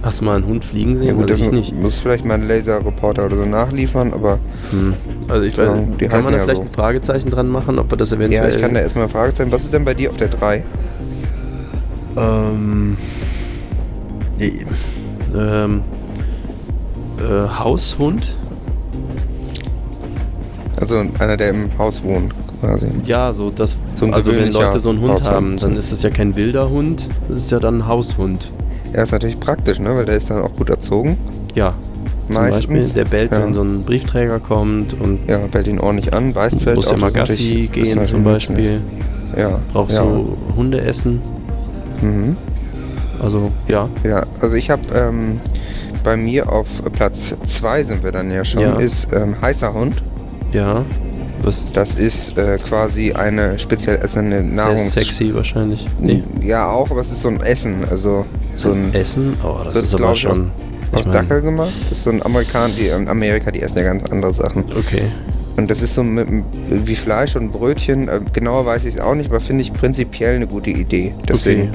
hast 0.02 0.22
du 0.22 0.26
mal 0.26 0.38
einen 0.38 0.46
Hund 0.46 0.64
fliegen 0.64 0.98
sehen? 0.98 1.08
Ja 1.08 1.14
gut, 1.14 1.24
also 1.30 1.36
das 1.36 1.42
ich 1.48 1.52
nicht. 1.52 1.76
muss 1.82 2.00
vielleicht 2.00 2.24
mal 2.24 2.36
ein 2.36 2.48
Laserreporter 2.48 3.26
oder 3.26 3.36
so 3.36 3.46
nachliefern, 3.46 4.14
aber 4.14 4.40
Hm. 4.72 4.94
Also 5.28 5.44
ich 5.44 5.58
weiß, 5.58 5.66
Ja, 6.00 6.08
kann 6.08 6.24
man 6.24 6.32
da 6.34 6.38
ja 6.40 6.44
vielleicht 6.46 6.58
so. 6.58 6.64
ein 6.64 6.70
Fragezeichen 6.70 7.30
dran 7.30 7.50
machen, 7.50 7.78
ob 7.80 7.92
wir 7.92 7.98
das 7.98 8.12
eventuell. 8.14 8.50
ja, 8.50 8.56
ich 8.56 8.62
kann 8.62 8.74
da 8.74 8.80
erstmal 8.80 9.04
eine 9.04 9.12
Frage 9.12 9.32
stellen. 9.32 9.52
Was 9.52 9.64
ist 9.64 9.74
denn 9.74 9.84
bei 9.86 9.94
dir 9.94 10.10
auf 10.10 10.18
der 10.18 10.30
3? 10.30 10.64
Ähm, 12.18 12.98
äh, 14.40 14.52
ähm, 15.36 15.82
äh, 17.20 17.48
Haushund? 17.60 18.36
Also 20.80 21.04
einer, 21.20 21.36
der 21.38 21.50
im 21.50 21.78
Haus 21.78 22.04
wohnt, 22.04 22.34
quasi. 22.62 22.88
Ja, 23.06 23.34
so 23.34 23.50
das. 23.50 23.78
So 23.96 24.06
also 24.08 24.32
wenn 24.34 24.52
Leute 24.52 24.80
so 24.80 24.90
einen 24.90 25.02
Hund 25.02 25.14
Haushund. 25.14 25.28
haben, 25.30 25.58
dann 25.58 25.76
ist 25.76 25.92
es 25.92 26.04
ja 26.04 26.10
kein 26.10 26.36
wilder 26.36 26.70
Hund, 26.70 27.08
das 27.28 27.42
ist 27.42 27.52
ja 27.52 27.60
dann 27.60 27.80
ein 27.80 27.88
Haushund. 27.88 28.50
Ja, 28.94 29.04
ist 29.04 29.12
natürlich 29.12 29.40
praktisch, 29.40 29.80
ne? 29.80 29.96
Weil 29.96 30.06
der 30.06 30.18
ist 30.18 30.30
dann 30.30 30.42
auch 30.42 30.54
gut 30.56 30.70
erzogen. 30.70 31.18
Ja. 31.56 31.74
Zum 32.28 32.36
Meistens. 32.36 32.68
Beispiel, 32.68 32.88
der 32.94 33.06
bellt, 33.06 33.32
Ja. 33.32 33.42
wenn 33.44 33.54
so 33.54 33.62
ein 33.62 33.84
Briefträger 33.84 34.40
kommt 34.40 34.94
und 35.00 35.20
Ja, 35.28 35.40
bellt 35.52 35.68
ihn 35.68 35.80
ordentlich 35.80 36.14
an, 36.14 36.34
beißt 36.34 36.58
vielleicht 36.62 36.76
muss 36.76 36.90
ja 36.90 36.96
auch, 36.96 37.02
mal 37.02 37.12
Gassi 37.12 37.70
gehen 37.72 38.06
zum. 38.06 38.24
Beispiel. 38.24 38.82
Ja. 39.38 39.60
Braucht 39.74 39.92
ja. 39.92 40.04
so 40.04 40.36
Hundeessen. 40.56 41.22
Mhm. 42.02 42.36
Also 43.22 43.52
ja. 43.68 43.90
Ja, 44.04 44.24
also 44.40 44.56
ich 44.56 44.70
habe 44.70 44.82
ähm, 44.96 45.42
bei 46.04 46.16
mir 46.16 46.52
auf 46.52 46.68
Platz 46.94 47.34
2 47.46 47.84
sind 47.84 48.04
wir 48.04 48.12
dann 48.12 48.32
ja 48.32 48.46
schon, 48.46 48.62
Ja. 48.62 48.76
ist 48.78 49.12
ähm, 49.12 49.36
heißer 49.42 49.74
Hund. 49.74 50.02
Ja. 50.52 50.86
Was 51.42 51.72
Das 51.72 51.96
ist 51.96 52.38
äh, 52.38 52.58
quasi 52.58 53.14
eine 53.14 53.58
speziell 53.60 53.98
essende 53.98 54.38
sehr 54.38 54.44
Nahrungs... 54.44 54.94
sexy 54.94 55.34
wahrscheinlich. 55.34 55.86
Nee. 56.00 56.22
Ja, 56.42 56.70
auch, 56.70 56.92
aber 56.92 57.00
es 57.00 57.12
ist 57.12 57.22
so 57.22 57.30
ein 57.30 57.42
Essen, 57.42 57.86
also 57.90 58.26
so 58.56 58.72
ein... 58.72 58.94
Essen? 58.94 59.38
Oh, 59.44 59.62
das 59.64 59.76
wird, 59.76 59.86
ist 59.86 59.96
aber 59.96 60.16
schon. 60.16 60.52
Aus 60.92 61.00
ich 61.00 61.06
mein, 61.06 61.14
Dackel 61.14 61.42
gemacht. 61.42 61.72
Das 61.84 62.00
ist 62.00 62.04
so 62.04 62.10
ein 62.10 62.22
Amerikaner, 62.24 62.74
die 62.78 62.88
in 62.88 63.08
Amerika, 63.08 63.52
die 63.52 63.62
essen 63.62 63.78
ja 63.78 63.84
ganz 63.84 64.04
andere 64.12 64.34
Sachen. 64.34 64.66
Okay. 64.78 65.04
Und 65.56 65.70
das 65.70 65.82
ist 65.82 65.94
so 65.94 66.04
mit, 66.04 66.28
wie 66.70 66.96
Fleisch 66.96 67.36
und 67.36 67.52
Brötchen. 67.52 68.08
Äh, 68.08 68.22
genauer 68.34 68.66
weiß 68.66 68.86
ich 68.86 68.96
es 68.96 69.02
auch 69.02 69.16
nicht, 69.16 69.30
aber 69.30 69.40
finde 69.40 69.62
ich 69.62 69.74
prinzipiell 69.74 70.36
eine 70.36 70.48
gute 70.48 70.70
Idee. 70.70 71.14
Deswegen, 71.28 71.64
okay. 71.64 71.72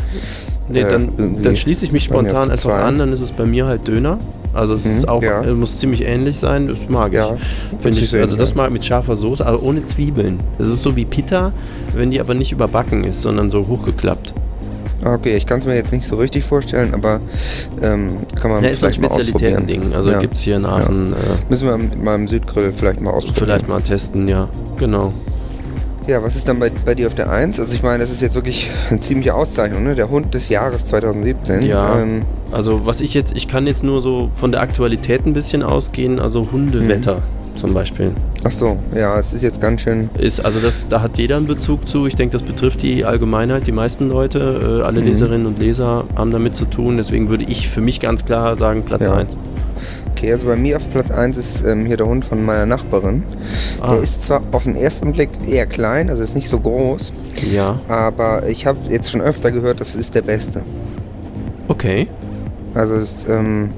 Nee, 0.68 0.81
äh, 0.81 0.90
dann, 0.90 1.42
dann 1.42 1.57
schließe 1.57 1.85
ich 1.85 1.92
mich 1.92 2.05
spontan 2.05 2.50
einfach 2.50 2.70
zwei. 2.70 2.81
an, 2.83 2.98
dann 2.98 3.12
ist 3.12 3.20
es 3.20 3.33
bei 3.33 3.44
mir 3.44 3.66
halt 3.66 3.87
Döner. 3.87 4.18
Also 4.55 4.74
es 4.74 4.87
ist 4.87 5.03
Mhm, 5.03 5.09
auch, 5.09 5.22
ja. 5.22 5.42
äh, 5.42 5.53
muss 5.53 5.79
ziemlich 5.79 6.07
ähnlich 6.07 6.38
sein, 6.38 6.68
das 6.68 6.88
mag 6.88 7.09
ich. 7.12 7.18
Ja, 7.18 7.37
Finde 7.81 8.00
ich, 8.00 8.14
also 8.14 8.37
das 8.37 8.50
ja. 8.50 8.57
mag 8.57 8.70
mit 8.70 8.85
scharfer 8.85 9.14
Soße, 9.16 9.44
aber 9.46 9.62
ohne 9.62 9.85
Zwiebeln. 9.85 10.40
Das 10.59 10.68
ist 10.68 10.83
so 10.83 10.96
wie 10.96 11.05
Pita, 11.05 11.53
wenn 11.94 12.11
die 12.11 12.20
aber 12.20 12.35
nicht 12.35 12.53
überbacken 12.53 13.05
ist, 13.05 13.20
sondern 13.22 13.50
so 13.50 13.66
hochgeklappt. 13.66 14.33
okay, 15.05 15.37
ich 15.37 15.44
kann 15.44 15.59
es 15.59 15.66
mir 15.66 15.74
jetzt 15.74 15.92
nicht 15.92 16.07
so 16.07 16.16
richtig 16.16 16.44
vorstellen, 16.44 16.94
aber 16.94 17.20
ähm, 17.83 18.16
kann 18.40 18.50
man 18.53 18.64
Ja, 18.64 18.70
ist 18.70 18.81
so 18.81 18.87
ein 18.87 18.92
vielleicht 18.94 19.00
mal 19.03 19.09
ausprobieren. 19.09 19.33
Spezialitäten-Ding. 19.59 19.94
Also 19.94 20.11
Ja. 20.12 20.18
gibt 20.18 20.35
es 20.35 20.40
hier 20.42 20.57
in 20.57 20.64
Aachen 20.64 21.12
äh, 21.12 21.16
Müssen 21.50 21.66
wir 21.68 21.79
mal 22.03 22.14
im 22.14 22.27
Südgrill 22.29 22.72
vielleicht 22.74 23.03
mal 23.03 23.11
ausprobieren. 23.11 23.44
vielleicht 23.44 23.68
mal 23.68 23.83
testen, 23.83 24.29
ja. 24.29 24.48
Genau. 24.79 25.12
Ja, 26.07 26.23
was 26.23 26.37
ist 26.37 26.47
dann 26.49 26.59
bei, 26.59 26.71
bei 26.85 26.95
dir 26.95 27.07
auf 27.07 27.14
der 27.14 27.31
1? 27.31 27.59
Also 27.59 27.73
ich 27.75 27.83
meine, 27.83 28.01
das 28.01 28.11
ist 28.11 28.21
jetzt 28.21 28.35
wirklich 28.35 28.71
eine 28.90 29.01
ziemliche 29.01 29.35
Auszeichnung, 29.35 29.85
ne? 29.85 29.95
Der 29.95 30.11
Hund 30.11 30.35
des 30.35 30.51
Jahres 30.51 30.85
2017. 30.85 31.62
Ja. 31.62 31.99
Ähm, 31.99 32.23
Also 32.53 32.85
was 32.85 33.01
ich 33.01 33.14
jetzt, 33.14 33.33
ich 33.35 33.49
kann 33.49 33.67
jetzt 33.67 33.83
nur 33.83 34.03
so 34.03 34.31
von 34.37 34.53
der 34.53 34.61
Aktualität 34.61 35.25
ein 35.27 35.33
bisschen 35.33 35.62
ausgehen, 35.62 36.19
also 36.19 36.49
Hundewetter 36.53 37.17
Mhm. 37.17 37.57
zum 37.57 37.73
Beispiel. 37.73 38.12
ach 38.47 38.51
so, 38.51 38.77
ja, 38.95 39.19
es 39.19 39.33
ist 39.33 39.43
jetzt 39.43 39.61
ganz 39.62 39.81
schön... 39.81 40.11
Ist, 40.19 40.45
also 40.45 40.61
das, 40.61 40.87
da 40.88 41.01
hat 41.01 41.17
jeder 41.17 41.38
einen 41.38 41.47
Bezug 41.47 41.88
zu. 41.88 42.07
Ich 42.07 42.17
denke, 42.17 42.33
das 42.35 42.43
betrifft 42.43 42.83
die 42.83 43.07
Allgemeinheit, 43.07 43.67
die 43.67 43.73
meisten 43.73 44.09
Leute, 44.11 44.81
äh, 44.83 44.85
alle 44.85 45.01
Mhm. 45.01 45.07
Leserinnen 45.07 45.47
und 45.47 45.59
Leser 45.59 46.05
haben 46.17 46.31
damit 46.33 46.55
zu 46.55 46.67
tun. 46.67 46.99
Deswegen 46.99 47.31
würde 47.31 47.45
ich 47.45 47.69
für 47.71 47.81
mich 47.81 48.01
ganz 48.01 48.27
klar 48.27 48.57
sagen, 48.57 48.83
Platz 48.83 49.07
Ja. 49.07 49.14
1. 49.14 49.38
Okay, 50.16 50.33
also 50.33 50.46
bei 50.46 50.57
mir 50.57 50.77
auf 50.77 50.88
Platz 50.90 51.11
1 51.11 51.37
ist 51.37 51.64
ähm, 51.64 51.87
hier 51.87 51.96
der 51.96 52.07
Hund 52.07 52.24
von 52.24 52.44
meiner 52.44 52.66
Nachbarin. 52.66 53.24
Ah, 53.81 53.94
Der 53.94 54.03
ist 54.03 54.22
zwar 54.24 54.42
auf 54.53 54.62
den 54.64 54.77
ersten 54.77 55.12
Blick 55.12 55.29
eher 55.48 55.66
klein, 55.66 56.09
also 56.09 56.22
ist 56.22 56.35
nicht 56.37 56.48
so 56.48 56.61
groß, 56.61 57.12
ja, 57.53 57.79
aber 57.88 58.46
ich 58.48 58.64
habe 58.66 58.79
jetzt 58.88 59.11
schon 59.11 59.20
öfter 59.20 59.50
gehört, 59.50 59.81
das 59.81 59.94
ist 59.96 60.14
der 60.14 60.22
Beste. 60.22 60.62
okay. 61.68 62.07
Also 62.74 62.94
es, 62.94 63.29
ähm, 63.29 63.70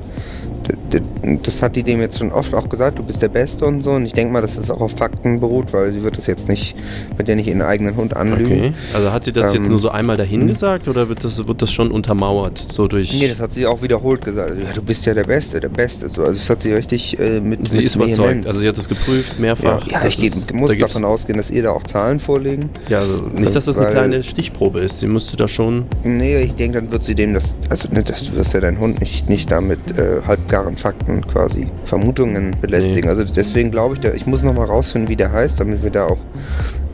das 1.43 1.63
hat 1.63 1.77
die 1.77 1.83
dem 1.83 2.01
jetzt 2.01 2.19
schon 2.19 2.33
oft 2.33 2.55
auch 2.55 2.69
gesagt, 2.69 2.99
du 2.99 3.03
bist 3.03 3.21
der 3.23 3.29
Beste 3.29 3.65
und 3.67 3.83
so. 3.83 3.93
Und 3.93 4.07
ich 4.07 4.13
denke 4.13 4.33
mal, 4.33 4.41
dass 4.41 4.57
das 4.57 4.71
auch 4.71 4.81
auf 4.81 4.93
Fakten 4.93 5.41
beruht, 5.41 5.73
weil 5.73 5.91
sie 5.93 6.03
wird 6.03 6.17
das 6.17 6.27
jetzt 6.27 6.49
nicht, 6.49 6.77
wird 7.17 7.29
ja 7.29 7.35
nicht 7.35 7.49
ihren 7.49 7.63
eigenen 7.63 7.97
Hund 7.97 8.17
anlügen. 8.17 8.53
Okay. 8.59 8.73
Also 8.95 9.13
hat 9.13 9.25
sie 9.25 9.33
das 9.33 9.53
jetzt 9.53 9.65
Ähm, 9.65 9.71
nur 9.71 9.79
so 9.79 9.91
einmal 9.91 10.17
dahin 10.17 10.47
gesagt 10.47 10.89
oder 10.89 11.09
wird 11.09 11.25
das, 11.25 11.47
wird 11.47 11.63
das 11.63 11.73
schon 11.73 11.91
untermauert? 11.91 12.65
So 12.73 12.89
durch. 12.89 13.13
Nee, 13.19 13.29
das 13.29 13.41
hat 13.41 13.53
sie 13.53 13.67
auch 13.67 13.83
wiederholt 13.83 14.25
gesagt. 14.25 14.53
Ja, 14.59 14.73
du 14.73 14.83
bist 14.83 15.05
ja 15.07 15.15
der 15.15 15.25
Beste, 15.25 15.61
der 15.61 15.69
Beste. 15.69 16.09
So, 16.09 16.23
also 16.23 16.39
das 16.39 16.49
hat 16.51 16.63
sie 16.63 16.73
richtig 16.73 17.19
äh, 17.19 17.41
mit 17.41 17.69
sie 17.69 17.77
mit 17.77 17.85
ist 17.87 17.97
überzeugt. 17.97 18.19
Vehemenz. 18.29 18.47
Also 18.49 18.61
sie 18.61 18.69
hat 18.69 18.79
das 18.79 18.89
geprüft, 18.89 19.35
ja, 19.37 19.41
mehrfach. 19.41 19.87
ja 19.89 20.01
Das 20.03 20.19
ich 20.19 20.25
ist- 20.27 20.53
muss 20.55 20.71
da 20.71 20.77
davon 20.77 21.05
ausgehen, 21.05 21.37
dass 21.39 21.51
ihr 21.51 21.63
da 21.63 21.71
auch 21.73 21.85
Zahlen 21.85 22.21
vorlegen. 22.21 22.71
Ja, 22.89 22.99
also 23.01 23.23
nicht, 23.35 23.55
dass 23.55 23.67
das 23.67 23.77
eine 23.77 23.91
kleine 23.91 24.23
Stichprobe 24.23 24.81
ist. 24.81 25.01
Sie 25.01 25.07
müsste 25.07 25.37
da 25.37 25.49
schon. 25.49 25.87
Nee, 26.05 26.41
ich 26.43 26.55
denke, 26.55 26.81
dann 26.81 26.91
wird 26.93 27.05
sie 27.05 27.15
dem 27.15 27.35
das, 27.35 27.55
also 27.71 27.89
ne, 27.93 28.03
das 28.03 28.33
wirst 28.35 28.55
ja 28.55 28.61
deinen 28.61 28.79
Hund 28.79 29.01
nicht, 29.01 29.29
nicht 29.29 29.51
damit 29.51 29.99
äh, 29.99 30.21
halbgaren 30.57 30.77
Fakten 30.77 31.27
quasi 31.27 31.69
Vermutungen 31.85 32.57
belästigen. 32.61 33.09
Also 33.11 33.25
deswegen 33.25 33.71
glaube 33.71 33.95
ich, 33.95 34.01
da, 34.01 34.12
ich 34.12 34.27
muss 34.27 34.42
noch 34.42 34.55
mal 34.55 34.64
rausfinden, 34.66 35.09
wie 35.11 35.16
der 35.16 35.33
heißt, 35.33 35.61
damit 35.61 35.83
wir 35.83 35.90
da 35.90 36.07
auch, 36.07 36.19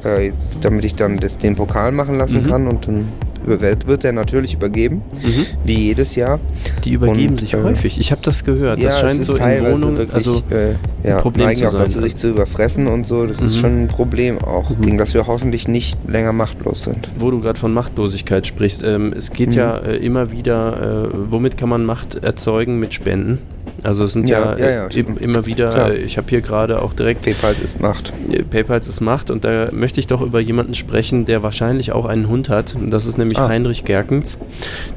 äh, 0.05 0.33
damit 0.61 0.85
ich 0.85 0.95
dann 0.95 1.19
das, 1.19 1.39
den 1.39 1.55
Pokal 1.55 1.93
machen 1.93 2.19
lassen 2.19 2.43
Mhm. 2.43 2.47
kann 2.49 2.69
und 2.69 2.87
dann 2.89 3.09
wird, 3.47 3.87
wird 3.87 4.05
er 4.05 4.13
natürlich 4.13 4.55
übergeben, 4.55 5.03
Mhm. 5.23 5.47
wie 5.65 5.75
jedes 5.79 6.15
Jahr. 6.15 6.41
Die 6.85 6.93
übergeben 6.93 7.31
Und, 7.31 7.41
sich 7.41 7.55
äh, 7.55 7.63
häufig. 7.63 7.99
Ich 7.99 8.11
habe 8.13 8.23
das 8.25 8.45
gehört. 8.45 8.79
ja, 8.79 8.87
das 8.87 9.01
scheint 9.01 9.21
ist 9.21 9.27
so 9.27 9.37
in 9.37 9.65
Wohnungen. 9.65 9.97
wirklich, 9.99 10.15
Also 10.15 10.43
äh, 10.51 10.75
ja, 11.09 11.19
Problem 11.19 11.47
neigen 11.47 11.61
zu 11.61 11.67
auch 11.69 11.73
sein. 11.73 11.81
dazu, 11.83 12.01
sich 12.01 12.17
zu 12.17 12.29
überfressen 12.31 12.87
und 12.87 13.07
so. 13.07 13.27
Das 13.27 13.41
ist 13.43 13.57
Mhm. 13.57 13.61
schon 13.61 13.83
ein 13.85 13.89
Problem 13.89 14.39
auch, 14.39 14.71
Mhm. 14.71 14.81
gegen 14.83 14.99
das 14.99 15.15
wir 15.15 15.27
hoffentlich 15.27 15.69
nicht 15.69 15.99
länger 16.09 16.33
machtlos 16.33 16.85
sind. 16.85 17.09
Wo 17.19 17.31
du 17.31 17.41
gerade 17.41 17.59
von 17.59 17.73
Machtlosigkeit 17.73 18.47
sprichst, 18.47 18.83
ähm, 18.85 19.13
es 19.17 19.31
geht 19.33 19.49
Mhm. 19.51 19.55
ja 19.55 19.79
äh, 19.79 19.97
immer 19.97 20.31
wieder, 20.33 21.09
äh, 21.13 21.17
womit 21.31 21.57
kann 21.57 21.69
man 21.69 21.85
Macht 21.85 22.17
erzeugen 22.23 22.79
mit 22.79 22.95
Spenden? 22.95 23.39
Also 23.83 24.05
es 24.05 24.13
sind 24.13 24.29
ja, 24.29 24.57
Ja, 24.57 24.59
ja, 24.59 24.71
ja, 24.71 24.87
äh, 24.87 25.01
im- 25.01 25.17
immer 25.19 25.45
wieder, 25.47 25.71
Klar. 25.71 25.91
äh, 25.93 25.97
ich 25.99 26.17
habe 26.17 26.29
hier 26.31 26.41
gerade 26.41 26.83
auch 26.83 26.93
direkt 26.95 27.23
PayPal 27.23 27.55
ist 27.63 27.81
Macht. 27.81 28.13
PayPal 28.51 28.79
ist 28.79 29.01
Macht 29.01 29.31
und 29.31 29.45
da 29.45 29.71
möchte 29.73 29.99
ich 30.01 30.07
doch 30.07 30.21
über 30.23 30.39
jemanden 30.41 30.75
sprechen, 30.75 31.25
der 31.25 31.43
wahrscheinlich 31.43 31.93
auch 31.93 32.07
einen 32.07 32.29
Hund 32.29 32.49
hat. 32.49 32.75
Das 32.89 33.07
ist 33.07 33.19
nämlich 33.19 33.39
Ah. 33.39 33.49
Heinrich 33.49 33.85
Gerkens. 33.85 34.39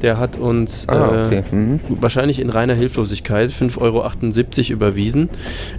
Der 0.02 0.19
hat 0.19 0.38
uns 0.38 0.88
Ah, 0.88 1.24
äh, 1.24 1.26
okay. 1.26 1.43
Mhm. 1.52 1.80
wahrscheinlich 1.89 2.39
in 2.39 2.50
reiner 2.50 2.76
Hilflosigkeit 2.76 3.52
5,78 3.52 4.69
Euro 4.71 4.74
überwiesen. 4.76 5.30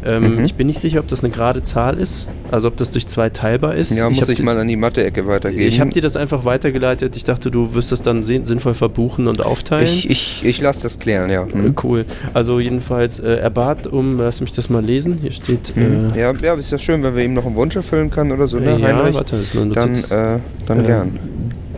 Ähm, 0.05 0.37
Mhm. 0.38 0.45
Ich 0.45 0.55
bin 0.55 0.66
nicht 0.66 0.81
sicher, 0.81 1.01
ob 1.01 1.09
das 1.09 1.23
eine 1.23 1.33
gerade 1.33 1.62
Zahl 1.62 1.99
ist, 1.99 2.29
also 2.51 2.69
ob 2.69 2.77
das 2.77 2.90
durch 2.90 3.07
zwei 3.07 3.31
teilbar 3.31 3.75
ist. 3.77 3.97
Ja, 3.97 4.11
muss 4.11 4.29
ich 4.29 4.37
die- 4.38 4.42
mal 4.42 4.59
an 4.59 4.66
die 4.69 4.77
Mathe-Ecke 4.77 5.27
weitergeben. 5.27 5.62
ich 5.66 5.81
habe 5.81 5.90
dir 5.90 6.03
das 6.03 6.16
einfach 6.16 6.45
weitergeleitet. 6.45 7.16
Ich 7.16 7.25
dachte, 7.25 7.51
du 7.51 7.75
wirst 7.75 7.92
das 7.92 8.03
dann 8.03 8.23
sinn- 8.25 8.45
sinnvoll 8.47 8.75
verbuchen 8.75 9.29
und 9.29 9.40
aufteilen. 9.45 9.87
Ich, 9.87 10.11
ich, 10.11 10.45
ich 10.45 10.61
lasse 10.61 10.83
das 10.83 10.99
klären, 10.99 11.31
ja. 11.31 11.45
Mhm. 11.47 11.75
Cool. 11.83 12.05
Also 12.35 12.59
jedenfalls, 12.59 12.96
äh, 13.03 13.37
er 13.37 13.51
bat 13.51 13.87
um, 13.87 14.19
lass 14.19 14.41
mich 14.41 14.53
das 14.53 14.69
mal 14.71 14.85
lesen. 14.85 15.19
Hier 15.21 15.33
steht, 15.33 15.75
Mhm. 15.77 16.13
äh, 16.15 16.21
Ja, 16.21 16.33
ja, 16.43 16.55
ist 16.55 16.71
ja 16.73 16.79
schön, 16.79 17.03
wenn 17.03 17.15
wir 17.17 17.25
ihm 17.25 17.35
noch 17.35 17.47
einen 17.47 17.57
Wunsch 17.57 17.77
erfüllen 17.77 18.11
können 18.11 18.33
oder 18.33 18.47
so, 18.49 18.59
ne, 18.59 18.79
ja, 18.79 18.87
Heinrich? 18.89 19.15
warte, 19.15 19.37
das 19.37 19.47
ist 19.53 19.57
eine 19.57 19.73
dann, 19.73 19.89
Notiz. 19.91 20.11
äh, 20.11 20.39
dann 20.67 20.81
Äh, 20.81 20.87
gern. 20.87 21.19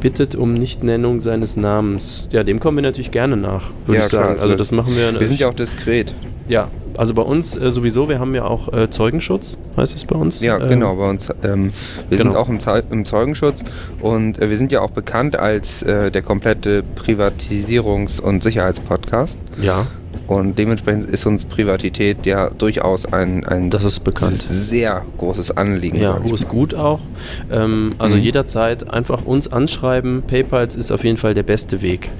Bittet 0.00 0.36
um 0.36 0.54
Nichtnennung 0.54 1.18
seines 1.18 1.56
Namens. 1.56 2.28
Ja, 2.30 2.44
dem 2.44 2.60
kommen 2.60 2.76
wir 2.78 2.82
natürlich 2.82 3.10
gerne 3.10 3.36
nach, 3.36 3.70
würde 3.86 3.98
Ja, 4.00 4.04
ich 4.06 4.10
sagen. 4.10 4.22
klar, 4.22 4.30
also 4.34 4.42
also 4.42 4.54
das 4.54 4.70
machen 4.70 4.94
wir. 4.96 5.18
Wir 5.18 5.26
sind 5.26 5.40
ja 5.40 5.48
auch 5.48 5.54
diskret. 5.54 6.14
ja, 6.48 6.68
also 6.96 7.14
bei 7.14 7.22
uns 7.22 7.56
äh, 7.56 7.70
sowieso. 7.72 8.08
Wir 8.08 8.18
haben 8.20 8.32
ja 8.34 8.44
auch 8.44 8.72
äh, 8.72 8.88
Zeugenschutz, 8.90 9.58
heißt 9.76 9.94
es 9.96 10.04
bei 10.04 10.14
uns. 10.16 10.40
Ja, 10.40 10.58
Ähm, 10.60 10.68
genau, 10.68 10.94
bei 10.96 11.08
uns. 11.10 11.28
Ähm, 11.44 11.72
wir 12.08 12.18
genau. 12.18 12.30
sind 12.30 12.36
auch 12.38 12.48
im, 12.48 12.60
Zeu 12.60 12.80
im 12.90 13.04
Zeugenschutz 13.04 13.64
und 14.00 14.40
äh, 14.40 14.48
wir 14.50 14.56
sind 14.56 14.70
ja 14.72 14.80
auch 14.82 14.90
bekannt 14.90 15.36
als 15.36 15.82
äh, 15.82 16.10
der 16.12 16.22
komplette 16.22 16.84
Privatisierungs- 16.96 18.20
und 18.20 18.42
Sicherheitspodcast. 18.42 19.38
Ja. 19.60 19.86
Und 20.28 20.58
dementsprechend 20.58 21.10
ist 21.10 21.24
uns 21.26 21.44
Privatität 21.46 22.26
ja 22.26 22.50
durchaus 22.50 23.06
ein, 23.06 23.44
ein 23.46 23.70
Das 23.70 23.82
ist 23.84 24.00
bekannt. 24.00 24.44
sehr 24.46 25.02
großes 25.16 25.56
Anliegen. 25.56 25.96
Ja, 25.98 26.22
hohes 26.22 26.44
mal. 26.44 26.50
Gut 26.50 26.74
auch. 26.74 27.00
Ähm, 27.50 27.94
also 27.98 28.14
Mhm. 28.14 28.22
jederzeit 28.22 28.90
einfach 28.90 29.24
uns 29.24 29.50
anschreiben. 29.50 30.22
PayPal 30.26 30.66
ist 30.66 30.90
auf 30.92 31.02
jeden 31.02 31.16
Fall 31.16 31.32
der 31.34 31.44
beste 31.44 31.80
Weg. 31.82 32.10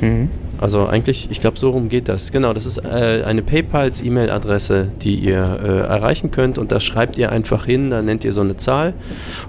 Mhm. 0.00 0.30
Also 0.60 0.86
eigentlich, 0.86 1.28
ich 1.30 1.40
glaube, 1.40 1.58
so 1.58 1.70
rum 1.70 1.88
geht 1.88 2.08
das. 2.08 2.32
Genau, 2.32 2.52
das 2.52 2.66
ist 2.66 2.78
äh, 2.84 3.22
eine 3.24 3.42
PayPals 3.42 4.02
E-Mail-Adresse, 4.02 4.90
die 5.02 5.16
ihr 5.16 5.58
äh, 5.62 5.78
erreichen 5.88 6.30
könnt 6.30 6.58
und 6.58 6.72
da 6.72 6.80
schreibt 6.80 7.18
ihr 7.18 7.30
einfach 7.32 7.66
hin, 7.66 7.90
da 7.90 8.02
nennt 8.02 8.24
ihr 8.24 8.32
so 8.32 8.40
eine 8.40 8.56
Zahl 8.56 8.94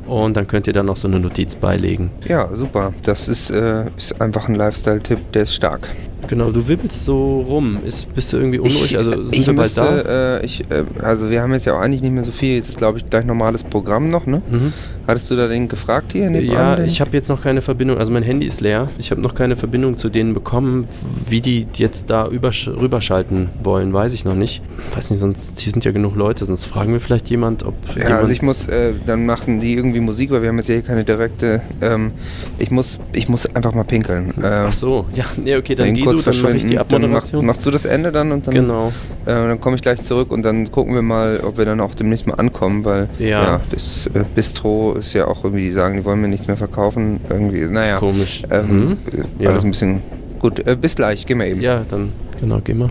und 0.06 0.38
dann 0.38 0.48
könnt 0.48 0.68
ihr 0.68 0.74
da 0.74 0.84
noch 0.84 0.98
so 0.98 1.08
eine 1.08 1.20
Notiz 1.20 1.56
beilegen. 1.56 2.12
Ja, 2.28 2.48
super. 2.54 2.94
Das 3.04 3.28
ist, 3.28 3.50
äh, 3.52 3.86
ist 3.96 4.20
einfach 4.22 4.48
ein 4.48 4.56
Lifestyle-Tipp, 4.56 5.32
der 5.34 5.44
ist 5.44 5.56
stark. 5.56 5.90
Genau, 6.28 6.52
du 6.52 6.68
wibbelst 6.68 7.06
so 7.06 7.42
rum. 7.42 7.78
Ist, 7.86 8.14
bist 8.14 8.34
du 8.34 8.38
irgendwie 8.38 8.60
unruhig? 8.60 8.92
Ich, 8.92 8.98
also 8.98 9.12
sind 9.12 9.34
ich 9.34 9.48
wir 9.48 9.56
bald 9.56 9.68
müsste, 9.68 10.04
da? 10.04 10.38
äh, 10.38 10.46
ich, 10.46 10.62
äh, 10.70 10.84
also 11.02 11.30
wir 11.30 11.42
haben 11.42 11.54
jetzt 11.54 11.66
ja 11.66 11.76
auch 11.76 11.80
eigentlich 11.80 12.02
nicht 12.02 12.12
mehr 12.12 12.24
so 12.24 12.32
viel. 12.32 12.56
Jetzt 12.58 12.70
ist, 12.70 12.78
glaube 12.78 12.98
ich, 12.98 13.10
gleich 13.10 13.26
normales 13.26 13.64
Programm 13.64 14.10
noch, 14.10 14.26
ne? 14.26 14.42
Mhm. 14.50 14.74
Hattest 15.08 15.32
du 15.32 15.36
da 15.36 15.48
den 15.48 15.68
gefragt 15.70 16.12
hier? 16.12 16.30
Ja, 16.42 16.76
den? 16.76 16.86
ich 16.86 17.00
habe 17.00 17.12
jetzt 17.14 17.30
noch 17.30 17.42
keine 17.42 17.62
Verbindung, 17.62 17.98
also 17.98 18.12
mein 18.12 18.24
Handy 18.24 18.46
ist 18.46 18.60
leer. 18.60 18.90
Ich 18.98 19.12
habe 19.12 19.22
noch 19.22 19.36
keine 19.36 19.56
Verbindung 19.56 19.98
zu 19.98 20.10
denen 20.10 20.34
bekommen. 20.34 20.86
Wie 21.30 21.42
die 21.42 21.68
jetzt 21.76 22.10
da 22.10 22.28
übersch 22.28 22.68
rüberschalten 22.68 23.50
wollen, 23.64 23.94
weiß 23.94 24.14
ich 24.14 24.26
noch 24.26 24.36
nicht. 24.36 24.62
Weiß 24.96 25.10
nicht, 25.10 25.20
sonst 25.20 25.60
hier 25.60 25.72
sind 25.72 25.84
ja 25.86 25.92
genug 25.92 26.16
Leute, 26.16 26.46
sonst 26.46 26.66
fragen 26.66 26.94
wir 26.94 27.00
vielleicht 27.00 27.30
jemand, 27.30 27.64
ob 27.66 27.76
Ja, 27.90 28.04
jemand 28.04 28.14
also 28.16 28.32
ich 28.32 28.42
muss, 28.42 28.68
äh, 28.68 28.94
dann 29.06 29.26
machen 29.26 29.60
die 29.60 29.74
irgendwie 29.74 30.00
Musik, 30.00 30.32
weil 30.32 30.42
wir 30.42 30.50
haben 30.50 30.58
jetzt 30.58 30.68
hier 30.68 30.82
keine 30.82 31.04
direkte. 31.04 31.62
Ähm, 31.82 32.12
ich 32.60 32.72
muss, 32.72 33.00
ich 33.14 33.28
muss 33.30 33.46
einfach 33.56 33.74
mal 33.74 33.84
pinkeln. 33.84 34.34
Ähm, 34.38 34.44
Ach 34.68 34.74
so, 34.74 35.06
ja, 35.14 35.26
nee, 35.44 35.56
okay, 35.56 35.76
dann 35.76 35.94
geh 35.94 36.04
du, 36.04 36.22
dann 36.22 36.42
mache 36.42 36.56
ich 36.58 36.66
die 36.66 36.76
Dann 36.76 36.86
mach, 36.90 36.96
Abmoderation. 36.96 37.46
machst 37.46 37.66
du 37.66 37.72
das 37.72 37.86
Ende 37.86 38.12
dann 38.12 38.32
und 38.32 38.48
dann, 38.48 38.54
Genau. 38.54 38.88
äh, 39.26 39.32
dann 39.32 39.60
komme 39.62 39.76
ich 39.76 39.82
gleich 39.82 40.02
zurück 40.04 40.32
und 40.32 40.44
dann 40.44 40.72
gucken 40.72 40.94
wir 40.96 41.02
mal, 41.02 41.40
ob 41.44 41.58
wir 41.58 41.66
dann 41.66 41.80
auch 41.82 41.94
demnächst 41.96 42.28
mal 42.28 42.36
ankommen, 42.36 42.86
weil 42.86 43.10
Ja. 43.20 43.62
das 43.72 44.08
äh, 44.14 44.24
Bistro 44.36 44.94
ist 45.00 45.14
ja 45.14 45.28
auch 45.28 45.44
irgendwie, 45.44 45.64
die 45.64 45.72
sagen, 45.72 45.98
die 45.98 46.06
wollen 46.06 46.22
mir 46.22 46.28
nichts 46.28 46.48
mehr 46.48 46.58
verkaufen. 46.58 47.20
Irgendwie, 47.30 47.66
naja. 47.66 47.98
Komisch. 47.98 48.44
Ähm, 48.50 48.68
Mhm. 48.68 48.98
äh, 49.40 49.44
Ja. 49.44 49.50
Alles 49.52 49.64
ein 49.64 49.72
bisschen. 49.72 50.02
Gut, 50.40 50.66
äh, 50.68 50.76
bis 50.76 50.96
gleich, 50.96 51.26
gehen 51.26 51.40
wir 51.40 51.48
eben. 51.48 51.62
Ja, 51.62 51.84
dann, 51.90 52.12
genau, 52.40 52.60
geh 52.64 52.74
mal. 52.74 52.90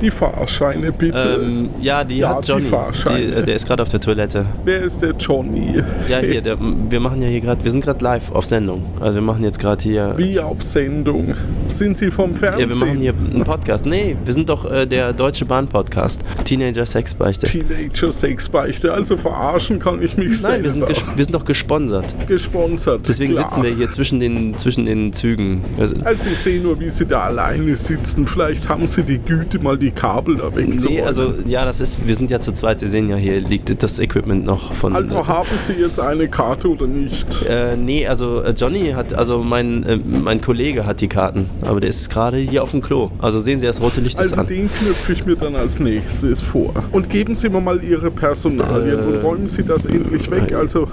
Die 0.00 0.10
Fahrscheine 0.10 0.92
bitte. 0.92 1.40
Ähm, 1.42 1.70
ja, 1.80 2.04
die 2.04 2.18
Ja, 2.18 2.36
hat 2.36 2.46
die 2.46 2.52
Johnny. 2.52 2.64
Fahrscheine. 2.66 3.18
Die, 3.26 3.32
äh, 3.32 3.42
der 3.42 3.54
ist 3.56 3.66
gerade 3.66 3.82
auf 3.82 3.88
der 3.88 4.00
Toilette. 4.00 4.46
Wer 4.64 4.82
ist 4.82 5.02
der 5.02 5.12
Johnny? 5.18 5.82
Ja, 6.08 6.18
hier, 6.18 6.40
der, 6.40 6.56
wir 6.60 7.00
machen 7.00 7.20
ja 7.20 7.28
hier 7.28 7.40
gerade, 7.40 7.64
wir 7.64 7.70
sind 7.70 7.84
gerade 7.84 8.04
live 8.04 8.30
auf 8.32 8.44
Sendung. 8.44 8.84
Also 9.00 9.14
wir 9.16 9.22
machen 9.22 9.42
jetzt 9.42 9.58
gerade 9.58 9.82
hier. 9.82 10.14
Wie 10.16 10.38
auf 10.38 10.62
Sendung? 10.62 11.34
Sind 11.66 11.96
Sie 11.98 12.10
vom 12.10 12.34
Fernsehen? 12.34 12.70
Ja, 12.70 12.76
wir 12.76 12.86
machen 12.86 13.00
hier 13.00 13.12
einen 13.12 13.44
Podcast. 13.44 13.86
Nee, 13.86 14.16
wir 14.24 14.32
sind 14.32 14.48
doch 14.48 14.70
äh, 14.70 14.86
der 14.86 15.12
Deutsche 15.12 15.44
Bahn 15.44 15.66
Podcast. 15.66 16.22
Teenager 16.44 16.86
Sexbeichte. 16.86 17.46
Teenager 17.46 18.12
Sexbeichte. 18.12 18.92
Also 18.92 19.16
verarschen 19.16 19.78
kann 19.80 20.00
ich 20.02 20.16
mich 20.16 20.40
Nein, 20.42 20.62
wir 20.62 20.70
sind, 20.70 20.86
wir 20.88 21.24
sind 21.24 21.34
doch 21.34 21.44
gesponsert. 21.44 22.14
gesponsert. 22.28 23.06
Deswegen 23.08 23.32
klar. 23.32 23.48
sitzen 23.48 23.62
wir 23.64 23.70
hier 23.74 23.90
zwischen 23.90 24.20
den, 24.20 24.56
zwischen 24.56 24.84
den 24.84 25.12
Zügen. 25.12 25.64
Also, 25.78 25.94
Also 26.04 26.26
ich 26.32 26.38
sehe 26.38 26.60
nur, 26.60 26.78
wie 26.78 26.88
Sie 26.90 27.04
da 27.06 27.22
alleine 27.24 27.76
sitzen. 27.76 28.26
Vielleicht 28.26 28.68
haben 28.68 28.86
Sie 28.86 29.02
die 29.02 29.18
Güte, 29.18 29.58
mal 29.58 29.76
die 29.76 29.87
Kabel 29.90 30.36
da 30.36 30.54
wegzuräumen. 30.54 30.98
nee, 30.98 31.02
also 31.02 31.34
ja, 31.46 31.64
das 31.64 31.80
ist, 31.80 32.06
wir 32.06 32.14
sind 32.14 32.30
ja 32.30 32.40
zu 32.40 32.52
zweit. 32.52 32.80
Sie 32.80 32.88
sehen 32.88 33.08
ja, 33.08 33.16
hier 33.16 33.40
liegt 33.40 33.82
das 33.82 33.98
Equipment 33.98 34.44
noch 34.44 34.72
von. 34.72 34.94
Also 34.94 35.26
haben 35.26 35.48
Sie 35.56 35.74
jetzt 35.74 36.00
eine 36.00 36.28
Karte 36.28 36.68
oder 36.68 36.86
nicht? 36.86 37.42
äh, 37.48 37.76
nee, 37.76 38.06
also 38.06 38.42
äh, 38.42 38.50
Johnny 38.56 38.90
hat, 38.92 39.14
also 39.14 39.42
mein, 39.42 39.82
äh, 39.84 39.96
mein 39.96 40.40
Kollege 40.40 40.86
hat 40.86 41.00
die 41.00 41.08
Karten, 41.08 41.48
aber 41.62 41.80
der 41.80 41.90
ist 41.90 42.10
gerade 42.10 42.36
hier 42.38 42.62
auf 42.62 42.70
dem 42.72 42.82
Klo. 42.82 43.10
Also 43.20 43.40
sehen 43.40 43.60
Sie, 43.60 43.66
das 43.66 43.80
rote 43.80 44.00
Licht 44.00 44.18
ist 44.20 44.30
Also 44.32 44.40
an. 44.42 44.46
den 44.46 44.70
knüpfe 44.72 45.12
ich 45.12 45.24
mir 45.26 45.36
dann 45.36 45.56
als 45.56 45.78
nächstes 45.78 46.40
vor. 46.40 46.72
Und 46.92 47.10
geben 47.10 47.34
Sie 47.34 47.48
mir 47.48 47.60
mal 47.60 47.82
Ihre 47.82 48.10
Personalien 48.10 48.98
Äh, 48.98 49.02
und 49.02 49.16
räumen 49.22 49.48
Sie 49.48 49.62
das 49.64 49.86
endlich 49.86 50.30
weg. 50.30 50.52
Also 50.54 50.88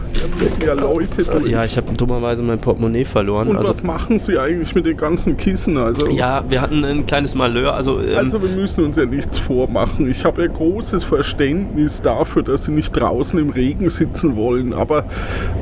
ja 0.63 0.73
Leute 0.73 1.23
durch. 1.23 1.49
Ja, 1.49 1.63
ich 1.65 1.77
habe 1.77 1.91
dummerweise 1.93 2.43
mein 2.43 2.59
Portemonnaie 2.59 3.05
verloren. 3.05 3.47
und 3.49 3.57
also, 3.57 3.69
was 3.69 3.83
machen 3.83 4.19
Sie 4.19 4.37
eigentlich 4.37 4.75
mit 4.75 4.85
den 4.85 4.97
ganzen 4.97 5.37
Kissen? 5.37 5.77
Also, 5.77 6.07
ja, 6.09 6.43
wir 6.47 6.61
hatten 6.61 6.83
ein 6.85 7.05
kleines 7.05 7.35
Malheur. 7.35 7.73
Also, 7.73 7.99
ähm, 7.99 8.17
also 8.17 8.41
wir 8.41 8.49
müssen 8.49 8.83
uns 8.83 8.97
ja 8.97 9.05
nichts 9.05 9.37
vormachen. 9.37 10.09
Ich 10.09 10.25
habe 10.25 10.41
ja 10.41 10.47
großes 10.47 11.03
Verständnis 11.03 12.01
dafür, 12.01 12.43
dass 12.43 12.65
Sie 12.65 12.71
nicht 12.71 12.91
draußen 12.91 13.39
im 13.39 13.49
Regen 13.49 13.89
sitzen 13.89 14.35
wollen, 14.35 14.73
aber 14.73 15.05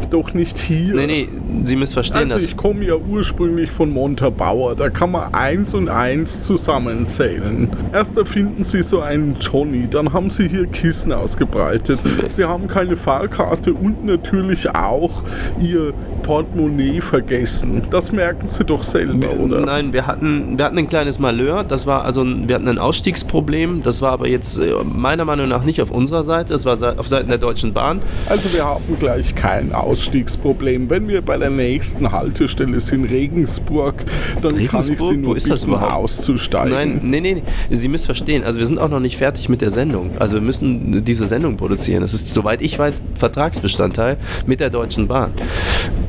doch 0.09 0.33
nicht 0.33 0.57
hier. 0.57 0.93
nee, 0.95 1.07
nee, 1.07 1.29
Sie 1.63 1.75
missverstehen 1.75 2.25
Also 2.25 2.37
das. 2.37 2.45
ich 2.47 2.57
komme 2.57 2.85
ja 2.85 2.95
ursprünglich 2.95 3.71
von 3.71 3.89
Montabaur. 3.91 4.75
Da 4.75 4.89
kann 4.89 5.11
man 5.11 5.33
eins 5.33 5.73
und 5.73 5.89
eins 5.89 6.43
zusammenzählen. 6.43 7.69
Erst 7.93 8.17
erfinden 8.17 8.63
Sie 8.63 8.83
so 8.83 8.99
einen 8.99 9.37
Johnny, 9.39 9.87
dann 9.89 10.13
haben 10.13 10.29
Sie 10.29 10.47
hier 10.47 10.67
Kissen 10.67 11.11
ausgebreitet. 11.11 11.99
Sie 12.29 12.43
haben 12.43 12.67
keine 12.67 12.97
Fahrkarte 12.97 13.73
und 13.73 14.05
natürlich 14.05 14.73
auch 14.85 15.23
Ihr 15.59 15.93
Portemonnaie 16.23 17.01
vergessen. 17.01 17.83
Das 17.91 18.11
merken 18.11 18.47
Sie 18.47 18.63
doch 18.63 18.81
selber, 18.83 19.33
oder? 19.33 19.59
Nein, 19.59 19.93
wir 19.93 20.07
hatten, 20.07 20.57
wir 20.57 20.65
hatten 20.65 20.77
ein 20.79 20.87
kleines 20.87 21.19
Malheur. 21.19 21.63
Das 21.63 21.85
war 21.85 22.05
also, 22.05 22.25
wir 22.25 22.55
hatten 22.55 22.67
ein 22.67 22.79
Ausstiegsproblem. 22.79 23.83
Das 23.83 24.01
war 24.01 24.11
aber 24.11 24.27
jetzt 24.27 24.57
äh, 24.57 24.71
meiner 24.83 25.25
Meinung 25.25 25.47
nach 25.47 25.63
nicht 25.63 25.81
auf 25.81 25.91
unserer 25.91 26.23
Seite. 26.23 26.53
Das 26.53 26.65
war 26.65 26.97
auf 26.97 27.07
Seiten 27.07 27.29
der 27.29 27.37
Deutschen 27.37 27.73
Bahn. 27.73 28.01
Also 28.27 28.51
wir 28.53 28.65
haben 28.65 28.83
gleich 28.99 29.35
kein 29.35 29.73
Ausstiegsproblem. 29.73 30.89
Wenn 30.89 31.07
wir 31.07 31.21
bei 31.21 31.37
der 31.37 31.49
nächsten 31.49 32.11
Haltestelle 32.11 32.79
sind, 32.79 33.05
Regensburg, 33.05 33.95
dann 34.41 34.55
kann 34.55 34.57
ich 34.57 34.73
Regensburg? 34.73 35.09
Sie 35.09 35.17
nur 35.17 35.31
Wo 35.31 35.33
ist 35.35 35.49
bitten, 35.49 35.73
auszusteigen. 35.75 36.73
Nein, 36.73 36.99
nee, 37.03 37.21
nee, 37.21 37.33
nee, 37.35 37.43
Sie 37.75 37.87
missverstehen. 37.87 38.43
Also 38.43 38.59
wir 38.59 38.65
sind 38.65 38.79
auch 38.79 38.89
noch 38.89 38.99
nicht 39.01 39.17
fertig 39.17 39.49
mit 39.49 39.61
der 39.61 39.69
Sendung. 39.69 40.11
Also 40.19 40.35
wir 40.35 40.41
müssen 40.41 41.03
diese 41.03 41.27
Sendung 41.27 41.57
produzieren. 41.57 42.01
Das 42.01 42.13
ist, 42.13 42.33
soweit 42.33 42.61
ich 42.61 42.79
weiß, 42.79 43.01
Vertragsbestandteil 43.19 44.17
mit 44.47 44.59
der 44.59 44.69
Deutschen 44.69 45.07
Bahn. 45.07 45.31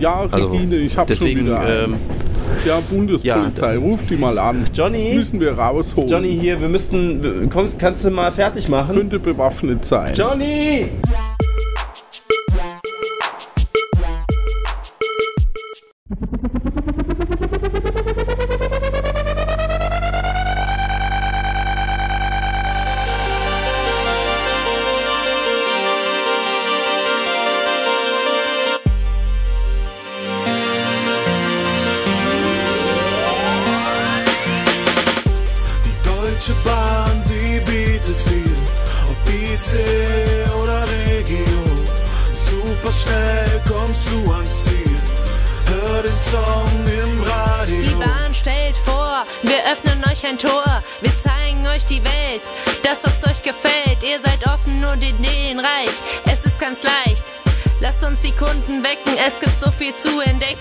Ja, 0.05 0.27
Also 0.31 0.49
Regine, 0.49 0.77
ich 0.77 0.99
habe 0.99 1.17
schon 1.17 1.29
wieder 1.29 1.85
ähm, 1.85 1.95
Ja, 2.67 2.79
Bundespolizei, 2.91 3.73
Ja. 3.75 3.79
ruf 3.81 4.01
die 4.09 4.17
mal 4.17 4.39
an. 4.39 4.65
Johnny? 4.75 5.15
Müssen 5.15 5.41
wir 5.41 5.53
rausholen. 5.53 6.09
Johnny 6.11 6.39
hier, 6.39 6.61
wir 6.61 6.69
müssten, 6.69 7.49
komm, 7.51 7.69
kannst 7.79 8.05
du 8.05 8.11
mal 8.11 8.31
fertig 8.31 8.69
machen? 8.69 8.97
Könnte 8.97 9.19
bewaffnet 9.19 9.83
sein. 9.85 10.13
Johnny! 10.15 10.89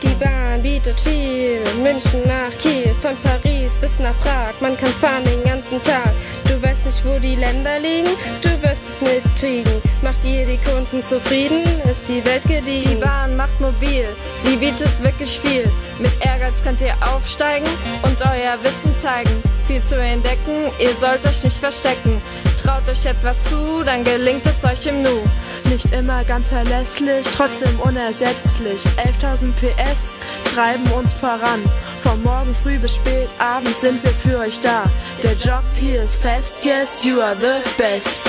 Die 0.02 0.16
Bahn 0.16 0.62
bietet 0.62 1.00
viel, 1.02 1.62
München 1.82 2.22
nach 2.26 2.58
Kiel, 2.60 2.94
von 3.02 3.16
Paris 3.24 3.72
bis 3.80 4.00
nach 4.00 4.18
Prag. 4.20 4.54
Man 4.60 4.78
kann 4.78 4.90
fahren 4.90 5.24
den 5.24 5.44
ganzen 5.44 5.82
Tag. 5.84 6.14
Du 6.46 6.62
weißt 6.62 6.86
nicht, 6.86 7.06
wo 7.06 7.20
die 7.20 7.36
Länder 7.36 7.80
liegen, 7.80 8.10
du 8.42 8.50
wirst 8.62 8.82
es 8.90 9.02
mitkriegen. 9.02 9.82
Macht 10.02 10.24
ihr 10.26 10.46
die 10.46 10.58
Kunden 10.58 11.04
zufrieden, 11.04 11.64
ist 11.90 12.10
die 12.10 12.24
Welt 12.26 12.44
gediegen. 12.44 12.90
Die 12.90 12.96
Bahn 12.96 13.36
macht 13.36 13.60
mobil, 13.60 14.06
sie 14.38 14.58
bietet 14.58 14.92
wirklich 15.02 15.40
viel. 15.40 15.70
Mit 16.00 16.12
Ehrgeiz 16.26 16.62
könnt 16.64 16.82
ihr 16.82 16.96
aufsteigen 17.02 17.70
und 18.04 18.22
euer 18.22 18.58
Wissen 18.64 18.96
zeigen. 18.96 19.44
Viel 19.68 19.82
zu 19.82 19.96
entdecken, 19.96 20.72
ihr 20.80 20.94
sollt 20.96 21.26
euch 21.26 21.44
nicht 21.44 21.58
verstecken. 21.58 22.22
Traut 22.64 22.88
euch 22.88 23.06
etwas 23.06 23.44
zu, 23.44 23.84
dann 23.84 24.06
gelingt 24.06 24.46
es 24.46 24.64
euch 24.64 24.86
im 24.86 25.02
Nu. 25.04 25.20
Nicht 25.66 25.92
immer 25.92 26.24
ganz 26.24 26.50
verlässlich, 26.50 27.28
trotzdem 27.36 27.78
unersetzlich. 27.82 28.82
11.000 29.22 29.52
PS 29.52 30.14
treiben 30.46 30.90
uns 30.92 31.12
voran. 31.14 31.62
Von 32.02 32.24
morgen 32.24 32.56
früh 32.64 32.78
bis 32.78 32.96
spät 32.96 33.28
abends 33.38 33.82
sind 33.82 34.02
wir 34.04 34.12
für 34.12 34.40
euch 34.40 34.62
da. 34.62 34.86
Der 35.22 35.34
Job 35.34 35.64
hier 35.78 36.04
ist 36.04 36.16
fest, 36.16 36.64
yes, 36.64 37.04
you 37.04 37.20
are 37.20 37.36
the 37.36 37.70
best. 37.78 38.22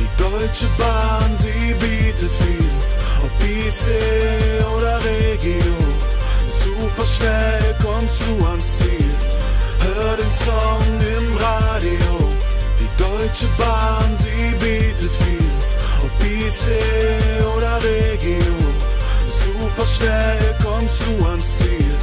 Die 0.00 0.08
Deutsche 0.20 0.66
Bahn, 0.76 1.36
sie 1.36 1.74
bietet 1.74 2.34
viel, 2.34 2.68
ob 3.22 3.28
ob 3.28 3.44
IC 3.44 4.66
oder 4.76 4.98
Regio. 5.04 5.74
Super 6.48 7.06
schnell 7.06 7.76
kommst 7.82 8.20
du 8.20 8.46
ans 8.46 8.78
Ziel. 8.78 9.14
Hör 9.80 10.16
den 10.16 10.30
Song 10.32 10.82
im 11.00 11.36
Radio. 11.36 12.17
Deutsche 12.98 13.46
Bahn, 13.56 14.16
sie 14.16 14.54
bietet 14.58 15.14
viel. 15.22 15.50
Ob 16.04 16.10
IC 16.24 16.62
oder 17.56 17.78
Regio. 17.82 18.54
Super 19.26 19.86
schnell 19.86 20.56
kommst 20.62 21.00
du 21.02 21.24
ans 21.26 21.58
Ziel. 21.58 21.94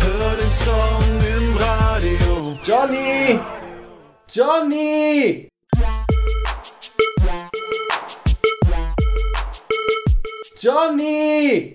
Hör 0.00 0.36
den 0.36 0.52
Song 0.52 1.04
im 1.36 1.56
Radio. 1.56 2.56
Johnny! 2.62 3.40
Johnny! 4.30 5.48
Johnny! 10.60 11.66